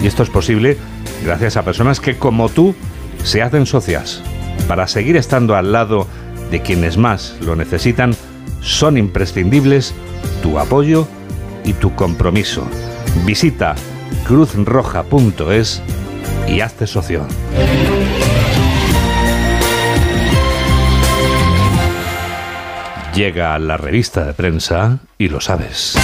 Y 0.02 0.06
esto 0.06 0.22
es 0.22 0.30
posible 0.30 0.78
gracias 1.24 1.56
a 1.56 1.62
personas 1.62 2.00
que, 2.00 2.16
como 2.16 2.48
tú, 2.48 2.74
se 3.22 3.42
hacen 3.42 3.66
socias. 3.66 4.22
para 4.68 4.86
seguir 4.86 5.16
estando 5.16 5.56
al 5.56 5.72
lado 5.72 6.06
de 6.50 6.60
quienes 6.60 6.96
más 6.96 7.36
lo 7.40 7.56
necesitan, 7.56 8.14
son 8.60 8.98
imprescindibles 8.98 9.94
tu 10.42 10.58
apoyo 10.58 11.08
y 11.64 11.72
tu 11.72 11.94
compromiso. 11.94 12.66
Visita 13.24 13.74
cruzroja.es 14.26 15.82
y 16.46 16.60
hazte 16.60 16.86
socio. 16.86 17.26
Llega 23.14 23.58
la 23.58 23.76
revista 23.76 24.24
de 24.24 24.34
prensa 24.34 24.98
y 25.18 25.28
lo 25.28 25.40
sabes. 25.40 25.96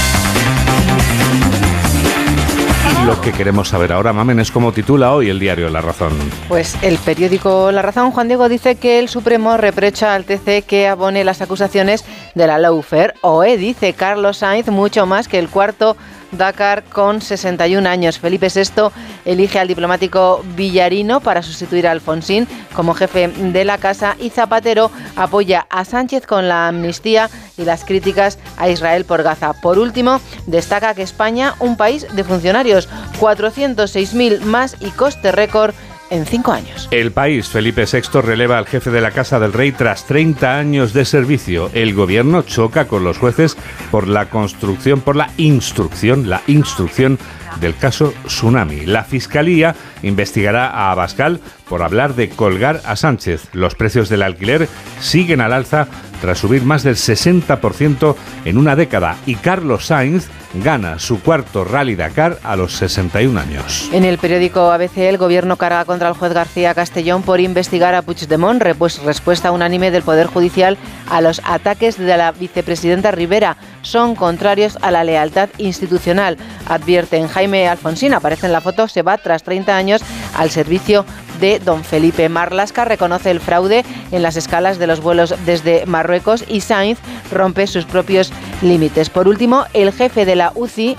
Lo 3.06 3.20
que 3.20 3.30
queremos 3.30 3.68
saber 3.68 3.92
ahora, 3.92 4.12
Mamen, 4.12 4.40
es 4.40 4.50
cómo 4.50 4.72
titula 4.72 5.12
hoy 5.12 5.30
el 5.30 5.38
diario 5.38 5.68
La 5.68 5.80
Razón. 5.80 6.10
Pues 6.48 6.76
el 6.82 6.98
periódico 6.98 7.70
La 7.70 7.80
Razón, 7.80 8.10
Juan 8.10 8.26
Diego, 8.26 8.48
dice 8.48 8.74
que 8.74 8.98
el 8.98 9.08
Supremo 9.08 9.56
reprocha 9.56 10.12
al 10.12 10.24
TC 10.24 10.64
que 10.66 10.88
abone 10.88 11.22
las 11.22 11.40
acusaciones 11.40 12.04
de 12.34 12.48
la 12.48 12.58
Lawfare. 12.58 13.14
OE 13.20 13.58
dice 13.58 13.92
Carlos 13.92 14.38
Sainz 14.38 14.66
mucho 14.70 15.06
más 15.06 15.28
que 15.28 15.38
el 15.38 15.48
cuarto 15.48 15.96
Dakar 16.32 16.84
con 16.84 17.20
61 17.20 17.88
años. 17.88 18.18
Felipe 18.18 18.48
VI 18.48 18.90
elige 19.24 19.58
al 19.58 19.68
diplomático 19.68 20.44
Villarino 20.56 21.20
para 21.20 21.42
sustituir 21.42 21.86
a 21.86 21.92
Alfonsín 21.92 22.46
como 22.74 22.94
jefe 22.94 23.28
de 23.28 23.64
la 23.64 23.78
casa 23.78 24.16
y 24.18 24.30
Zapatero 24.30 24.90
apoya 25.16 25.66
a 25.70 25.84
Sánchez 25.84 26.26
con 26.26 26.48
la 26.48 26.68
amnistía 26.68 27.30
y 27.56 27.64
las 27.64 27.84
críticas 27.84 28.38
a 28.56 28.68
Israel 28.68 29.04
por 29.04 29.22
Gaza. 29.22 29.52
Por 29.54 29.78
último, 29.78 30.20
destaca 30.46 30.94
que 30.94 31.02
España, 31.02 31.54
un 31.58 31.76
país 31.76 32.06
de 32.14 32.24
funcionarios, 32.24 32.88
406.000 33.20 34.40
más 34.40 34.76
y 34.80 34.90
coste 34.90 35.32
récord 35.32 35.74
en 36.10 36.26
cinco 36.26 36.52
años. 36.52 36.88
El 36.90 37.12
país, 37.12 37.48
Felipe 37.48 37.84
VI, 37.90 38.20
releva 38.20 38.58
al 38.58 38.66
jefe 38.66 38.90
de 38.90 39.00
la 39.00 39.10
Casa 39.10 39.38
del 39.38 39.52
Rey 39.52 39.72
tras 39.72 40.06
30 40.06 40.58
años 40.58 40.92
de 40.92 41.04
servicio. 41.04 41.70
El 41.74 41.94
gobierno 41.94 42.42
choca 42.42 42.86
con 42.86 43.04
los 43.04 43.18
jueces 43.18 43.56
por 43.90 44.08
la 44.08 44.30
construcción, 44.30 45.00
por 45.00 45.16
la 45.16 45.30
instrucción, 45.36 46.28
la 46.28 46.42
instrucción 46.46 47.18
del 47.60 47.76
caso 47.76 48.12
Tsunami. 48.26 48.86
La 48.86 49.04
Fiscalía 49.04 49.74
investigará 50.02 50.68
a 50.68 50.90
Abascal 50.92 51.40
por 51.68 51.82
hablar 51.82 52.14
de 52.14 52.28
colgar 52.28 52.80
a 52.84 52.96
Sánchez. 52.96 53.48
Los 53.52 53.74
precios 53.74 54.08
del 54.08 54.22
alquiler 54.22 54.68
siguen 55.00 55.40
al 55.40 55.52
alza 55.52 55.88
tras 56.20 56.38
subir 56.38 56.62
más 56.62 56.82
del 56.82 56.96
60% 56.96 58.16
en 58.44 58.58
una 58.58 58.76
década 58.76 59.16
y 59.26 59.36
Carlos 59.36 59.86
Sainz 59.86 60.28
gana 60.54 60.98
su 60.98 61.20
cuarto 61.20 61.64
Rally 61.64 61.96
Dakar 61.96 62.38
a 62.42 62.56
los 62.56 62.72
61 62.74 63.38
años. 63.38 63.88
En 63.92 64.04
el 64.04 64.18
periódico 64.18 64.70
ABC, 64.72 64.98
el 64.98 65.18
gobierno 65.18 65.56
carga 65.56 65.84
contra 65.84 66.08
el 66.08 66.14
juez 66.14 66.32
García 66.32 66.74
Castellón 66.74 67.22
por 67.22 67.40
investigar 67.40 67.94
a 67.94 68.02
Puigdemont, 68.02 68.62
pues 68.78 69.02
respuesta 69.02 69.52
unánime 69.52 69.90
del 69.90 70.02
Poder 70.02 70.26
Judicial 70.26 70.78
a 71.10 71.20
los 71.20 71.40
ataques 71.44 71.98
de 71.98 72.16
la 72.16 72.32
vicepresidenta 72.32 73.10
Rivera. 73.10 73.56
Son 73.82 74.14
contrarios 74.14 74.78
a 74.82 74.90
la 74.90 75.04
lealtad 75.04 75.48
institucional, 75.58 76.36
advierten 76.66 77.28
Jaime 77.28 77.68
Alfonsín, 77.68 78.14
aparece 78.14 78.46
en 78.46 78.52
la 78.52 78.60
foto, 78.60 78.88
se 78.88 79.02
va 79.02 79.18
tras 79.18 79.42
30 79.42 79.76
años 79.76 80.02
al 80.36 80.50
servicio 80.50 81.04
de 81.40 81.58
don 81.58 81.84
Felipe 81.84 82.28
Marlasca 82.28 82.84
reconoce 82.84 83.30
el 83.30 83.40
fraude 83.40 83.84
en 84.12 84.22
las 84.22 84.36
escalas 84.36 84.78
de 84.78 84.86
los 84.86 85.00
vuelos 85.00 85.34
desde 85.44 85.86
Marruecos 85.86 86.44
y 86.48 86.60
Sainz 86.60 86.98
rompe 87.30 87.66
sus 87.66 87.84
propios 87.84 88.32
límites. 88.62 89.10
Por 89.10 89.28
último, 89.28 89.64
el 89.72 89.92
jefe 89.92 90.24
de 90.24 90.36
la 90.36 90.52
UCI 90.54 90.96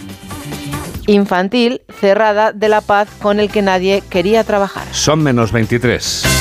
infantil 1.07 1.81
cerrada 1.99 2.51
de 2.51 2.69
la 2.69 2.81
paz 2.81 3.07
con 3.21 3.39
el 3.39 3.49
que 3.49 3.61
nadie 3.61 4.03
quería 4.09 4.43
trabajar. 4.43 4.85
Son 4.91 5.23
menos 5.23 5.51
23. 5.51 6.36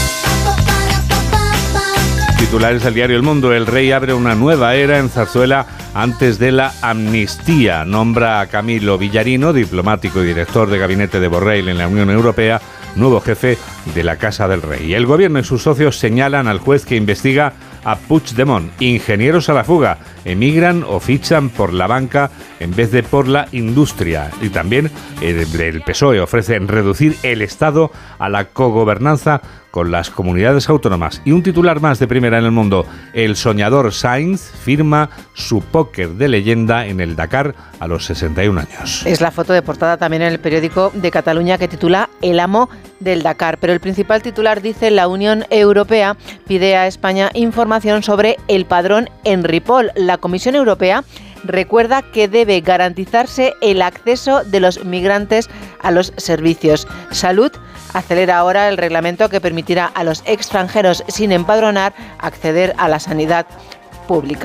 Titulares 2.38 2.84
del 2.84 2.94
diario 2.94 3.16
El 3.16 3.22
Mundo. 3.22 3.52
El 3.52 3.66
rey 3.66 3.92
abre 3.92 4.12
una 4.12 4.34
nueva 4.34 4.74
era 4.74 4.98
en 4.98 5.08
Zarzuela 5.08 5.66
antes 5.94 6.38
de 6.38 6.52
la 6.52 6.72
amnistía. 6.82 7.84
Nombra 7.84 8.40
a 8.40 8.46
Camilo 8.46 8.98
Villarino, 8.98 9.52
diplomático 9.52 10.22
y 10.22 10.26
director 10.26 10.68
de 10.68 10.78
gabinete 10.78 11.18
de 11.18 11.28
Borrell 11.28 11.68
en 11.68 11.78
la 11.78 11.88
Unión 11.88 12.10
Europea, 12.10 12.60
nuevo 12.94 13.20
jefe 13.20 13.56
de 13.94 14.04
la 14.04 14.16
Casa 14.16 14.48
del 14.48 14.62
Rey. 14.62 14.94
El 14.94 15.06
gobierno 15.06 15.38
y 15.38 15.44
sus 15.44 15.62
socios 15.62 15.98
señalan 15.98 16.46
al 16.46 16.58
juez 16.58 16.84
que 16.84 16.96
investiga 16.96 17.54
a 17.84 17.96
Puigdemont. 17.96 18.70
Ingenieros 18.82 19.48
a 19.48 19.54
la 19.54 19.64
fuga 19.64 19.98
emigran 20.24 20.84
o 20.86 20.98
fichan 20.98 21.50
por 21.50 21.72
la 21.72 21.86
banca 21.86 22.30
en 22.58 22.74
vez 22.74 22.90
de 22.90 23.02
por 23.02 23.28
la 23.28 23.48
industria. 23.52 24.30
Y 24.42 24.48
también 24.48 24.90
el, 25.20 25.82
PSOE 25.82 26.20
ofrece 26.20 26.58
reducir 26.58 27.16
el 27.22 27.42
Estado 27.42 27.92
a 28.18 28.28
la 28.28 28.46
cogobernanza 28.46 29.40
con 29.76 29.90
las 29.90 30.08
comunidades 30.08 30.70
autónomas. 30.70 31.20
Y 31.26 31.32
un 31.32 31.42
titular 31.42 31.82
más 31.82 31.98
de 31.98 32.08
primera 32.08 32.38
en 32.38 32.46
el 32.46 32.50
mundo. 32.50 32.86
El 33.12 33.36
soñador 33.36 33.92
Sainz 33.92 34.40
firma 34.40 35.10
su 35.34 35.60
póker 35.60 36.12
de 36.12 36.28
leyenda 36.28 36.86
en 36.86 36.98
el 36.98 37.14
Dakar 37.14 37.54
a 37.78 37.86
los 37.86 38.06
61 38.06 38.58
años. 38.58 39.04
Es 39.04 39.20
la 39.20 39.30
foto 39.30 39.52
de 39.52 39.60
portada 39.60 39.98
también 39.98 40.22
en 40.22 40.32
el 40.32 40.40
periódico 40.40 40.90
de 40.94 41.10
Cataluña 41.10 41.58
que 41.58 41.68
titula 41.68 42.08
El 42.22 42.40
amo 42.40 42.70
del 43.00 43.22
Dakar. 43.22 43.58
Pero 43.58 43.74
el 43.74 43.80
principal 43.80 44.22
titular 44.22 44.62
dice 44.62 44.90
la 44.90 45.08
Unión 45.08 45.44
Europea 45.50 46.16
pide 46.48 46.74
a 46.74 46.86
España 46.86 47.28
información 47.34 48.02
sobre 48.02 48.38
el 48.48 48.64
padrón 48.64 49.10
en 49.24 49.44
Ripoll. 49.44 49.90
La 49.94 50.16
Comisión 50.16 50.54
Europea 50.54 51.04
recuerda 51.44 52.02
que 52.02 52.28
debe 52.28 52.60
garantizarse 52.60 53.54
el 53.60 53.82
acceso 53.82 54.44
de 54.44 54.60
los 54.60 54.84
migrantes 54.84 55.48
a 55.80 55.90
los 55.90 56.12
servicios. 56.16 56.86
Salud 57.10 57.52
acelera 57.92 58.38
ahora 58.38 58.68
el 58.68 58.76
reglamento 58.76 59.28
que 59.28 59.40
permitirá 59.40 59.86
a 59.86 60.04
los 60.04 60.22
extranjeros 60.26 61.04
sin 61.08 61.32
empadronar 61.32 61.94
acceder 62.18 62.74
a 62.78 62.88
la 62.88 63.00
sanidad 63.00 63.46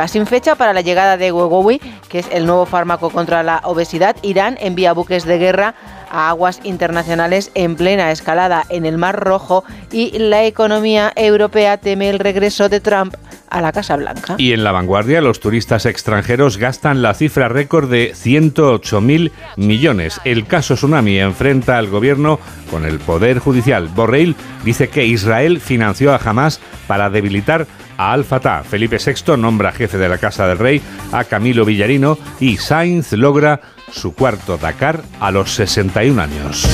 Sin 0.08 0.26
fecha 0.26 0.56
para 0.56 0.74
la 0.74 0.82
llegada 0.82 1.18
de 1.18 1.32
Wegovy, 1.32 1.80
que 2.10 2.20
es 2.20 2.28
el 2.32 2.48
nuevo 2.48 2.66
fármaco 2.66 3.12
contra 3.12 3.44
la 3.44 3.62
obesidad, 3.64 4.16
Irán 4.24 4.58
envía 4.60 4.94
buques 4.94 5.24
de 5.24 5.38
guerra 5.38 5.76
a 6.10 6.30
aguas 6.30 6.60
internacionales 6.64 7.52
en 7.54 7.76
plena 7.76 8.12
escalada 8.12 8.66
en 8.70 8.86
el 8.86 8.98
Mar 8.98 9.20
Rojo 9.20 9.64
y 9.92 10.18
la 10.18 10.46
economía 10.46 11.14
europea 11.16 11.78
teme 11.78 12.10
el 12.10 12.20
regreso 12.20 12.70
de 12.70 12.80
Trump 12.80 13.16
a 13.50 13.62
la 13.62 13.72
Casa 13.72 13.96
Blanca. 13.98 14.36
Y 14.38 14.54
en 14.54 14.64
la 14.64 14.72
vanguardia, 14.72 15.22
los 15.22 15.40
turistas 15.40 15.86
extranjeros 15.86 16.58
gastan 16.58 17.02
la 17.02 17.14
cifra 17.14 17.48
récord 17.48 17.90
de 17.90 18.14
108.000 18.14 19.32
millones. 19.58 20.20
El 20.24 20.48
caso 20.48 20.74
Tsunami 20.74 21.20
enfrenta 21.20 21.78
al 21.78 21.88
gobierno 21.88 22.40
con 22.72 22.86
el 22.86 23.00
Poder 23.00 23.40
Judicial. 23.40 23.90
Borrell 23.90 24.36
dice 24.64 24.90
que 24.90 25.06
Israel 25.06 25.60
financió 25.60 26.14
a 26.14 26.20
Hamas 26.24 26.60
para 26.88 27.10
debilitar 27.10 27.68
a 28.02 28.14
Al-Fatah. 28.14 28.64
Felipe 28.64 28.98
VI 28.98 29.38
nombra 29.38 29.72
jefe 29.72 30.00
de 30.00 30.10
la 30.10 30.18
Casa 30.18 30.48
del 30.48 30.58
Rey 30.58 30.82
a 31.12 31.24
Camilo 31.24 31.66
Villarino 31.66 32.18
y 32.40 32.58
Sainz 32.58 33.14
logra 33.14 33.62
su 33.92 34.16
cuarto 34.16 34.58
Dakar 34.58 35.04
a 35.20 35.30
los 35.30 35.54
61 35.54 36.20
años. 36.20 36.68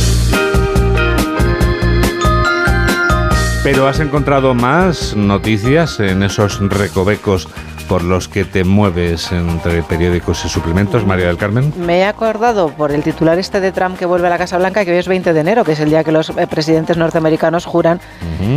Pero 3.61 3.87
has 3.89 3.99
encontrado 3.99 4.53
más 4.53 5.17
noticias 5.17 5.99
en 5.99 6.23
esos 6.23 6.59
recovecos 6.61 7.49
por 7.87 8.03
los 8.03 8.27
que 8.27 8.45
te 8.45 8.63
mueves 8.63 9.31
entre 9.31 9.83
periódicos 9.83 10.43
y 10.45 10.49
suplementos, 10.49 11.05
María 11.05 11.27
del 11.27 11.37
Carmen? 11.37 11.73
Me 11.77 11.99
he 11.99 12.05
acordado 12.05 12.69
por 12.69 12.91
el 12.91 13.03
titular 13.03 13.39
este 13.39 13.59
de 13.59 13.71
Trump 13.71 13.97
que 13.97 14.05
vuelve 14.05 14.27
a 14.27 14.29
la 14.29 14.37
Casa 14.37 14.57
Blanca 14.57 14.83
que 14.85 14.91
hoy 14.91 14.97
es 14.97 15.07
20 15.07 15.33
de 15.33 15.39
enero, 15.39 15.63
que 15.63 15.73
es 15.73 15.79
el 15.79 15.89
día 15.89 16.03
que 16.03 16.11
los 16.11 16.29
eh, 16.29 16.47
presidentes 16.47 16.97
norteamericanos 16.97 17.65
juran 17.65 17.99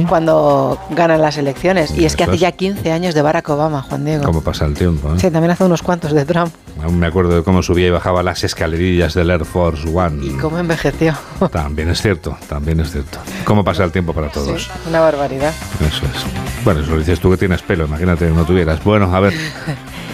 cuando 0.09 0.79
ganan 0.91 1.21
las 1.21 1.39
elecciones. 1.39 1.97
Y 1.97 2.05
es 2.05 2.17
que 2.17 2.25
hace 2.25 2.39
ya 2.39 2.53
15 2.53 2.93
años 2.93 3.15
de 3.15 3.23
Barack 3.23 3.49
Obama, 3.49 3.83
Juan 3.83 4.05
Diego. 4.05 4.25
¿Cómo 4.25 4.43
pasa 4.43 4.67
el 4.67 4.75
tiempo? 4.75 5.15
Eh? 5.15 5.19
Sí, 5.19 5.31
también 5.31 5.51
hace 5.51 5.65
unos 5.65 5.83
cuantos 5.83 6.13
de 6.13 6.25
Trump. 6.25 6.53
Aún 6.83 6.99
me 6.99 7.07
acuerdo 7.07 7.37
de 7.37 7.43
cómo 7.43 7.63
subía 7.63 7.89
y 7.89 7.91
bajaba 7.91 8.23
las 8.23 8.43
escalerillas 8.45 9.15
del 9.15 9.31
Air 9.31 9.45
Force 9.45 9.89
One. 9.93 10.25
Y 10.25 10.31
cómo 10.39 10.59
envejeció. 10.59 11.15
También 11.53 11.91
es 11.91 12.01
cierto, 12.01 12.37
también 12.49 12.81
es 12.81 12.93
cierto. 12.93 13.19
¿Cómo 13.45 13.65
pasa 13.65 13.85
el 13.85 13.93
tiempo 13.93 14.13
para 14.13 14.29
todos? 14.29 14.65
Sí, 14.65 14.71
una 14.89 15.01
barbaridad. 15.01 15.53
Eso 15.81 16.05
es. 16.07 16.65
Bueno, 16.65 16.81
eso 16.81 16.91
lo 16.93 16.99
dices 16.99 17.21
tú 17.21 17.31
que 17.31 17.37
tienes 17.37 17.63
pelo, 17.63 17.87
imagínate 17.87 18.27
que 18.27 18.33
no 18.33 18.45
tuvieras. 18.45 18.83
Bueno, 18.85 19.11
a 19.21 19.31
ver. 19.31 19.35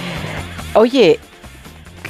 Oye, 0.74 1.18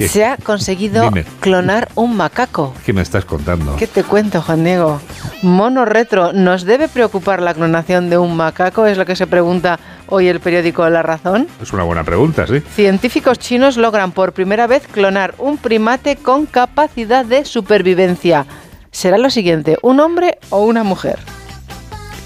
se 0.05 0.25
ha 0.25 0.37
conseguido 0.37 1.09
clonar 1.39 1.89
un 1.95 2.15
macaco. 2.15 2.73
¿Qué 2.85 2.93
me 2.93 3.01
estás 3.01 3.25
contando? 3.25 3.75
¿Qué 3.77 3.87
te 3.87 4.03
cuento, 4.03 4.41
Juan 4.41 4.63
Diego? 4.63 5.01
Mono 5.41 5.85
retro, 5.85 6.33
¿nos 6.33 6.63
debe 6.63 6.87
preocupar 6.87 7.41
la 7.41 7.53
clonación 7.53 8.09
de 8.09 8.17
un 8.17 8.35
macaco? 8.35 8.85
Es 8.85 8.97
lo 8.97 9.05
que 9.05 9.15
se 9.15 9.27
pregunta 9.27 9.79
hoy 10.07 10.27
el 10.27 10.39
periódico 10.39 10.87
La 10.89 11.03
Razón. 11.03 11.47
Es 11.61 11.73
una 11.73 11.83
buena 11.83 12.03
pregunta, 12.03 12.45
sí. 12.47 12.59
Científicos 12.59 13.39
chinos 13.39 13.77
logran 13.77 14.11
por 14.11 14.33
primera 14.33 14.67
vez 14.67 14.87
clonar 14.87 15.33
un 15.37 15.57
primate 15.57 16.15
con 16.15 16.45
capacidad 16.45 17.25
de 17.25 17.45
supervivencia. 17.45 18.45
Será 18.91 19.17
lo 19.17 19.29
siguiente, 19.29 19.77
¿un 19.81 19.99
hombre 19.99 20.37
o 20.49 20.63
una 20.63 20.83
mujer? 20.83 21.19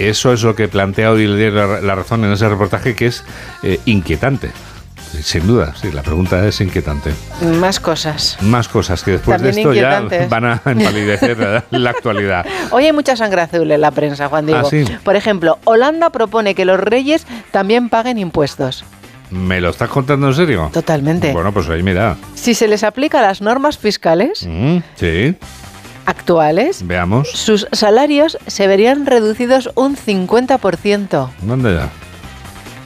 Eso 0.10 0.34
es 0.34 0.44
lo 0.44 0.56
que 0.56 0.68
plantea 0.68 1.12
hoy 1.12 1.28
La 1.28 1.96
Razón 1.96 2.26
en 2.26 2.32
ese 2.32 2.48
reportaje 2.50 2.96
que 2.96 3.08
es 3.08 3.24
eh, 3.64 3.80
inquietante 3.86 4.52
Sin 5.22 5.46
duda, 5.46 5.74
sí, 5.80 5.92
la 5.92 6.02
pregunta 6.04 6.48
es 6.48 6.62
inquietante. 6.62 7.12
Más 7.60 7.80
cosas. 7.80 8.38
Más 8.42 8.68
cosas 8.68 9.04
que 9.04 9.12
después 9.12 9.36
También 9.38 9.56
de 9.56 9.62
esto 9.62 9.74
ya 9.74 10.28
van 10.30 10.46
a 10.46 10.62
empalidecer 10.66 11.64
la 11.70 11.90
actualidad. 11.90 12.46
Hoy 12.72 12.86
hay 12.86 12.94
mucha 12.94 13.16
sangre 13.16 13.42
azul 13.42 13.70
en 13.70 13.82
la 13.82 13.92
prensa, 13.92 14.28
Juan 14.30 14.46
Diego. 14.46 14.62
Ah, 14.66 14.70
sí. 14.70 14.86
Por 15.04 15.16
ejemplo, 15.16 15.60
Holanda 15.66 16.10
propone 16.12 16.56
que 16.56 16.66
los 16.66 16.80
reyes 16.80 17.28
también 17.52 17.90
paguen 17.90 18.18
impuestos. 18.18 18.86
¿Me 19.32 19.62
lo 19.62 19.70
estás 19.70 19.90
contando 19.90 20.28
en 20.28 20.34
serio? 20.34 20.70
Totalmente. 20.74 21.32
Bueno, 21.32 21.54
pues 21.54 21.70
ahí 21.70 21.84
mira. 21.84 22.18
Si 22.36 22.54
se 22.54 22.68
les 22.68 22.84
aplica 22.84 23.22
las 23.22 23.42
normas 23.42 23.78
fiscales 23.78 24.46
Mm, 24.48 24.78
sí, 24.96 25.36
actuales, 26.06 26.86
veamos. 26.86 27.30
sus 27.32 27.68
salarios 27.72 28.38
se 28.48 28.68
verían 28.68 29.06
reducidos 29.06 29.70
un 29.76 29.96
50%. 29.96 31.30
¿Dónde 31.42 31.76
ya? 31.76 31.90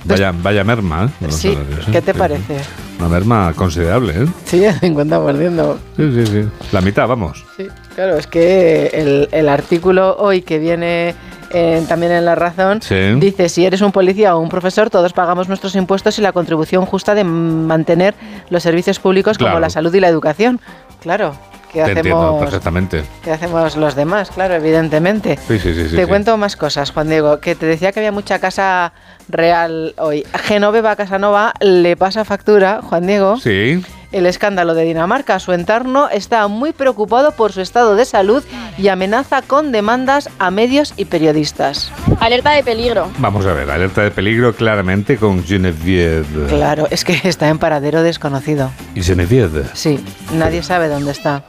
Vaya, 0.05 0.31
vaya 0.35 0.63
merma, 0.63 1.05
¿eh? 1.21 1.25
Sí, 1.31 1.53
salarios, 1.53 1.87
¿eh? 1.87 1.91
¿qué 1.91 2.01
te 2.01 2.13
Sí, 2.13 2.19
parece? 2.19 2.57
Una 2.99 3.09
merma 3.09 3.53
considerable, 3.55 4.13
¿eh? 4.23 4.27
Sí, 4.45 4.63
el 4.63 4.79
50%. 4.79 5.77
Sí, 5.97 6.11
sí, 6.13 6.25
sí. 6.27 6.47
La 6.71 6.81
mitad, 6.81 7.07
vamos. 7.07 7.43
Sí, 7.57 7.67
claro, 7.95 8.15
es 8.17 8.27
que 8.27 8.87
el, 8.93 9.29
el 9.31 9.49
artículo 9.49 10.15
hoy 10.19 10.43
que 10.43 10.59
viene 10.59 11.15
eh, 11.51 11.83
también 11.87 12.11
en 12.11 12.23
La 12.25 12.35
Razón 12.35 12.81
Sí. 12.83 12.95
dice, 13.15 13.49
si 13.49 13.65
eres 13.65 13.81
un 13.81 13.91
policía 13.91 14.35
o 14.35 14.39
un 14.39 14.49
profesor, 14.49 14.89
todos 14.91 15.13
pagamos 15.13 15.47
nuestros 15.47 15.75
impuestos 15.75 16.19
y 16.19 16.21
la 16.21 16.31
contribución 16.33 16.85
justa 16.85 17.15
de 17.15 17.23
mantener 17.23 18.13
los 18.49 18.61
servicios 18.61 18.99
públicos 18.99 19.37
como 19.39 19.59
la 19.59 19.69
salud 19.71 19.93
y 19.95 19.99
la 19.99 20.07
educación. 20.07 20.59
Claro, 21.01 21.35
¿qué 21.75 21.83
Te 21.83 21.91
entiendo 21.99 22.21
hacemos, 22.21 22.39
perfectamente. 22.43 23.03
¿qué 23.23 23.31
hacemos 23.31 23.75
los 23.75 23.95
demás? 23.95 24.31
Claro, 24.31 24.53
evidentemente. 24.55 25.37
Sí, 25.47 25.59
sí, 25.59 25.73
sí. 25.73 25.89
sí, 25.89 25.95
te 25.95 26.03
sí. 26.03 26.07
cuento 26.07 26.35
más 26.37 26.55
cosas, 26.55 26.91
Juan 26.91 27.09
Diego, 27.09 27.39
que 27.39 27.55
te 27.55 27.65
decía 27.65 27.91
que 27.91 27.99
había 27.99 28.11
mucha 28.11 28.39
casa 28.39 28.93
real 29.29 29.93
hoy. 29.97 30.25
Genoveva 30.43 30.95
Casanova 30.95 31.53
le 31.59 31.95
pasa 31.97 32.25
factura, 32.25 32.81
Juan 32.81 33.07
Diego, 33.07 33.37
Sí. 33.37 33.83
el 34.11 34.25
escándalo 34.27 34.73
de 34.75 34.83
Dinamarca. 34.83 35.39
Su 35.39 35.51
entorno 35.51 36.09
está 36.09 36.47
muy 36.47 36.71
preocupado 36.73 37.31
por 37.31 37.51
su 37.51 37.61
estado 37.61 37.95
de 37.95 38.05
salud 38.05 38.43
y 38.77 38.87
amenaza 38.89 39.41
con 39.41 39.71
demandas 39.71 40.29
a 40.39 40.51
medios 40.51 40.93
y 40.95 41.05
periodistas. 41.05 41.91
Alerta 42.19 42.51
de 42.51 42.63
peligro. 42.63 43.09
Vamos 43.17 43.45
a 43.45 43.53
ver, 43.53 43.69
alerta 43.69 44.01
de 44.03 44.11
peligro 44.11 44.53
claramente 44.55 45.17
con 45.17 45.43
Genevieve. 45.43 46.47
Claro, 46.47 46.87
es 46.91 47.03
que 47.03 47.19
está 47.27 47.49
en 47.49 47.57
paradero 47.57 48.03
desconocido. 48.03 48.69
¿Y 48.93 49.01
Genevieve? 49.03 49.63
Sí, 49.73 49.99
nadie 50.33 50.61
sabe 50.63 50.87
dónde 50.87 51.11
está. 51.11 51.43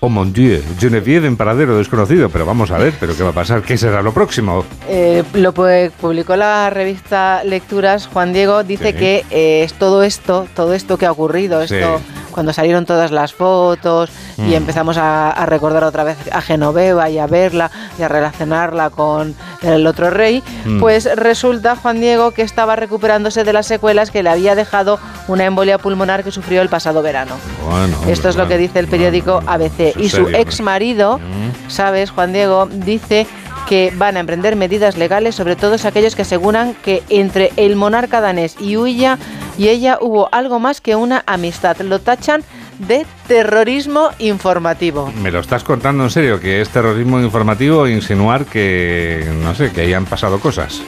Oh 0.00 0.08
mon 0.08 0.32
dieu, 0.32 0.62
Genevieve 0.78 1.26
en 1.26 1.36
paradero 1.36 1.76
desconocido. 1.76 2.28
Pero 2.30 2.46
vamos 2.46 2.70
a 2.70 2.78
ver, 2.78 2.94
¿pero 3.00 3.16
qué 3.16 3.24
va 3.24 3.30
a 3.30 3.32
pasar? 3.32 3.62
¿Qué 3.62 3.76
será 3.76 4.00
lo 4.00 4.12
próximo? 4.12 4.64
Eh, 4.88 5.24
lo 5.34 5.52
pu- 5.52 5.90
publicó 6.00 6.36
la 6.36 6.70
revista 6.70 7.42
Lecturas. 7.42 8.06
Juan 8.06 8.32
Diego 8.32 8.62
dice 8.62 8.92
Sí. 8.92 8.96
que 8.98 9.24
eh, 9.30 9.64
es 9.64 9.74
todo 9.74 10.04
esto, 10.04 10.46
todo 10.54 10.72
esto 10.74 10.98
que 10.98 11.06
ha 11.06 11.10
ocurrido, 11.10 11.66
Sí. 11.66 11.74
esto 11.74 12.00
cuando 12.30 12.52
salieron 12.52 12.86
todas 12.86 13.10
las 13.10 13.34
fotos 13.34 14.10
y 14.36 14.42
Mm. 14.42 14.52
empezamos 14.54 14.96
a, 14.98 15.30
a 15.30 15.46
recordar 15.46 15.82
otra 15.82 16.04
vez 16.04 16.16
a 16.30 16.40
Genoveva 16.42 17.10
y 17.10 17.18
a 17.18 17.26
verla 17.26 17.68
y 17.98 18.02
a 18.02 18.08
relacionarla 18.08 18.90
con 18.90 19.34
el 19.62 19.84
otro 19.88 20.10
rey, 20.10 20.44
Mm. 20.64 20.78
pues 20.78 21.08
resulta 21.16 21.74
Juan 21.74 22.00
Diego 22.00 22.30
que 22.30 22.42
estaba 22.42 22.76
recuperándose 22.76 23.42
de 23.42 23.52
las 23.52 23.66
secuelas 23.66 24.12
que 24.12 24.22
le 24.22 24.30
había 24.30 24.54
dejado 24.54 25.00
una 25.26 25.44
embolia 25.46 25.78
pulmonar 25.78 26.22
que 26.22 26.30
sufrió 26.30 26.62
el 26.62 26.68
pasado 26.68 27.02
verano. 27.02 27.34
Bueno, 27.68 27.96
Esto 28.06 28.28
es 28.28 28.36
lo 28.36 28.46
que 28.46 28.56
dice 28.58 28.78
el 28.78 28.86
periódico 28.86 29.42
ABC. 29.44 29.87
Y 29.96 30.08
su 30.08 30.24
serio, 30.24 30.38
ex 30.38 30.60
marido, 30.60 31.20
¿sabes, 31.68 32.10
Juan 32.10 32.32
Diego? 32.32 32.66
Dice 32.66 33.26
que 33.68 33.92
van 33.96 34.16
a 34.16 34.20
emprender 34.20 34.56
medidas 34.56 34.96
legales 34.96 35.34
sobre 35.34 35.54
todos 35.54 35.84
aquellos 35.84 36.16
que 36.16 36.22
aseguran 36.22 36.74
que 36.74 37.02
entre 37.10 37.52
el 37.56 37.76
monarca 37.76 38.20
danés 38.20 38.56
y 38.58 38.76
ella, 38.76 39.18
y 39.58 39.68
ella 39.68 39.98
hubo 40.00 40.28
algo 40.32 40.58
más 40.58 40.80
que 40.80 40.96
una 40.96 41.22
amistad. 41.26 41.76
Lo 41.80 41.98
tachan 42.00 42.42
de 42.78 43.04
terrorismo 43.26 44.10
informativo. 44.18 45.12
¿Me 45.20 45.30
lo 45.30 45.40
estás 45.40 45.64
contando 45.64 46.04
en 46.04 46.10
serio? 46.10 46.40
¿Que 46.40 46.60
es 46.60 46.70
terrorismo 46.70 47.20
informativo 47.20 47.86
insinuar 47.88 48.46
que, 48.46 49.26
no 49.42 49.54
sé, 49.54 49.70
que 49.72 49.82
hayan 49.82 50.06
pasado 50.06 50.40
cosas? 50.40 50.80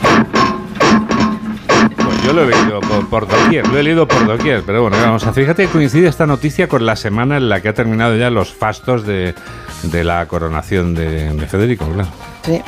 Yo 2.25 2.33
lo 2.33 2.43
he 2.43 2.47
leído 2.47 2.81
por, 2.81 3.09
por 3.09 3.27
doquier, 3.29 3.66
lo 3.68 3.79
he 3.79 3.83
leído 3.83 4.07
por 4.07 4.27
doquier, 4.27 4.62
pero 4.64 4.83
bueno, 4.83 4.97
vamos 5.01 5.27
a 5.27 5.33
fíjate 5.33 5.66
que 5.66 5.73
coincide 5.73 6.09
esta 6.09 6.27
noticia 6.27 6.68
con 6.68 6.85
la 6.85 6.97
semana 6.97 7.39
en 7.39 7.49
la 7.49 7.61
que 7.61 7.68
ha 7.68 7.75
terminado 7.75 8.16
ya 8.16 8.31
los 8.31 8.53
fastos 8.53 9.07
de, 9.07 9.35
de 9.85 10.05
la 10.05 10.27
coronación 10.27 10.95
de, 10.95 11.33
de 11.33 11.47
Federico, 11.47 11.87
claro. 11.87 12.09
Sí. 12.45 12.61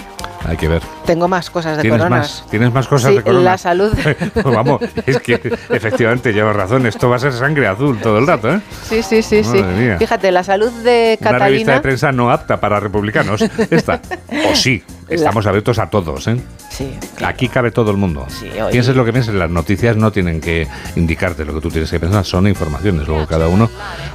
Hay 0.48 0.56
que 0.56 0.68
ver. 0.68 0.82
Tengo 1.06 1.28
más 1.28 1.50
cosas 1.50 1.76
de 1.76 1.82
¿Tienes 1.82 2.00
coronas. 2.00 2.42
más? 2.42 2.50
¿Tienes 2.50 2.72
más 2.72 2.88
cosas 2.88 3.10
Sí, 3.10 3.16
de 3.18 3.22
coronas? 3.22 3.44
la 3.44 3.58
salud. 3.58 3.92
Pues 4.34 4.44
vamos, 4.54 4.80
es 5.06 5.18
que 5.20 5.34
efectivamente 5.70 6.32
llevas 6.32 6.56
razón, 6.56 6.86
esto 6.86 7.08
va 7.08 7.16
a 7.16 7.18
ser 7.18 7.32
sangre 7.32 7.66
azul 7.68 7.98
todo 8.00 8.18
el 8.18 8.26
rato, 8.26 8.52
¿eh? 8.54 8.60
Sí, 8.88 9.02
sí, 9.02 9.22
sí, 9.22 9.44
sí. 9.44 9.58
Madre 9.62 9.76
mía. 9.76 9.98
Fíjate, 9.98 10.32
la 10.32 10.42
salud 10.42 10.70
de 10.82 11.16
Una 11.20 11.30
revista 11.30 11.38
Catalina. 11.38 11.72
de 11.74 11.80
prensa 11.80 12.12
no 12.12 12.30
apta 12.30 12.58
para 12.60 12.80
republicanos. 12.80 13.42
Esta. 13.70 14.00
O 14.50 14.54
sí, 14.54 14.82
estamos 15.08 15.46
abiertos 15.46 15.78
a 15.78 15.88
todos, 15.90 16.26
¿eh? 16.28 16.36
Sí. 16.70 16.90
Aquí 17.24 17.48
cabe 17.48 17.70
todo 17.70 17.90
el 17.90 17.96
mundo. 17.98 18.26
hoy- 18.64 18.72
Pienses 18.72 18.96
lo 18.96 19.04
que 19.04 19.12
pienses, 19.12 19.34
las 19.34 19.50
noticias 19.50 19.96
no 19.96 20.10
tienen 20.10 20.40
que 20.40 20.66
indicarte 20.96 21.44
lo 21.44 21.54
que 21.54 21.60
tú 21.60 21.70
tienes 21.70 21.90
que 21.90 22.00
pensar, 22.00 22.24
son 22.24 22.46
informaciones. 22.48 23.06
Luego 23.06 23.26
cada 23.26 23.48
uno 23.48 23.68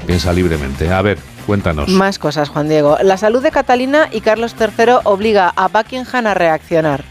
piensa 0.05 0.33
libremente. 0.33 0.91
A 0.91 1.01
ver, 1.01 1.17
cuéntanos. 1.47 1.89
Más 1.89 2.19
cosas, 2.19 2.49
Juan 2.49 2.69
Diego. 2.69 2.97
La 3.01 3.17
salud 3.17 3.41
de 3.41 3.49
Catalina 3.49 4.07
y 4.11 4.21
Carlos 4.21 4.55
III 4.59 4.97
obliga 5.05 5.51
a 5.55 5.67
Buckingham 5.69 6.27
a 6.27 6.33
reaccionar. 6.35 7.03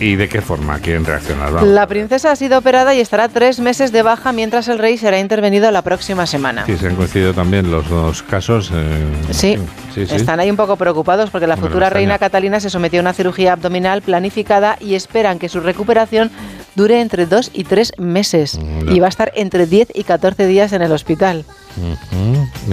¿Y 0.00 0.14
de 0.14 0.28
qué 0.28 0.40
forma 0.40 0.78
quieren 0.78 1.04
reaccionar? 1.04 1.52
Vamos. 1.52 1.68
La 1.70 1.86
princesa 1.88 2.30
ha 2.30 2.36
sido 2.36 2.58
operada 2.58 2.94
y 2.94 3.00
estará 3.00 3.28
tres 3.28 3.58
meses 3.58 3.90
de 3.90 4.02
baja 4.02 4.30
mientras 4.32 4.68
el 4.68 4.78
rey 4.78 4.96
será 4.96 5.18
intervenido 5.18 5.68
la 5.72 5.82
próxima 5.82 6.24
semana. 6.24 6.64
Sí, 6.66 6.76
se 6.76 6.86
han 6.86 6.94
coincidido 6.94 7.34
también 7.34 7.68
los 7.70 7.88
dos 7.88 8.22
casos. 8.22 8.70
eh, 8.72 9.04
Sí, 9.32 9.58
sí, 9.92 10.06
sí. 10.06 10.14
Están 10.14 10.38
ahí 10.38 10.50
un 10.50 10.56
poco 10.56 10.76
preocupados 10.76 11.30
porque 11.30 11.48
la 11.48 11.56
futura 11.56 11.90
reina 11.90 12.16
Catalina 12.18 12.60
se 12.60 12.70
sometió 12.70 13.00
a 13.00 13.02
una 13.02 13.12
cirugía 13.12 13.54
abdominal 13.54 14.00
planificada 14.02 14.76
y 14.80 14.94
esperan 14.94 15.40
que 15.40 15.48
su 15.48 15.58
recuperación 15.58 16.30
dure 16.78 17.00
entre 17.00 17.26
dos 17.26 17.50
y 17.52 17.64
tres 17.64 17.92
meses. 17.98 18.58
Y 18.88 19.00
va 19.00 19.06
a 19.06 19.08
estar 19.10 19.32
entre 19.34 19.66
10 19.66 19.88
y 19.94 20.04
14 20.04 20.46
días 20.46 20.72
en 20.72 20.80
el 20.80 20.92
hospital. 20.92 21.44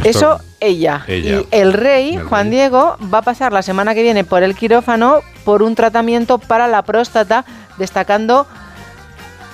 Eso 0.04 0.40
ella. 0.60 1.04
Ella. 1.08 1.42
Y 1.42 1.48
el 1.52 1.74
rey, 1.74 2.16
El 2.16 2.24
Juan 2.24 2.50
Diego, 2.50 2.98
va 3.14 3.18
a 3.18 3.22
pasar 3.24 3.52
la 3.52 3.64
semana 3.64 3.94
que 3.94 4.04
viene 4.04 4.24
por 4.24 4.44
el 4.44 4.56
quirófano 4.56 5.22
por 5.44 5.64
un 5.64 5.76
tratamiento 5.76 6.38
para 6.38 6.68
la 6.68 6.84
próstata, 6.84 7.46
destacando 7.78 8.48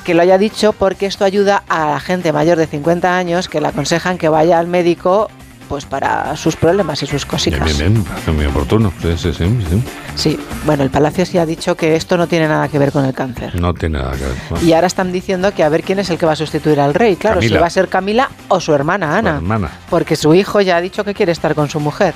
que 0.03 0.13
lo 0.13 0.21
haya 0.21 0.37
dicho 0.37 0.73
porque 0.73 1.05
esto 1.05 1.25
ayuda 1.25 1.63
a 1.69 1.91
la 1.91 1.99
gente 1.99 2.33
mayor 2.33 2.57
de 2.57 2.67
50 2.67 3.15
años 3.15 3.47
que 3.47 3.61
le 3.61 3.67
aconsejan 3.67 4.17
que 4.17 4.29
vaya 4.29 4.59
al 4.59 4.67
médico 4.67 5.29
pues 5.71 5.85
para 5.85 6.35
sus 6.35 6.57
problemas 6.57 7.01
y 7.01 7.07
sus 7.07 7.25
cositas. 7.25 7.63
bien, 7.63 7.93
bien, 7.93 8.03
parece 8.03 8.31
muy 8.33 8.43
oportuno. 8.45 8.91
Sí, 9.01 9.13
sí, 9.17 9.31
sí, 9.33 9.45
sí. 9.69 9.83
Sí, 10.15 10.39
bueno, 10.65 10.83
el 10.83 10.89
Palacio 10.89 11.25
sí 11.25 11.37
ha 11.37 11.45
dicho 11.45 11.77
que 11.77 11.95
esto 11.95 12.17
no 12.17 12.27
tiene 12.27 12.49
nada 12.49 12.67
que 12.67 12.77
ver 12.77 12.91
con 12.91 13.05
el 13.05 13.13
cáncer. 13.13 13.55
No 13.57 13.73
tiene 13.73 13.99
nada 13.99 14.11
que 14.17 14.25
ver. 14.25 14.35
Bueno, 14.49 14.65
Y 14.67 14.73
ahora 14.73 14.87
están 14.87 15.13
diciendo 15.13 15.53
que 15.53 15.63
a 15.63 15.69
ver 15.69 15.83
quién 15.83 15.99
es 15.99 16.09
el 16.09 16.17
que 16.17 16.25
va 16.25 16.33
a 16.33 16.35
sustituir 16.35 16.81
al 16.81 16.93
rey. 16.93 17.15
Claro, 17.15 17.35
Camila. 17.39 17.55
si 17.55 17.61
va 17.61 17.67
a 17.67 17.69
ser 17.69 17.87
Camila 17.87 18.29
o 18.49 18.59
su 18.59 18.73
hermana 18.73 19.17
Ana. 19.17 19.37
hermana, 19.37 19.71
Porque 19.89 20.17
su 20.17 20.33
hijo 20.33 20.59
ya 20.59 20.75
ha 20.75 20.81
dicho 20.81 21.05
que 21.05 21.13
quiere 21.13 21.31
estar 21.31 21.55
con 21.55 21.69
su 21.69 21.79
mujer. 21.79 22.13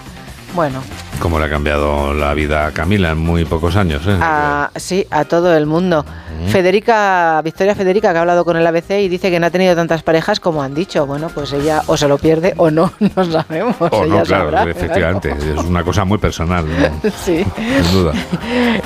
Bueno, 0.55 0.81
cómo 1.19 1.37
le 1.37 1.45
ha 1.45 1.49
cambiado 1.49 2.13
la 2.13 2.33
vida 2.33 2.65
a 2.65 2.71
Camila 2.71 3.11
en 3.11 3.17
muy 3.17 3.43
pocos 3.45 3.75
años. 3.75 4.03
¿eh? 4.07 4.17
a, 4.21 4.71
sí, 4.75 5.05
a 5.11 5.25
todo 5.25 5.55
el 5.55 5.65
mundo. 5.65 6.05
Federica, 6.47 7.41
Victoria 7.43 7.75
Federica, 7.75 8.11
que 8.11 8.17
ha 8.17 8.21
hablado 8.21 8.45
con 8.45 8.55
el 8.57 8.65
ABC 8.67 8.91
y 9.01 9.09
dice 9.09 9.31
que 9.31 9.39
no 9.39 9.47
ha 9.47 9.49
tenido 9.49 9.75
tantas 9.75 10.03
parejas 10.03 10.39
como 10.39 10.61
han 10.61 10.73
dicho. 10.73 11.05
Bueno, 11.05 11.29
pues 11.33 11.51
ella 11.53 11.81
o 11.87 11.97
se 11.97 12.07
lo 12.07 12.17
pierde 12.17 12.53
o 12.57 12.71
no, 12.71 12.91
no 13.15 13.25
sabemos. 13.25 13.75
O 13.79 14.03
ella 14.03 14.15
no, 14.19 14.23
claro, 14.23 14.51
sabrá. 14.51 14.63
efectivamente. 14.71 15.31
Es 15.31 15.63
una 15.63 15.83
cosa 15.83 16.05
muy 16.05 16.17
personal, 16.17 16.65
¿no? 16.67 17.09
Sí. 17.25 17.45
sin 17.83 17.91
duda. 17.91 18.13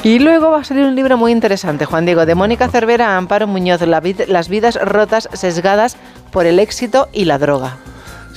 Y 0.04 0.20
luego 0.20 0.52
va 0.52 0.62
a 0.62 0.64
salir 0.64 0.86
un 0.86 0.96
libro 0.96 1.18
muy 1.18 1.32
interesante, 1.32 1.86
Juan 1.86 2.06
Diego, 2.06 2.26
de 2.26 2.36
Mónica 2.36 2.68
Cervera 2.70 3.10
a 3.14 3.18
Amparo 3.18 3.46
Muñoz, 3.48 3.82
La 3.82 4.02
vid- 4.02 4.26
Las 4.28 4.50
vidas 4.50 4.80
rotas 4.82 5.30
sesgadas 5.34 5.98
por 6.32 6.46
el 6.46 6.60
éxito 6.60 7.10
y 7.14 7.26
la 7.26 7.38
droga. 7.38 7.78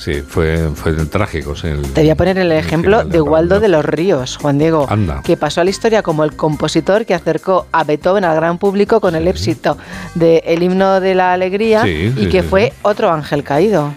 Sí, 0.03 0.21
fue, 0.21 0.69
fue 0.75 0.91
trágico. 1.05 1.53
el- 1.63 1.81
Te 1.93 2.01
voy 2.01 2.09
a 2.09 2.15
poner 2.15 2.37
el 2.37 2.51
ejemplo 2.51 3.05
de 3.05 3.21
Waldo 3.21 3.61
de 3.61 3.69
los 3.69 3.85
Ríos, 3.85 4.35
Juan 4.35 4.57
Diego, 4.57 4.85
Anda. 4.89 5.21
que 5.23 5.37
pasó 5.37 5.61
a 5.61 5.63
la 5.63 5.69
historia 5.69 6.01
como 6.03 6.25
el 6.25 6.35
compositor 6.35 7.05
que 7.05 7.13
acercó 7.13 7.67
a 7.71 7.85
Beethoven 7.85 8.25
al 8.25 8.35
gran 8.35 8.57
público 8.57 8.99
con 8.99 9.15
el 9.15 9.29
éxito 9.29 9.77
de 10.15 10.43
El 10.45 10.61
himno 10.61 10.99
de 10.99 11.15
la 11.15 11.31
alegría 11.31 11.83
Sí, 11.83 12.13
y 12.17 12.27
que 12.27 12.43
fue 12.43 12.73
otro 12.81 13.11
ángel 13.13 13.43
caído. 13.43 13.93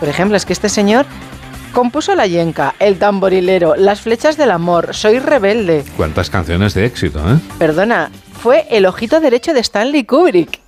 Por 0.00 0.08
ejemplo, 0.08 0.36
es 0.36 0.44
que 0.44 0.52
este 0.52 0.68
señor 0.68 1.06
compuso 1.72 2.14
La 2.16 2.26
Yenca, 2.26 2.74
El 2.80 2.98
tamborilero, 2.98 3.76
Las 3.76 4.00
flechas 4.00 4.36
del 4.36 4.50
amor, 4.50 4.94
Soy 4.94 5.20
rebelde. 5.20 5.84
Cuántas 5.96 6.28
canciones 6.28 6.74
de 6.74 6.86
éxito, 6.86 7.20
¿eh? 7.20 7.38
Perdona, 7.58 8.10
fue 8.42 8.66
el 8.70 8.84
ojito 8.86 9.20
derecho 9.20 9.54
de 9.54 9.60
Stanley 9.60 10.02
Kubrick. 10.04 10.60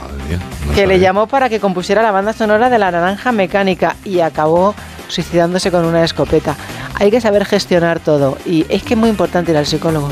Madre 0.00 0.22
mía, 0.28 0.38
no 0.66 0.74
que 0.74 0.86
le 0.86 0.98
llamó 0.98 1.26
para 1.26 1.48
que 1.48 1.60
compusiera 1.60 2.02
la 2.02 2.10
banda 2.10 2.32
sonora 2.32 2.70
de 2.70 2.78
La 2.78 2.90
Naranja 2.90 3.32
Mecánica 3.32 3.96
y 4.04 4.20
acabó 4.20 4.74
suicidándose 5.08 5.70
con 5.70 5.84
una 5.84 6.04
escopeta. 6.04 6.56
Hay 6.94 7.10
que 7.10 7.20
saber 7.20 7.44
gestionar 7.44 8.00
todo 8.00 8.38
y 8.46 8.66
es 8.68 8.82
que 8.82 8.94
es 8.94 9.00
muy 9.00 9.10
importante 9.10 9.52
ir 9.52 9.58
al 9.58 9.66
psicólogo. 9.66 10.10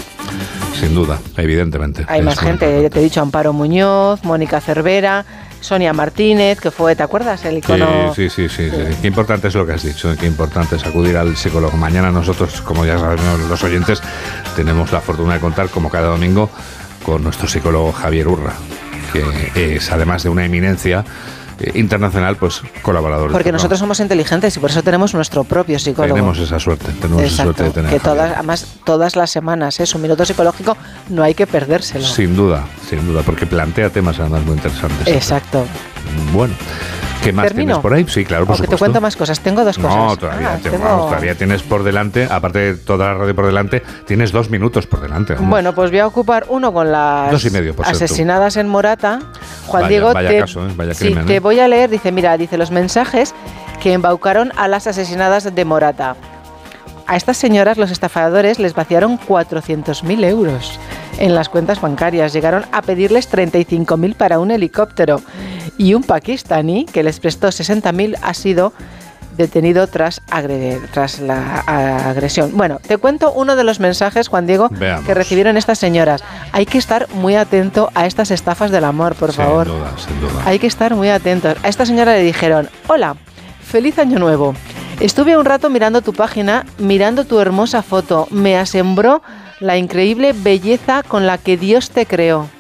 sin 0.79 0.95
duda, 0.95 1.19
evidentemente. 1.37 2.05
Hay 2.09 2.23
más 2.23 2.39
gente, 2.39 2.83
ya 2.83 2.91
te 2.91 3.01
he 3.01 3.03
dicho, 3.03 3.21
Amparo 3.21 3.53
Muñoz, 3.53 4.25
Mónica 4.25 4.61
Cervera, 4.61 5.25
Sonia 5.61 5.93
Martínez, 5.93 6.59
que 6.59 6.71
fue, 6.71 6.97
¿te 6.97 7.03
acuerdas? 7.03 7.45
El 7.45 7.59
icono... 7.59 8.15
Sí, 8.15 8.31
sí, 8.31 8.49
sí, 8.49 8.71
sí, 8.71 8.77
sí. 8.77 8.97
Qué 9.01 9.09
importante 9.09 9.49
es 9.49 9.55
lo 9.55 9.67
que 9.67 9.73
has 9.73 9.83
dicho, 9.83 10.15
qué 10.19 10.27
importante 10.27 10.77
es 10.77 10.87
acudir 10.87 11.17
al 11.17 11.37
psicólogo. 11.37 11.77
Mañana 11.77 12.11
nosotros, 12.11 12.61
como 12.63 12.85
ya 12.85 12.99
sabemos 12.99 13.41
los 13.49 13.63
oyentes, 13.63 14.03
tenemos 14.57 14.91
la 14.91 15.01
fortuna 15.01 15.35
de 15.35 15.41
contar, 15.41 15.69
como 15.69 15.91
cada 15.91 16.09
domingo, 16.09 16.51
con 17.05 17.23
nuestro 17.23 17.47
psicólogo 17.47 17.93
Javier 17.93 18.29
Urra, 18.29 18.55
que 19.13 19.77
es, 19.77 19.91
además 19.91 20.23
de 20.23 20.29
una 20.29 20.45
eminencia 20.45 21.05
eh, 21.61 21.73
internacional, 21.75 22.37
pues 22.37 22.63
colaborador. 22.83 23.33
Porque 23.33 23.53
nosotros 23.53 23.79
somos 23.79 24.01
inteligentes 24.01 24.57
y 24.57 24.61
por 24.61 24.71
eso 24.71 24.83
tenemos 24.83 25.13
nuestro 25.15 25.45
propio 25.45 25.79
psicólogo. 25.79 26.15
Tenemos 26.15 26.39
esa 26.39 26.59
suerte, 26.59 26.91
tenemos 27.01 27.23
esa 27.23 27.43
suerte 27.43 27.65
de 27.65 27.71
tener. 27.71 27.91
que 27.91 28.01
todas, 28.01 28.33
además 28.35 28.67
todas 28.85 29.15
las 29.17 29.31
semanas 29.31 29.79
es 29.81 29.95
un 29.95 30.03
minuto 30.03 30.25
psicológico, 30.25 30.77
no 31.11 31.23
hay 31.23 31.35
que 31.35 31.47
perdérselo. 31.47 32.07
Sin 32.07 32.35
duda, 32.35 32.65
sin 32.89 33.07
duda, 33.07 33.23
porque 33.23 33.47
plantea 33.47 33.91
temas 33.91 34.19
además 34.19 34.45
muy 34.45 34.55
interesantes. 34.55 35.07
Exacto. 35.07 35.67
Bueno, 36.33 36.55
¿qué 37.23 37.33
más 37.33 37.47
¿Termino? 37.47 37.67
tienes 37.75 37.83
por 37.83 37.95
ahí? 37.95 38.07
Sí, 38.09 38.25
claro, 38.25 38.47
por 38.47 38.55
O 38.55 38.57
que 38.57 38.63
te 38.63 38.67
supuesto. 38.67 38.85
cuento 38.85 39.01
más 39.01 39.17
cosas. 39.17 39.41
Tengo 39.41 39.65
dos 39.65 39.77
cosas. 39.79 39.97
No, 39.97 40.17
todavía, 40.17 40.55
Ah, 40.55 40.59
te- 40.63 40.71
tengo- 40.71 40.85
vamos, 40.85 41.07
todavía 41.09 41.35
tienes 41.35 41.63
por 41.63 41.83
delante, 41.83 42.27
aparte 42.31 42.59
de 42.59 42.75
toda 42.75 43.07
la 43.07 43.15
radio 43.15 43.35
por 43.35 43.47
delante, 43.47 43.83
tienes 44.07 44.33
dos 44.33 44.51
minutos 44.51 44.87
por 44.87 45.01
delante. 45.01 45.35
vamos. 45.35 45.51
Bueno, 45.51 45.75
pues 45.75 45.91
voy 45.91 46.01
a 46.01 46.07
ocupar 46.07 46.47
uno 46.49 46.73
con 46.73 46.91
las 46.91 47.31
Dos 47.31 47.45
y 47.45 47.51
medio, 47.51 47.75
por 47.75 47.85
cierto. 47.87 48.05
asesinadas 48.05 48.57
en 48.57 48.69
Morata. 48.69 49.21
Juan 49.67 49.83
Vaya- 49.83 49.89
Diego, 49.89 50.13
vaya 50.15 50.29
te, 50.29 50.39
caso, 50.41 50.67
¿eh? 50.67 50.73
Vaya 50.77 50.95
sí, 50.95 51.05
crimen, 51.07 51.27
te 51.27 51.37
¿eh? 51.37 51.41
voy 51.41 51.61
a 51.61 51.69
leer, 51.69 51.91
dice, 51.91 52.11
mira, 52.13 52.37
dice 52.37 52.57
los 52.59 52.71
mensajes 52.71 53.35
que 53.81 53.93
embaucaron 53.93 54.53
a 54.57 54.67
las 54.69 54.87
asesinadas 54.87 55.55
de 55.55 55.65
Morata. 55.65 56.17
A 57.07 57.17
estas 57.17 57.37
señoras 57.39 57.77
los 57.77 57.91
estafadores 57.91 58.59
les 58.61 58.75
vaciaron 58.75 59.17
400.000 59.17 60.23
euros 60.25 60.79
en 61.19 61.35
las 61.35 61.49
cuentas 61.49 61.81
bancarias. 61.81 62.33
Llegaron 62.33 62.65
a 62.73 62.83
pedirles 62.83 63.29
35.000 63.29 64.15
para 64.15 64.39
un 64.39 64.51
helicóptero. 64.53 65.21
Y 65.81 65.95
un 65.95 66.03
pakistaní 66.03 66.85
que 66.85 67.03
les 67.03 67.21
prestó 67.21 67.49
60.000 67.49 68.19
ha 68.21 68.35
sido 68.35 68.75
detenido 69.39 69.87
tras, 69.87 70.21
agredir, 70.31 70.79
tras 70.93 71.21
la 71.21 71.61
agresión. 72.11 72.51
Bueno, 72.55 72.81
te 72.87 72.99
cuento 72.99 73.33
uno 73.33 73.57
de 73.57 73.65
los 73.65 73.81
mensajes, 73.81 74.29
Juan 74.29 74.47
Diego, 74.47 74.69
Veamos. 74.73 75.07
que 75.07 75.15
recibieron 75.15 75.57
estas 75.57 75.79
señoras. 75.79 76.23
Hay 76.53 76.67
que 76.67 76.77
estar 76.77 77.09
muy 77.15 77.35
atento 77.35 77.91
a 77.95 78.05
estas 78.05 78.31
estafas 78.31 78.71
del 78.71 78.85
amor, 78.85 79.15
por 79.15 79.33
sin 79.33 79.43
favor. 79.43 79.69
duda, 79.69 79.93
sin 79.97 80.21
duda. 80.21 80.43
Hay 80.45 80.59
que 80.59 80.67
estar 80.67 80.95
muy 80.95 81.09
atentos. 81.09 81.57
A 81.63 81.69
esta 81.69 81.87
señora 81.87 82.13
le 82.13 82.25
dijeron, 82.25 82.69
hola, 82.87 83.17
feliz 83.63 83.99
año 83.99 84.19
nuevo. 84.19 84.55
Estuve 85.01 85.39
un 85.39 85.47
rato 85.47 85.71
mirando 85.71 86.03
tu 86.03 86.13
página, 86.13 86.67
mirando 86.77 87.25
tu 87.25 87.41
hermosa 87.41 87.83
foto. 87.83 88.29
Me 88.31 88.59
asombró 88.59 89.23
la 89.61 89.79
increíble 89.79 90.35
belleza 90.35 91.03
con 91.09 91.27
la 91.27 91.39
que 91.39 91.57
Dios 91.57 91.89
te 91.89 92.05
creó. 92.05 92.51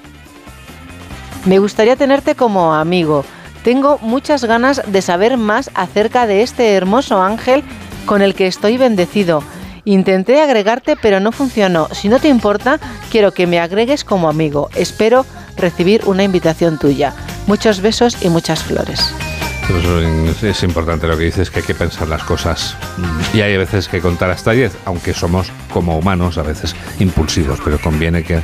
Me 1.47 1.59
gustaría 1.59 1.97
tenerte 1.97 2.35
como 2.35 2.75
amigo. 2.75 3.25
Tengo 3.65 3.99
muchas 3.99 4.45
ganas 4.45 4.83
de 4.87 5.03
saber 5.03 5.37
más 5.37 5.71
acerca 5.75 6.27
de 6.27 6.43
este 6.43 6.75
hermoso 6.75 7.23
ángel 7.23 7.63
con 8.07 8.23
el 8.23 8.35
que 8.35 8.47
estoy 8.47 8.77
bendecido. 8.77 9.43
Intenté 9.85 10.41
agregarte 10.41 10.97
pero 10.97 11.21
no 11.21 11.33
funcionó. 11.33 11.89
Si 11.93 12.09
no 12.09 12.19
te 12.19 12.29
importa, 12.29 12.79
quiero 13.11 13.33
que 13.33 13.47
me 13.47 13.59
agregues 13.59 14.05
como 14.05 14.29
amigo. 14.29 14.69
Espero 14.75 15.25
recibir 15.57 16.03
una 16.07 16.25
invitación 16.25 16.79
tuya. 16.79 17.15
Muchos 17.47 17.81
besos 17.81 18.23
y 18.23 18.29
muchas 18.29 18.63
flores. 18.63 19.15
Eso 19.79 20.01
es, 20.01 20.43
es 20.43 20.63
importante 20.65 21.07
lo 21.07 21.17
que 21.17 21.25
dices, 21.25 21.49
que 21.49 21.61
hay 21.61 21.67
que 21.67 21.75
pensar 21.75 22.09
las 22.09 22.25
cosas. 22.25 22.77
Y 23.33 23.41
hay 23.41 23.57
veces 23.57 23.89
que 23.89 24.01
contar 24.01 24.31
hasta 24.31 24.51
10, 24.51 24.73
aunque 24.85 25.15
somos 25.15 25.53
como 25.73 25.97
humanos 25.97 26.39
a 26.39 26.43
veces 26.43 26.75
impulsivos, 26.99 27.61
pero 27.65 27.79
conviene 27.79 28.25
que, 28.25 28.43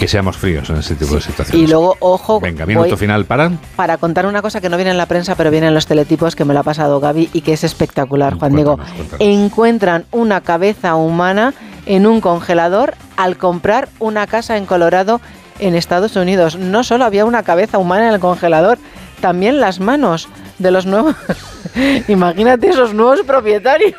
que 0.00 0.08
seamos 0.08 0.38
fríos 0.38 0.70
en 0.70 0.76
ese 0.76 0.94
tipo 0.94 1.14
de 1.14 1.20
situaciones. 1.20 1.62
Y 1.62 1.70
luego, 1.70 1.94
ojo, 2.00 2.40
Venga, 2.40 2.64
minuto 2.64 2.96
final 2.96 3.26
para. 3.26 3.52
para 3.76 3.98
contar 3.98 4.24
una 4.24 4.40
cosa 4.40 4.58
que 4.58 4.70
no 4.70 4.78
viene 4.78 4.90
en 4.90 4.96
la 4.96 5.04
prensa, 5.04 5.34
pero 5.34 5.50
viene 5.50 5.66
en 5.66 5.74
los 5.74 5.84
teletipos, 5.84 6.34
que 6.34 6.46
me 6.46 6.54
lo 6.54 6.60
ha 6.60 6.62
pasado 6.62 7.00
Gaby 7.00 7.28
y 7.34 7.42
que 7.42 7.52
es 7.52 7.64
espectacular, 7.64 8.38
Juan 8.38 8.54
Diego. 8.54 8.78
Encuentran 9.18 10.06
una 10.10 10.40
cabeza 10.40 10.94
humana 10.94 11.52
en 11.84 12.06
un 12.06 12.22
congelador 12.22 12.94
al 13.18 13.36
comprar 13.36 13.90
una 13.98 14.26
casa 14.26 14.56
en 14.56 14.64
Colorado, 14.64 15.20
en 15.58 15.74
Estados 15.74 16.16
Unidos. 16.16 16.56
No 16.56 16.82
solo 16.82 17.04
había 17.04 17.26
una 17.26 17.42
cabeza 17.42 17.76
humana 17.76 18.08
en 18.08 18.14
el 18.14 18.20
congelador, 18.20 18.78
también 19.20 19.60
las 19.60 19.80
manos 19.80 20.28
de 20.58 20.70
los 20.70 20.86
nuevos. 20.86 21.14
Imagínate 22.08 22.68
esos 22.68 22.94
nuevos 22.94 23.20
propietarios. 23.22 23.94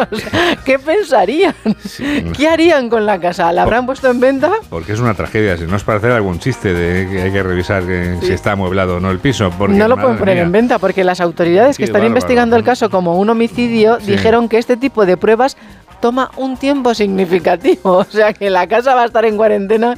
¿Qué 0.64 0.78
pensarían? 0.78 1.54
¿Qué 2.36 2.48
harían 2.48 2.88
con 2.88 3.04
la 3.06 3.20
casa? 3.20 3.52
¿La 3.52 3.62
habrán 3.62 3.86
puesto 3.86 4.10
en 4.10 4.20
venta? 4.20 4.50
Porque 4.70 4.92
es 4.92 5.00
una 5.00 5.14
tragedia, 5.14 5.56
si 5.56 5.64
no 5.64 5.76
es 5.76 5.84
para 5.84 5.98
hacer 5.98 6.12
algún 6.12 6.38
chiste 6.38 6.72
de 6.72 7.08
que 7.10 7.22
hay 7.22 7.32
que 7.32 7.42
revisar 7.42 7.84
que 7.84 8.16
si 8.22 8.32
está 8.32 8.52
amueblado 8.52 8.96
o 8.96 9.00
no 9.00 9.10
el 9.10 9.18
piso. 9.18 9.50
Porque, 9.58 9.74
no 9.76 9.88
lo 9.88 9.96
pueden 9.96 10.16
poner 10.18 10.36
mía, 10.36 10.44
en 10.44 10.52
venta 10.52 10.78
porque 10.78 11.04
las 11.04 11.20
autoridades 11.20 11.76
que 11.76 11.84
están 11.84 12.00
bárbaro. 12.00 12.08
investigando 12.08 12.56
el 12.56 12.64
caso 12.64 12.88
como 12.90 13.18
un 13.18 13.28
homicidio 13.30 13.98
Sí. 14.00 14.12
dijeron 14.12 14.48
que 14.48 14.58
este 14.58 14.76
tipo 14.76 15.04
de 15.06 15.16
pruebas 15.16 15.56
toma 16.00 16.30
un 16.36 16.56
tiempo 16.56 16.94
significativo. 16.94 17.78
O 17.98 18.04
sea 18.04 18.32
que 18.32 18.50
la 18.50 18.66
casa 18.66 18.94
va 18.94 19.02
a 19.02 19.06
estar 19.06 19.24
en 19.24 19.36
cuarentena. 19.36 19.94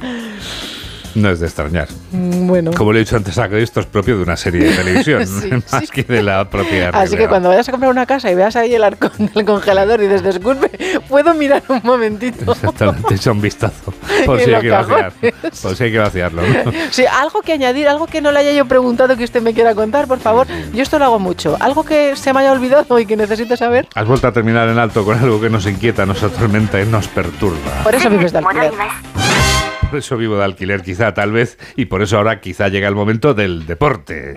No 1.15 1.29
es 1.29 1.39
de 1.39 1.47
extrañar. 1.47 1.87
Mm, 2.11 2.47
Bueno. 2.47 2.71
Como 2.75 2.91
le 2.91 2.99
he 2.99 3.03
dicho 3.03 3.15
antes, 3.15 3.37
esto 3.37 3.79
es 3.79 3.85
propio 3.85 4.17
de 4.17 4.23
una 4.23 4.35
serie 4.35 4.65
de 4.65 4.75
televisión, 4.75 5.25
Sí, 5.27 5.49
más 5.71 5.89
que 5.89 6.03
de 6.03 6.21
la 6.21 6.49
propia 6.49 6.89
Así 6.89 7.15
que 7.15 7.27
cuando 7.27 7.49
vayas 7.49 7.67
a 7.69 7.71
comprar 7.71 7.89
una 7.91 8.05
casa 8.05 8.29
y 8.31 8.35
veas 8.35 8.55
ahí 8.55 8.73
el 8.75 8.83
arcón 8.83 9.11
del 9.33 9.45
congelador 9.45 10.01
y 10.01 10.07
dices, 10.07 10.23
disculpe, 10.23 10.69
¿puedo 11.07 11.33
mirar 11.33 11.63
un 11.69 11.81
momentito? 11.83 12.51
Exactamente, 12.51 13.15
echa 13.15 13.31
un 13.31 13.41
vistazo. 13.41 13.93
Por 14.25 14.39
si 14.41 14.53
hay 14.53 14.61
que 14.61 14.69
vaciar. 14.69 15.13
Por 15.61 15.75
si 15.75 15.83
hay 15.85 15.91
que 15.91 15.99
vaciarlo. 15.99 16.41
¿no? 16.41 16.71
Sí, 16.91 17.05
algo 17.05 17.41
que 17.41 17.53
añadir, 17.53 17.87
algo 17.87 18.07
que 18.07 18.21
no 18.21 18.31
le 18.31 18.39
haya 18.39 18.51
yo 18.51 18.65
preguntado 18.65 19.15
que 19.15 19.23
usted 19.23 19.41
me 19.41 19.53
quiera 19.53 19.73
contar, 19.73 20.07
por 20.07 20.19
favor. 20.19 20.47
Yo 20.73 20.83
esto 20.83 20.99
lo 20.99 21.05
hago 21.05 21.19
mucho. 21.19 21.57
Algo 21.59 21.83
que 21.83 22.15
se 22.15 22.33
me 22.33 22.41
haya 22.41 22.51
olvidado 22.51 22.99
y 22.99 23.05
que 23.05 23.15
necesite 23.15 23.55
saber. 23.55 23.87
Has 23.95 24.07
vuelto 24.07 24.27
a 24.27 24.31
terminar 24.33 24.67
en 24.69 24.77
alto 24.77 25.05
con 25.05 25.17
algo 25.17 25.39
que 25.39 25.49
nos 25.49 25.65
inquieta, 25.65 26.05
nos 26.05 26.21
atormenta 26.23 26.81
y 26.81 26.85
nos 26.85 27.07
perturba. 27.07 27.83
Por 27.83 27.95
eso 27.95 28.09
vives 28.09 28.31
de 28.31 28.39
alquiler. 28.39 28.71
Eso 29.95 30.17
vivo 30.17 30.37
de 30.37 30.43
alquiler, 30.43 30.81
quizá, 30.81 31.13
tal 31.13 31.31
vez, 31.31 31.57
y 31.75 31.85
por 31.85 32.01
eso 32.01 32.17
ahora 32.17 32.41
quizá 32.41 32.67
llega 32.67 32.87
el 32.87 32.95
momento 32.95 33.33
del 33.33 33.65
deporte. 33.65 34.35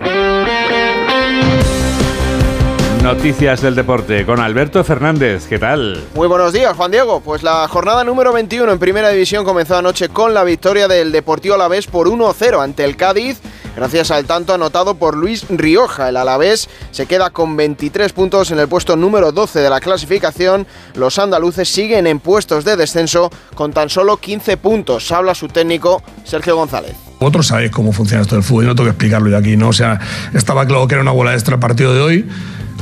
Noticias 3.03 3.61
del 3.61 3.75
deporte 3.75 4.25
con 4.25 4.41
Alberto 4.41 4.83
Fernández. 4.83 5.47
¿Qué 5.47 5.57
tal? 5.57 6.03
Muy 6.15 6.27
buenos 6.27 6.51
días, 6.51 6.75
Juan 6.75 6.91
Diego. 6.91 7.21
Pues 7.21 7.43
la 7.43 7.65
jornada 7.69 8.03
número 8.03 8.33
21 8.33 8.71
en 8.71 8.77
Primera 8.77 9.09
División 9.09 9.45
comenzó 9.45 9.77
anoche 9.77 10.09
con 10.09 10.33
la 10.33 10.43
victoria 10.43 10.87
del 10.89 11.13
Deportivo 11.13 11.55
Alavés 11.55 11.87
por 11.87 12.09
1-0 12.09 12.61
ante 12.61 12.83
el 12.83 12.97
Cádiz, 12.97 13.39
gracias 13.79 14.11
al 14.11 14.25
tanto 14.25 14.53
anotado 14.53 14.95
por 14.95 15.15
Luis 15.15 15.45
Rioja. 15.47 16.09
El 16.09 16.17
Alavés 16.17 16.67
se 16.91 17.05
queda 17.05 17.29
con 17.29 17.55
23 17.55 18.11
puntos 18.11 18.51
en 18.51 18.59
el 18.59 18.67
puesto 18.67 18.97
número 18.97 19.31
12 19.31 19.59
de 19.59 19.69
la 19.69 19.79
clasificación. 19.79 20.67
Los 20.95 21.17
andaluces 21.17 21.69
siguen 21.69 22.05
en 22.05 22.19
puestos 22.19 22.65
de 22.65 22.75
descenso 22.75 23.31
con 23.55 23.71
tan 23.71 23.89
solo 23.89 24.17
15 24.17 24.57
puntos. 24.57 25.09
Habla 25.13 25.33
su 25.33 25.47
técnico 25.47 26.03
Sergio 26.25 26.57
González. 26.57 26.93
Vosotros 27.21 27.47
sabéis 27.47 27.71
cómo 27.71 27.93
funciona 27.93 28.21
esto 28.21 28.35
del 28.35 28.43
fútbol, 28.43 28.65
yo 28.65 28.69
no 28.69 28.75
tengo 28.75 28.87
que 28.87 28.91
explicarlo 28.91 29.29
yo 29.29 29.37
aquí, 29.37 29.55
¿no? 29.55 29.69
O 29.69 29.73
sea, 29.73 29.97
estaba 30.33 30.65
claro 30.65 30.85
que 30.85 30.95
era 30.95 31.01
una 31.01 31.11
bola 31.11 31.33
extra 31.33 31.55
el 31.55 31.61
partido 31.61 31.93
de 31.93 32.01
hoy, 32.01 32.29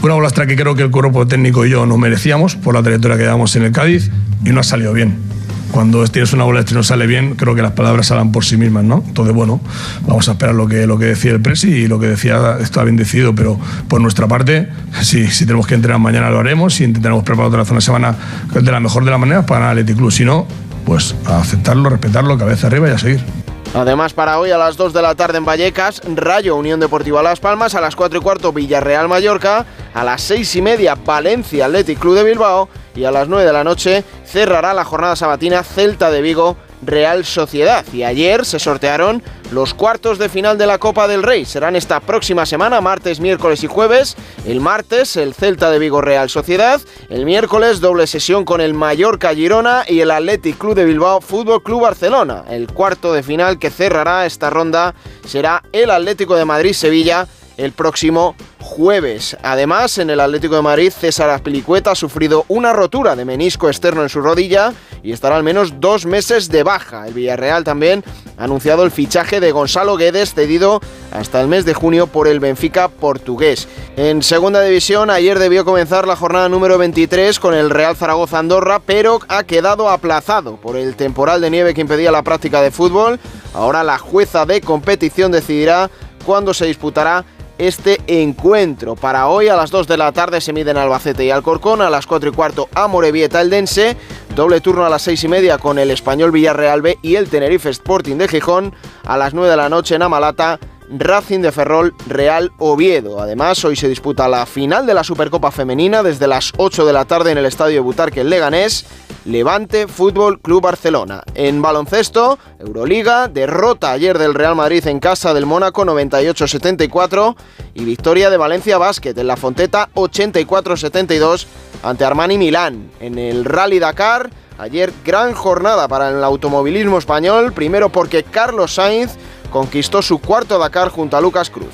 una 0.02 0.16
bola 0.16 0.30
extra 0.30 0.48
que 0.48 0.56
creo 0.56 0.74
que 0.74 0.82
el 0.82 0.90
cuerpo 0.90 1.28
técnico 1.28 1.64
y 1.64 1.70
yo 1.70 1.86
nos 1.86 2.00
merecíamos 2.00 2.56
por 2.56 2.74
la 2.74 2.82
trayectoria 2.82 3.18
que 3.18 3.24
llevamos 3.24 3.56
en 3.56 3.66
el 3.66 3.72
Cádiz 3.72 4.10
y 4.44 4.50
no 4.50 4.62
ha 4.62 4.64
salido 4.64 4.94
bien. 4.94 5.37
Cuando 5.72 6.06
tienes 6.08 6.34
una 6.34 6.44
bola 6.44 6.64
y 6.70 6.74
no 6.74 6.84
sale 6.84 7.08
bien, 7.08 7.36
creo 7.36 7.56
que 7.56 7.62
las 7.62 7.74
palabras 7.74 8.10
hablan 8.12 8.32
por 8.32 8.46
sí 8.46 8.58
mismas, 8.58 8.84
¿no? 8.84 9.04
Entonces, 9.08 9.34
bueno, 9.34 9.60
vamos 10.08 10.28
a 10.30 10.32
esperar 10.32 10.56
lo 10.56 10.68
que, 10.68 10.88
lo 10.88 10.98
que 10.98 11.06
decía 11.06 11.32
el 11.32 11.42
Presi 11.42 11.70
y 11.70 11.88
lo 11.88 12.00
que 12.00 12.08
decía 12.08 12.58
está 12.60 12.84
bien 12.84 12.96
decidido, 12.96 13.36
pero 13.36 13.60
por 13.88 14.02
nuestra 14.02 14.28
parte, 14.28 14.70
si, 15.02 15.28
si 15.28 15.46
tenemos 15.46 15.68
que 15.68 15.76
entrenar 15.76 16.00
mañana 16.00 16.30
lo 16.30 16.40
haremos 16.40 16.80
y 16.80 16.86
intentaremos 16.86 17.24
preparar 17.24 17.50
otra 17.50 17.62
vez 17.62 17.72
una 17.72 17.82
semana 17.82 18.16
de 18.54 18.72
la 18.72 18.80
mejor 18.80 19.06
de 19.06 19.12
las 19.12 19.20
maneras 19.20 19.46
para 19.46 19.68
ganar 19.68 19.78
el 19.80 19.86
Club. 19.86 20.12
Si 20.12 20.26
no, 20.26 20.48
pues 20.86 21.16
aceptarlo, 21.26 21.90
respetarlo, 21.90 22.38
cabeza 22.38 22.68
arriba 22.68 22.90
y 22.90 22.92
a 22.92 22.98
seguir. 22.98 23.47
Además, 23.74 24.14
para 24.14 24.40
hoy 24.40 24.52
a 24.52 24.58
las 24.58 24.78
2 24.78 24.94
de 24.94 25.02
la 25.02 25.16
tarde 25.16 25.38
en 25.38 25.46
Vallecas, 25.46 26.02
Rayo 26.16 26.56
Unión 26.56 26.80
Deportiva 26.80 27.22
Las 27.22 27.40
Palmas, 27.40 27.76
a 27.76 27.82
las 27.82 27.96
4 27.96 28.20
y 28.20 28.22
cuarto 28.22 28.52
Villarreal 28.54 29.08
Mallorca, 29.08 29.66
a 29.94 30.04
las 30.04 30.22
6 30.24 30.56
y 30.56 30.62
media 30.62 30.96
Valencia 30.96 31.66
Athletic 31.66 32.00
Club 32.00 32.16
de 32.16 32.24
Bilbao 32.24 32.70
y 32.96 33.04
a 33.04 33.12
las 33.12 33.28
9 33.28 33.46
de 33.46 33.54
la 33.54 33.64
noche 33.64 34.04
cerrará 34.26 34.74
la 34.74 34.84
jornada 34.84 35.16
sabatina 35.16 35.64
Celta 35.64 36.10
de 36.10 36.22
Vigo 36.22 36.58
Real 36.82 37.26
Sociedad. 37.26 37.86
Y 37.94 38.04
ayer 38.04 38.46
se 38.46 38.60
sortearon 38.60 39.24
los 39.52 39.74
cuartos 39.74 40.18
de 40.20 40.30
final 40.30 40.58
de 40.58 40.68
la 40.68 40.78
Copa 40.78 41.08
del 41.08 41.24
Rey. 41.24 41.46
Serán 41.46 41.76
esta 41.76 42.00
próxima 42.00 42.46
semana, 42.46 42.82
martes, 42.82 43.20
miércoles 43.20 43.64
y 43.64 43.68
jueves. 43.68 44.16
El 44.46 44.60
martes 44.60 45.16
el 45.16 45.34
Celta 45.34 45.72
de 45.72 45.80
Vigo 45.80 46.02
Real 46.02 46.30
Sociedad. 46.30 46.82
El 47.10 47.26
miércoles 47.26 47.80
doble 47.80 48.08
sesión 48.08 48.46
con 48.46 48.62
el 48.62 48.74
Mallorca 48.74 49.34
Girona 49.34 49.86
y 49.88 50.02
el 50.02 50.12
Athletic 50.12 50.58
Club 50.58 50.76
de 50.76 50.86
Bilbao 50.86 51.22
Fútbol 51.22 51.64
Club 51.64 51.82
Barcelona. 51.82 52.44
El 52.50 52.68
cuarto 52.68 53.14
de 53.14 53.24
final 53.24 53.60
que 53.60 53.70
cerrará 53.70 54.26
esta 54.26 54.50
ronda 54.50 54.94
será 55.26 55.64
el 55.72 55.92
Atlético 55.92 56.36
de 56.36 56.46
Madrid 56.46 56.74
Sevilla 56.74 57.28
el 57.58 57.72
próximo 57.72 58.36
jueves. 58.78 59.36
Además, 59.42 59.98
en 59.98 60.12
el 60.12 60.20
Atlético 60.20 60.56
de 60.56 60.62
Madrid, 60.62 60.92
César 60.92 61.32
Azpilicueta 61.32 61.92
ha 61.92 61.96
sufrido 61.96 62.46
una 62.48 62.74
rotura 62.74 63.16
de 63.16 63.26
menisco 63.26 63.70
externo 63.70 64.04
en 64.04 64.10
su 64.10 64.22
rodilla 64.22 64.72
y 65.02 65.14
estará 65.14 65.36
al 65.36 65.42
menos 65.42 65.80
dos 65.80 66.06
meses 66.06 66.50
de 66.50 66.62
baja. 66.62 67.08
El 67.08 67.16
Villarreal 67.16 67.64
también 67.64 68.04
ha 68.38 68.44
anunciado 68.44 68.84
el 68.84 68.92
fichaje 68.92 69.40
de 69.40 69.52
Gonzalo 69.52 69.98
Guedes, 69.98 70.36
cedido 70.36 70.80
hasta 71.12 71.42
el 71.42 71.48
mes 71.48 71.66
de 71.66 71.74
junio 71.74 72.06
por 72.06 72.28
el 72.28 72.40
Benfica 72.40 72.88
portugués. 72.88 73.68
En 73.96 74.22
segunda 74.22 74.62
división, 74.62 75.10
ayer 75.10 75.40
debió 75.40 75.66
comenzar 75.66 76.08
la 76.08 76.16
jornada 76.16 76.48
número 76.48 76.78
23 76.78 77.40
con 77.40 77.56
el 77.56 77.72
Real 77.72 77.96
Zaragoza 77.96 78.38
Andorra, 78.38 78.80
pero 78.86 79.22
ha 79.28 79.44
quedado 79.44 79.90
aplazado 79.90 80.58
por 80.58 80.78
el 80.78 80.96
temporal 80.96 81.42
de 81.42 81.50
nieve 81.50 81.74
que 81.74 81.82
impedía 81.82 82.12
la 82.12 82.22
práctica 82.22 82.62
de 82.62 82.70
fútbol. 82.70 83.20
Ahora 83.56 83.84
la 83.84 83.98
jueza 83.98 84.46
de 84.46 84.62
competición 84.62 85.32
decidirá 85.32 85.90
cuándo 86.28 86.54
se 86.54 86.68
disputará 86.68 87.26
este 87.58 88.00
encuentro. 88.08 88.96
Para 88.96 89.28
hoy 89.28 89.48
a 89.48 89.56
las 89.56 89.72
2 89.72 89.88
de 89.88 89.98
la 89.98 90.12
tarde 90.12 90.42
se 90.42 90.54
miden 90.54 90.78
Albacete 90.78 91.26
y 91.26 91.32
Alcorcón, 91.32 91.82
a 91.82 91.90
las 91.90 92.08
4 92.08 92.30
y 92.30 92.34
cuarto 92.34 92.70
a 92.74 92.88
Morevieta 92.88 93.42
Eldense, 93.42 93.98
doble 94.36 94.62
turno 94.62 94.86
a 94.86 94.90
las 94.90 95.02
6 95.04 95.24
y 95.24 95.28
media 95.28 95.58
con 95.58 95.80
el 95.80 95.92
Español 95.92 96.32
Villarreal 96.32 96.82
B 96.82 96.98
y 97.02 97.16
el 97.16 97.30
Tenerife 97.30 97.70
Sporting 97.70 98.18
de 98.18 98.28
Gijón, 98.28 98.74
a 99.06 99.18
las 99.18 99.34
9 99.34 99.50
de 99.50 99.58
la 99.58 99.70
noche 99.70 99.96
en 99.96 100.02
Amalata 100.02 100.60
Racing 100.90 101.42
de 101.42 101.52
Ferrol 101.52 101.94
Real 102.08 102.52
Oviedo. 102.60 103.20
Además, 103.20 103.64
hoy 103.66 103.76
se 103.76 103.90
disputa 103.90 104.28
la 104.28 104.46
final 104.46 104.86
de 104.86 104.94
la 104.94 105.04
Supercopa 105.04 105.52
Femenina 105.52 106.04
desde 106.04 106.28
las 106.28 106.54
8 106.58 106.86
de 106.86 106.94
la 106.94 107.06
tarde 107.06 107.32
en 107.32 107.38
el 107.38 107.46
Estadio 107.46 107.84
Butarque 107.84 108.22
en 108.22 108.30
Leganés. 108.30 108.86
Levante 109.28 109.88
Fútbol 109.90 110.40
Club 110.40 110.62
Barcelona. 110.62 111.22
En 111.36 111.62
baloncesto, 111.62 112.40
Euroliga, 112.60 113.28
derrota 113.28 113.92
ayer 113.92 114.18
del 114.18 114.34
Real 114.34 114.56
Madrid 114.56 114.88
en 114.88 115.02
casa 115.02 115.34
del 115.34 115.46
Mónaco 115.46 115.84
98-74 115.84 117.36
y 117.74 117.84
victoria 117.84 118.30
de 118.30 118.38
Valencia 118.38 118.78
Basket 118.78 119.14
en 119.18 119.28
la 119.28 119.36
Fonteta 119.36 119.90
84-72 119.96 121.46
ante 121.84 122.06
Armani 122.06 122.38
Milán. 122.38 122.90
En 123.02 123.20
el 123.20 123.44
Rally 123.44 123.80
Dakar, 123.80 124.30
ayer 124.58 124.94
gran 125.04 125.34
jornada 125.34 125.90
para 125.90 126.08
el 126.10 126.24
automovilismo 126.24 126.98
español, 126.98 127.52
primero 127.52 127.90
porque 127.90 128.24
Carlos 128.24 128.76
Sainz 128.76 129.18
conquistó 129.52 130.02
su 130.02 130.20
cuarto 130.20 130.58
Dakar 130.58 130.88
junto 130.88 131.18
a 131.18 131.22
Lucas 131.22 131.50
Cruz. 131.50 131.74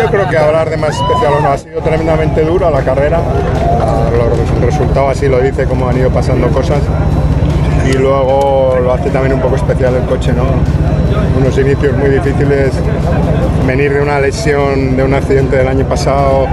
Yo 0.00 0.10
creo 0.10 0.28
que 0.28 0.36
hablar 0.36 0.70
de 0.70 0.76
más 0.76 0.94
especial 0.94 1.34
o 1.38 1.40
no 1.40 1.48
ha 1.50 1.58
sido 1.58 1.80
tremendamente 1.80 2.44
dura 2.44 2.70
la 2.70 2.82
carrera. 2.82 3.20
Los 4.12 4.60
resultados 4.60 5.16
así 5.16 5.28
lo 5.28 5.40
dice, 5.40 5.64
como 5.64 5.88
han 5.88 5.98
ido 5.98 6.10
pasando 6.10 6.48
cosas. 6.48 6.78
Y 7.86 7.94
luego 7.94 8.78
lo 8.82 8.92
hace 8.92 9.10
también 9.10 9.34
un 9.34 9.40
poco 9.40 9.56
especial 9.56 9.94
el 9.96 10.04
coche, 10.04 10.32
¿no? 10.32 10.44
Unos 11.36 11.56
inicios 11.58 11.96
muy 11.96 12.10
difíciles, 12.10 12.72
venir 13.66 13.92
de 13.92 14.00
una 14.00 14.20
lesión, 14.20 14.96
de 14.96 15.02
un 15.02 15.14
accidente 15.14 15.56
del 15.56 15.68
año 15.68 15.88
pasado, 15.88 16.46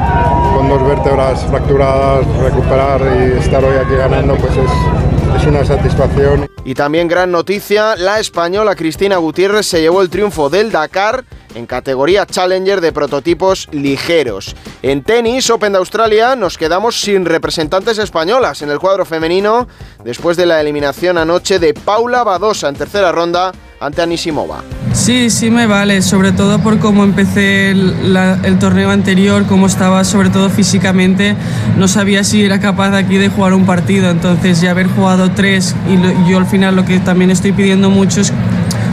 con 0.55 0.69
dos 0.69 0.87
vértebras 0.87 1.43
fracturadas, 1.45 2.25
recuperar 2.41 3.01
y 3.01 3.39
estar 3.39 3.63
hoy 3.63 3.75
aquí 3.77 3.95
ganando, 3.95 4.35
pues 4.35 4.53
es, 4.53 5.41
es 5.41 5.47
una 5.47 5.63
satisfacción. 5.65 6.47
Y 6.63 6.73
también 6.73 7.07
gran 7.07 7.31
noticia, 7.31 7.95
la 7.95 8.19
española 8.19 8.75
Cristina 8.75 9.17
Gutiérrez 9.17 9.65
se 9.65 9.81
llevó 9.81 10.01
el 10.01 10.09
triunfo 10.09 10.49
del 10.49 10.71
Dakar 10.71 11.25
en 11.55 11.65
categoría 11.65 12.25
Challenger 12.25 12.81
de 12.81 12.91
prototipos 12.91 13.67
ligeros. 13.71 14.55
En 14.81 15.03
tenis, 15.03 15.49
Open 15.49 15.71
de 15.71 15.79
Australia, 15.79 16.35
nos 16.35 16.57
quedamos 16.57 16.99
sin 17.01 17.25
representantes 17.25 17.97
españolas 17.97 18.61
en 18.61 18.69
el 18.69 18.79
cuadro 18.79 19.05
femenino 19.05 19.67
después 20.03 20.37
de 20.37 20.45
la 20.45 20.61
eliminación 20.61 21.17
anoche 21.17 21.57
de 21.57 21.73
Paula 21.73 22.23
Badosa 22.23 22.69
en 22.69 22.75
tercera 22.75 23.11
ronda 23.11 23.51
ante 23.79 24.01
Anisimova. 24.01 24.63
Sí, 24.93 25.29
sí 25.29 25.51
me 25.51 25.67
vale, 25.67 26.01
sobre 26.01 26.31
todo 26.31 26.59
por 26.59 26.79
cómo 26.79 27.03
empecé 27.03 27.71
el, 27.71 28.57
torneo 28.59 28.91
anterior, 28.91 29.45
cómo 29.45 29.67
estaba 29.67 30.03
sobre 30.05 30.29
todo 30.29 30.49
físicamente, 30.49 31.35
no 31.77 31.87
sabía 31.87 32.23
si 32.23 32.45
era 32.45 32.59
capaz 32.61 32.95
aquí 32.95 33.17
de 33.17 33.27
jugar 33.27 33.53
un 33.53 33.65
partido, 33.65 34.09
entonces 34.09 34.61
ya 34.61 34.71
haber 34.71 34.87
jugado 34.87 35.31
tres 35.31 35.75
y 35.89 36.29
yo 36.29 36.37
al 36.37 36.45
final 36.45 36.77
lo 36.77 36.85
que 36.85 36.99
también 36.99 37.29
estoy 37.29 37.51
pidiendo 37.51 37.89
mucho 37.89 38.21
es 38.21 38.31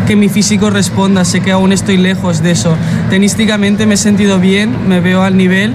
que 0.07 0.17
mi 0.17 0.29
físico 0.29 0.71
responda, 0.71 1.25
sé 1.25 1.41
que 1.41 1.53
aún 1.53 1.73
estoy 1.73 1.97
lejos 1.97 2.43
de 2.43 2.53
eso. 2.53 2.77
Tenísticamente 3.11 3.87
me 3.87 3.95
he 3.95 3.97
sentido 3.97 4.39
bien, 4.39 4.89
me 4.89 5.01
veo 5.01 5.23
al 5.23 5.37
nivel, 5.37 5.75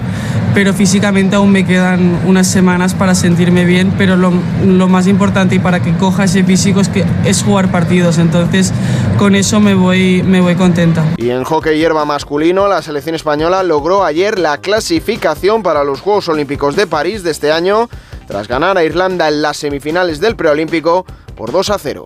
pero 0.54 0.74
físicamente 0.74 1.36
aún 1.36 1.52
me 1.52 1.66
quedan 1.66 2.20
unas 2.26 2.48
semanas 2.48 2.94
para 2.94 3.16
sentirme 3.16 3.64
bien, 3.66 3.94
pero 3.98 4.16
lo, 4.16 4.32
más 4.88 5.08
importante 5.08 5.56
y 5.56 5.60
para 5.60 5.82
que 5.82 5.94
coja 5.94 6.24
ese 6.24 6.44
físico 6.44 6.80
es 6.80 6.90
que 6.90 7.06
es 7.26 7.44
jugar 7.44 7.72
partidos, 7.72 8.18
entonces 8.18 8.74
con 9.18 9.36
eso 9.36 9.60
me 9.60 9.76
voy, 9.76 10.24
me 10.24 10.42
voy 10.42 10.56
contenta. 10.56 11.06
Y 11.18 11.30
en 11.30 11.44
hockey 11.44 11.78
hierba 11.78 12.06
masculino, 12.06 12.68
la 12.68 12.82
selección 12.82 13.16
española 13.16 13.64
logró 13.64 14.04
ayer 14.04 14.40
la 14.40 14.58
clasificación 14.58 15.64
para 15.64 15.84
los 15.84 16.02
Juegos 16.02 16.28
Olímpicos 16.30 16.76
de 16.76 16.88
París 16.88 17.24
de 17.24 17.32
este 17.32 17.52
año, 17.52 17.90
tras 18.28 18.48
ganar 18.48 18.78
a 18.78 18.84
Irlanda 18.84 19.28
en 19.28 19.42
las 19.42 19.58
semifinales 19.58 20.20
del 20.20 20.36
preolímpico 20.36 21.06
por 21.36 21.52
2 21.52 21.70
a 21.70 21.78
0. 21.78 22.06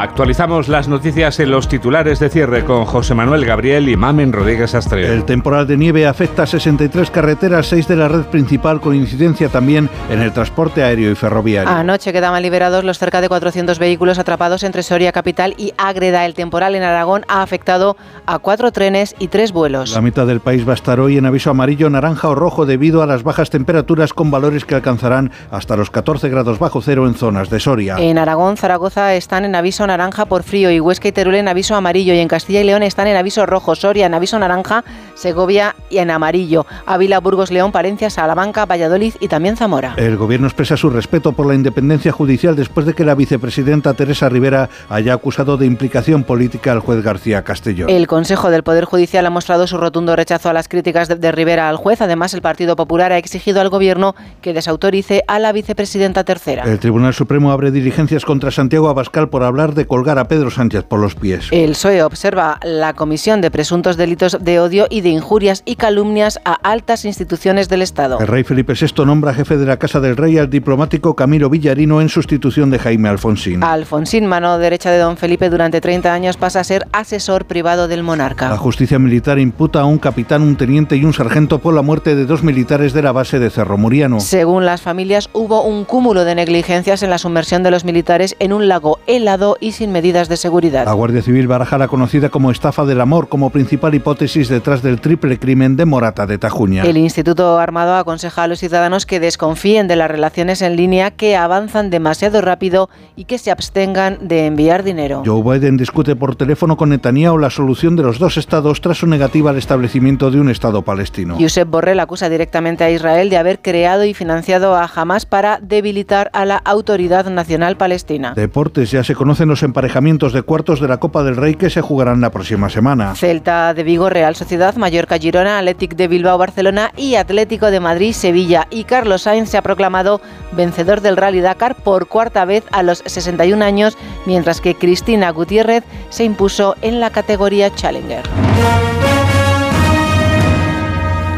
Actualizamos 0.00 0.68
las 0.68 0.88
noticias 0.88 1.40
en 1.40 1.50
los 1.50 1.68
titulares 1.68 2.18
de 2.20 2.30
cierre 2.30 2.64
con 2.64 2.86
José 2.86 3.14
Manuel 3.14 3.44
Gabriel 3.44 3.86
y 3.86 3.98
Mamen 3.98 4.32
Rodríguez 4.32 4.74
Astre. 4.74 5.06
El 5.12 5.26
temporal 5.26 5.66
de 5.66 5.76
nieve 5.76 6.06
afecta 6.06 6.44
a 6.44 6.46
63 6.46 7.10
carreteras, 7.10 7.66
6 7.66 7.86
de 7.86 7.96
la 7.96 8.08
red 8.08 8.22
principal, 8.22 8.80
con 8.80 8.94
incidencia 8.94 9.50
también 9.50 9.90
en 10.08 10.22
el 10.22 10.32
transporte 10.32 10.82
aéreo 10.82 11.10
y 11.10 11.14
ferroviario. 11.14 11.70
Anoche 11.70 12.14
quedaban 12.14 12.42
liberados 12.42 12.82
los 12.82 12.98
cerca 12.98 13.20
de 13.20 13.28
400 13.28 13.78
vehículos 13.78 14.18
atrapados 14.18 14.62
entre 14.62 14.82
Soria 14.82 15.12
Capital 15.12 15.52
y 15.58 15.74
Ágreda. 15.76 16.24
El 16.24 16.32
temporal 16.32 16.74
en 16.76 16.82
Aragón 16.82 17.26
ha 17.28 17.42
afectado 17.42 17.98
a 18.24 18.38
cuatro 18.38 18.72
trenes 18.72 19.14
y 19.18 19.28
tres 19.28 19.52
vuelos. 19.52 19.92
La 19.92 20.00
mitad 20.00 20.26
del 20.26 20.40
país 20.40 20.66
va 20.66 20.72
a 20.72 20.76
estar 20.76 20.98
hoy 20.98 21.18
en 21.18 21.26
aviso 21.26 21.50
amarillo, 21.50 21.90
naranja 21.90 22.30
o 22.30 22.34
rojo 22.34 22.64
debido 22.64 23.02
a 23.02 23.06
las 23.06 23.22
bajas 23.22 23.50
temperaturas 23.50 24.14
con 24.14 24.30
valores 24.30 24.64
que 24.64 24.76
alcanzarán 24.76 25.30
hasta 25.50 25.76
los 25.76 25.90
14 25.90 26.30
grados 26.30 26.58
bajo 26.58 26.80
cero 26.80 27.06
en 27.06 27.14
zonas 27.14 27.50
de 27.50 27.60
Soria. 27.60 27.96
En 27.98 28.16
Aragón, 28.16 28.56
Zaragoza 28.56 29.14
están 29.14 29.44
en 29.44 29.54
aviso 29.54 29.89
naranja 29.90 30.24
por 30.26 30.44
frío 30.44 30.70
y 30.70 30.78
Huesca 30.78 31.08
y 31.08 31.12
Teruel 31.12 31.36
en 31.36 31.48
aviso 31.48 31.74
amarillo 31.74 32.14
y 32.14 32.18
en 32.18 32.28
Castilla 32.28 32.60
y 32.60 32.64
León 32.64 32.82
están 32.82 33.08
en 33.08 33.16
aviso 33.16 33.44
rojo, 33.44 33.74
Soria 33.74 34.06
en 34.06 34.14
aviso 34.14 34.38
naranja, 34.38 34.84
Segovia 35.14 35.74
y 35.90 35.98
en 35.98 36.10
amarillo, 36.10 36.64
Ávila, 36.86 37.18
Burgos, 37.18 37.50
León, 37.50 37.72
Palencia, 37.72 38.08
Salamanca, 38.08 38.66
Valladolid 38.66 39.14
y 39.20 39.28
también 39.28 39.56
Zamora. 39.56 39.94
El 39.96 40.16
gobierno 40.16 40.46
expresa 40.46 40.76
su 40.76 40.90
respeto 40.90 41.32
por 41.32 41.46
la 41.46 41.54
independencia 41.54 42.12
judicial 42.12 42.54
después 42.54 42.86
de 42.86 42.94
que 42.94 43.04
la 43.04 43.14
vicepresidenta 43.14 43.94
Teresa 43.94 44.28
Rivera 44.28 44.70
haya 44.88 45.12
acusado 45.12 45.56
de 45.56 45.66
implicación 45.66 46.24
política 46.24 46.72
al 46.72 46.80
juez 46.80 47.02
García 47.02 47.42
Castellón. 47.42 47.90
El 47.90 48.06
Consejo 48.06 48.50
del 48.50 48.62
Poder 48.62 48.84
Judicial 48.84 49.26
ha 49.26 49.30
mostrado 49.30 49.66
su 49.66 49.76
rotundo 49.76 50.14
rechazo 50.14 50.48
a 50.48 50.52
las 50.52 50.68
críticas 50.68 51.08
de, 51.08 51.16
de 51.16 51.32
Rivera 51.32 51.68
al 51.68 51.76
juez. 51.76 52.00
Además, 52.00 52.32
el 52.34 52.42
Partido 52.42 52.76
Popular 52.76 53.12
ha 53.12 53.18
exigido 53.18 53.60
al 53.60 53.68
gobierno 53.68 54.14
que 54.40 54.52
desautorice 54.54 55.24
a 55.26 55.38
la 55.38 55.52
vicepresidenta 55.52 56.24
tercera. 56.24 56.64
El 56.64 56.78
Tribunal 56.78 57.14
Supremo 57.14 57.52
abre 57.52 57.70
diligencias 57.70 58.24
contra 58.24 58.50
Santiago 58.50 58.88
Abascal 58.88 59.28
por 59.28 59.42
hablar 59.42 59.74
de 59.74 59.79
colgar 59.86 60.18
a 60.18 60.28
Pedro 60.28 60.50
Sánchez 60.50 60.84
por 60.84 61.00
los 61.00 61.14
pies. 61.14 61.48
El 61.50 61.70
PSOE 61.70 62.02
observa 62.02 62.58
la 62.62 62.94
comisión 62.94 63.40
de 63.40 63.50
presuntos 63.50 63.96
delitos 63.96 64.38
de 64.40 64.60
odio 64.60 64.86
y 64.90 65.00
de 65.00 65.10
injurias 65.10 65.62
y 65.64 65.76
calumnias 65.76 66.40
a 66.44 66.54
altas 66.54 67.04
instituciones 67.04 67.68
del 67.68 67.82
Estado. 67.82 68.18
El 68.20 68.26
rey 68.26 68.44
Felipe 68.44 68.74
VI 68.74 69.04
nombra 69.04 69.34
jefe 69.34 69.56
de 69.56 69.66
la 69.66 69.78
Casa 69.78 70.00
del 70.00 70.16
Rey 70.16 70.38
al 70.38 70.50
diplomático 70.50 71.14
Camilo 71.14 71.50
Villarino 71.50 72.00
en 72.00 72.08
sustitución 72.08 72.70
de 72.70 72.78
Jaime 72.78 73.08
Alfonsín. 73.08 73.62
Alfonsín, 73.62 74.26
mano 74.26 74.58
derecha 74.58 74.90
de 74.90 74.98
don 74.98 75.16
Felipe 75.16 75.50
durante 75.50 75.80
30 75.80 76.12
años, 76.12 76.36
pasa 76.36 76.60
a 76.60 76.64
ser 76.64 76.86
asesor 76.92 77.46
privado 77.46 77.88
del 77.88 78.02
monarca. 78.02 78.48
La 78.48 78.56
justicia 78.56 78.98
militar 78.98 79.38
imputa 79.38 79.80
a 79.80 79.84
un 79.84 79.98
capitán, 79.98 80.42
un 80.42 80.56
teniente 80.56 80.96
y 80.96 81.04
un 81.04 81.12
sargento 81.12 81.58
por 81.58 81.74
la 81.74 81.82
muerte 81.82 82.14
de 82.14 82.26
dos 82.26 82.42
militares 82.42 82.92
de 82.92 83.02
la 83.02 83.12
base 83.12 83.38
de 83.38 83.50
Cerro 83.50 83.78
Muriano. 83.78 84.20
Según 84.20 84.66
las 84.66 84.82
familias, 84.82 85.28
hubo 85.32 85.62
un 85.62 85.84
cúmulo 85.84 86.24
de 86.24 86.34
negligencias 86.34 87.02
en 87.02 87.10
la 87.10 87.18
sumersión 87.18 87.62
de 87.62 87.70
los 87.70 87.84
militares 87.84 88.36
en 88.38 88.52
un 88.52 88.68
lago 88.68 88.98
helado 89.06 89.56
y 89.60 89.69
sin 89.72 89.92
medidas 89.92 90.28
de 90.28 90.36
seguridad. 90.36 90.84
La 90.84 90.92
Guardia 90.92 91.22
Civil 91.22 91.46
baraja 91.46 91.78
la 91.78 91.88
conocida 91.88 92.28
como 92.28 92.50
estafa 92.50 92.84
del 92.84 93.00
amor 93.00 93.28
como 93.28 93.50
principal 93.50 93.94
hipótesis 93.94 94.48
detrás 94.48 94.82
del 94.82 95.00
triple 95.00 95.38
crimen 95.38 95.76
de 95.76 95.84
Morata 95.84 96.26
de 96.26 96.38
Tajuña. 96.38 96.84
El 96.84 96.96
Instituto 96.96 97.58
Armado 97.58 97.94
aconseja 97.96 98.44
a 98.44 98.46
los 98.46 98.60
ciudadanos 98.60 99.06
que 99.06 99.20
desconfíen 99.20 99.88
de 99.88 99.96
las 99.96 100.10
relaciones 100.10 100.62
en 100.62 100.76
línea 100.76 101.10
que 101.10 101.36
avanzan 101.36 101.90
demasiado 101.90 102.40
rápido 102.40 102.88
y 103.16 103.24
que 103.24 103.38
se 103.38 103.50
abstengan 103.50 104.28
de 104.28 104.46
enviar 104.46 104.82
dinero. 104.82 105.22
Joe 105.24 105.42
Biden 105.42 105.76
discute 105.76 106.16
por 106.16 106.36
teléfono 106.36 106.76
con 106.76 106.90
Netanyahu 106.90 107.38
la 107.38 107.50
solución 107.50 107.96
de 107.96 108.02
los 108.02 108.18
dos 108.18 108.36
estados 108.36 108.80
tras 108.80 108.98
su 108.98 109.06
negativa 109.06 109.50
al 109.50 109.58
establecimiento 109.58 110.30
de 110.30 110.40
un 110.40 110.50
estado 110.50 110.82
palestino. 110.82 111.36
Josep 111.38 111.68
Borrell 111.68 112.00
acusa 112.00 112.28
directamente 112.28 112.84
a 112.84 112.90
Israel 112.90 113.30
de 113.30 113.36
haber 113.36 113.60
creado 113.60 114.04
y 114.04 114.14
financiado 114.14 114.74
a 114.74 114.90
Hamas 114.94 115.26
para 115.26 115.58
debilitar 115.60 116.30
a 116.32 116.44
la 116.44 116.56
Autoridad 116.56 117.26
Nacional 117.26 117.76
Palestina. 117.76 118.34
Deportes, 118.34 118.90
ya 118.90 119.04
se 119.04 119.14
conocen 119.14 119.48
los 119.48 119.59
emparejamientos 119.62 120.32
de 120.32 120.42
cuartos 120.42 120.80
de 120.80 120.88
la 120.88 120.98
Copa 120.98 121.22
del 121.22 121.36
Rey 121.36 121.54
que 121.54 121.70
se 121.70 121.80
jugarán 121.80 122.20
la 122.20 122.30
próxima 122.30 122.68
semana. 122.68 123.14
Celta 123.14 123.74
de 123.74 123.82
Vigo, 123.82 124.08
Real 124.08 124.36
Sociedad, 124.36 124.74
Mallorca-Girona, 124.76 125.58
Athletic 125.58 125.94
de 125.96 126.08
Bilbao-Barcelona 126.08 126.92
y 126.96 127.16
Atlético 127.16 127.70
de 127.70 127.80
Madrid-Sevilla. 127.80 128.66
Y 128.70 128.84
Carlos 128.84 129.22
Sainz 129.22 129.50
se 129.50 129.58
ha 129.58 129.62
proclamado 129.62 130.20
vencedor 130.52 131.00
del 131.00 131.16
Rally 131.16 131.40
Dakar 131.40 131.74
por 131.74 132.08
cuarta 132.08 132.44
vez 132.44 132.64
a 132.72 132.82
los 132.82 133.02
61 133.06 133.64
años, 133.64 133.96
mientras 134.26 134.60
que 134.60 134.74
Cristina 134.74 135.30
Gutiérrez 135.30 135.84
se 136.08 136.24
impuso 136.24 136.76
en 136.82 137.00
la 137.00 137.10
categoría 137.10 137.74
Challenger. 137.74 138.22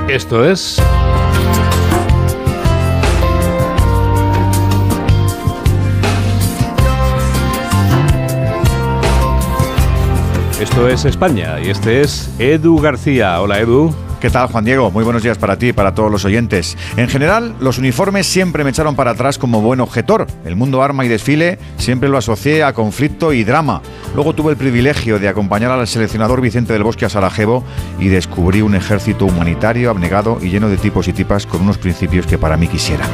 Esto 0.09 0.45
es... 0.45 0.81
Esto 10.63 10.87
es 10.87 11.05
España 11.05 11.59
y 11.61 11.71
este 11.71 12.03
es 12.03 12.31
Edu 12.39 12.79
García. 12.79 13.41
Hola 13.41 13.59
Edu. 13.59 13.93
¿Qué 14.21 14.31
tal, 14.31 14.47
Juan 14.47 14.65
Diego? 14.65 14.93
Muy 14.93 15.03
buenos 15.03 15.25
días 15.25 15.37
para 15.37 15.59
ti 15.59 15.71
y 15.71 15.73
para 15.73 15.93
todos 15.93 16.09
los 16.09 16.25
oyentes. 16.25 16.79
En 16.97 17.09
general, 17.09 17.57
los 17.59 17.79
uniformes 17.79 18.29
siempre 18.29 18.63
me 18.63 18.71
echaron 18.71 18.95
para 18.95 19.11
atrás 19.11 19.39
como 19.39 19.61
buen 19.61 19.81
objetor. 19.81 20.29
El 20.45 20.55
mundo 20.55 20.81
arma 20.81 21.05
y 21.05 21.09
desfile 21.09 21.59
siempre 21.79 22.09
lo 22.09 22.17
asocié 22.17 22.63
a 22.63 22.75
conflicto 22.75 23.33
y 23.33 23.43
drama. 23.43 23.83
Luego 24.15 24.35
tuve 24.37 24.53
el 24.53 24.57
privilegio 24.57 25.19
de 25.19 25.27
acompañar 25.27 25.73
al 25.73 25.89
seleccionador 25.89 26.41
Vicente 26.41 26.73
del 26.75 26.85
Bosque 26.85 27.07
a 27.07 27.09
Sarajevo 27.09 27.65
y 27.99 28.07
descubrí 28.07 28.63
un 28.63 28.77
ejército 28.77 29.27
humanitario, 29.27 29.91
abnegado 29.91 30.39
y 30.41 30.51
lleno 30.51 30.69
de 30.69 30.77
tipos 30.77 31.09
y 31.09 31.13
tipas 31.13 31.45
con 31.45 31.63
unos 31.63 31.79
principios 31.79 32.25
que 32.25 32.39
para 32.39 32.57
mí 32.57 32.69
quisiera. 32.69 33.05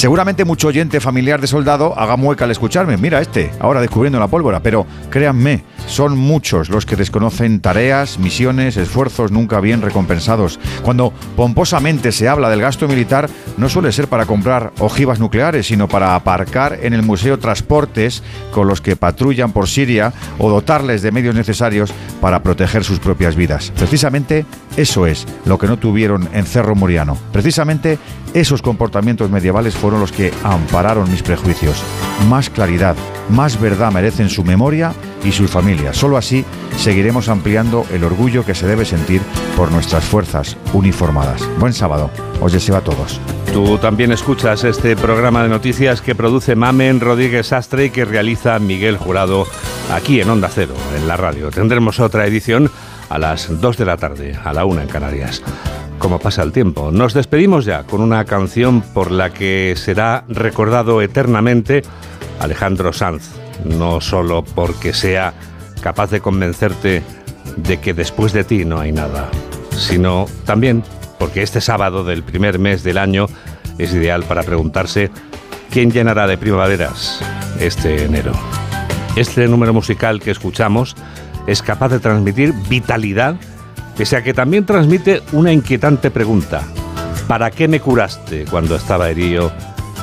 Seguramente 0.00 0.46
mucho 0.46 0.68
oyente 0.68 0.98
familiar 0.98 1.42
de 1.42 1.46
soldado 1.46 1.92
haga 1.94 2.16
mueca 2.16 2.46
al 2.46 2.50
escucharme. 2.50 2.96
Mira 2.96 3.20
este, 3.20 3.50
ahora 3.60 3.82
descubriendo 3.82 4.18
la 4.18 4.28
pólvora. 4.28 4.60
Pero 4.60 4.86
créanme, 5.10 5.62
son 5.86 6.16
muchos 6.16 6.70
los 6.70 6.86
que 6.86 6.96
desconocen 6.96 7.60
tareas, 7.60 8.18
misiones, 8.18 8.78
esfuerzos 8.78 9.30
nunca 9.30 9.60
bien 9.60 9.82
recompensados 9.82 10.58
cuando 10.82 11.12
pomposamente 11.36 12.12
se 12.12 12.28
habla 12.28 12.48
del 12.48 12.62
gasto 12.62 12.88
militar, 12.88 13.28
no 13.58 13.68
suele 13.68 13.92
ser 13.92 14.08
para 14.08 14.24
comprar 14.24 14.72
ojivas 14.78 15.20
nucleares, 15.20 15.66
sino 15.66 15.86
para 15.86 16.14
aparcar 16.14 16.78
en 16.80 16.94
el 16.94 17.02
museo 17.02 17.38
transportes 17.38 18.22
con 18.52 18.68
los 18.68 18.80
que 18.80 18.96
patrullan 18.96 19.52
por 19.52 19.68
Siria 19.68 20.14
o 20.38 20.48
dotarles 20.48 21.02
de 21.02 21.12
medios 21.12 21.34
necesarios 21.34 21.92
para 22.22 22.42
proteger 22.42 22.84
sus 22.84 23.00
propias 23.00 23.36
vidas. 23.36 23.70
Precisamente 23.76 24.46
eso 24.78 25.06
es 25.06 25.26
lo 25.44 25.58
que 25.58 25.66
no 25.66 25.78
tuvieron 25.78 26.30
en 26.32 26.46
Cerro 26.46 26.74
Moriano. 26.74 27.18
Precisamente 27.32 27.98
esos 28.32 28.62
comportamientos 28.62 29.28
medievales 29.28 29.74
fueron 29.74 29.89
los 29.98 30.12
que 30.12 30.32
ampararon 30.44 31.10
mis 31.10 31.22
prejuicios. 31.22 31.82
Más 32.28 32.50
claridad, 32.50 32.96
más 33.30 33.60
verdad 33.60 33.90
merecen 33.90 34.28
su 34.28 34.44
memoria 34.44 34.92
y 35.24 35.32
sus 35.32 35.50
familias. 35.50 35.96
Solo 35.96 36.16
así 36.16 36.44
seguiremos 36.76 37.28
ampliando 37.28 37.86
el 37.90 38.04
orgullo 38.04 38.44
que 38.44 38.54
se 38.54 38.66
debe 38.66 38.84
sentir 38.84 39.22
por 39.56 39.72
nuestras 39.72 40.04
fuerzas 40.04 40.56
uniformadas. 40.72 41.42
Buen 41.58 41.72
sábado. 41.72 42.10
Os 42.40 42.52
deseo 42.52 42.76
a 42.76 42.80
todos. 42.80 43.20
Tú 43.52 43.78
también 43.78 44.12
escuchas 44.12 44.62
este 44.64 44.94
programa 44.96 45.42
de 45.42 45.48
noticias 45.48 46.00
que 46.00 46.14
produce 46.14 46.54
Mamen 46.54 47.00
Rodríguez 47.00 47.52
Astre 47.52 47.86
y 47.86 47.90
que 47.90 48.04
realiza 48.04 48.58
Miguel 48.60 48.96
Jurado 48.96 49.46
aquí 49.92 50.20
en 50.20 50.30
Onda 50.30 50.48
Cero, 50.48 50.74
en 50.96 51.08
la 51.08 51.16
radio. 51.16 51.50
Tendremos 51.50 51.98
otra 51.98 52.26
edición 52.26 52.70
a 53.08 53.18
las 53.18 53.60
2 53.60 53.76
de 53.76 53.84
la 53.84 53.96
tarde, 53.96 54.38
a 54.42 54.52
la 54.52 54.64
1 54.64 54.82
en 54.82 54.88
Canarias. 54.88 55.42
Como 56.00 56.18
pasa 56.18 56.42
el 56.42 56.50
tiempo, 56.50 56.90
nos 56.90 57.12
despedimos 57.12 57.66
ya 57.66 57.82
con 57.82 58.00
una 58.00 58.24
canción 58.24 58.80
por 58.80 59.10
la 59.10 59.34
que 59.34 59.74
será 59.76 60.24
recordado 60.28 61.02
eternamente 61.02 61.82
Alejandro 62.40 62.94
Sanz, 62.94 63.34
no 63.66 64.00
solo 64.00 64.42
porque 64.42 64.94
sea 64.94 65.34
capaz 65.82 66.10
de 66.10 66.22
convencerte 66.22 67.02
de 67.56 67.80
que 67.80 67.92
después 67.92 68.32
de 68.32 68.44
ti 68.44 68.64
no 68.64 68.80
hay 68.80 68.92
nada, 68.92 69.28
sino 69.76 70.24
también 70.46 70.82
porque 71.18 71.42
este 71.42 71.60
sábado 71.60 72.02
del 72.02 72.22
primer 72.22 72.58
mes 72.58 72.82
del 72.82 72.96
año 72.96 73.26
es 73.76 73.92
ideal 73.92 74.24
para 74.24 74.42
preguntarse 74.42 75.10
quién 75.70 75.90
llenará 75.90 76.26
de 76.26 76.38
primaveras 76.38 77.20
este 77.60 78.06
enero. 78.06 78.32
Este 79.16 79.46
número 79.48 79.74
musical 79.74 80.20
que 80.20 80.30
escuchamos 80.30 80.96
es 81.46 81.60
capaz 81.60 81.90
de 81.90 82.00
transmitir 82.00 82.54
vitalidad, 82.70 83.36
pese 84.00 84.16
a 84.16 84.22
que 84.22 84.32
también 84.32 84.64
transmite 84.64 85.20
una 85.32 85.52
inquietante 85.52 86.10
pregunta. 86.10 86.62
¿Para 87.28 87.50
qué 87.50 87.68
me 87.68 87.80
curaste 87.80 88.46
cuando 88.46 88.74
estaba 88.74 89.10
herido 89.10 89.52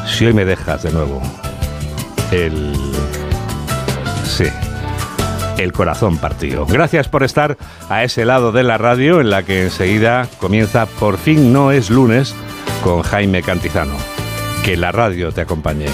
si 0.05 0.27
hoy 0.27 0.33
me 0.33 0.45
dejas 0.45 0.83
de 0.83 0.91
nuevo? 0.91 1.19
El... 2.31 2.75
Sí, 4.23 4.45
el 5.57 5.73
corazón 5.73 6.19
partido. 6.19 6.67
Gracias 6.67 7.07
por 7.07 7.23
estar 7.23 7.57
a 7.89 8.03
ese 8.03 8.23
lado 8.23 8.51
de 8.51 8.61
la 8.61 8.77
radio 8.77 9.19
en 9.19 9.31
la 9.31 9.41
que 9.41 9.63
enseguida 9.63 10.27
comienza 10.37 10.85
Por 10.85 11.17
fin 11.17 11.51
no 11.51 11.71
es 11.71 11.89
lunes 11.89 12.35
con 12.83 13.01
Jaime 13.01 13.41
Cantizano. 13.41 13.95
Que 14.63 14.77
la 14.77 14.91
radio 14.91 15.31
te 15.31 15.41
acompañe. 15.41 15.87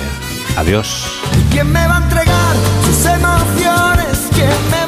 Adiós. 0.58 1.08
¿Quién 1.51 1.72
me 1.72 1.88
va 1.88 1.99
a 1.99 2.04
entregar 2.04 2.56
sus 2.84 3.06
emociones? 3.06 4.30
¿Quién 4.34 4.72
me 4.72 4.82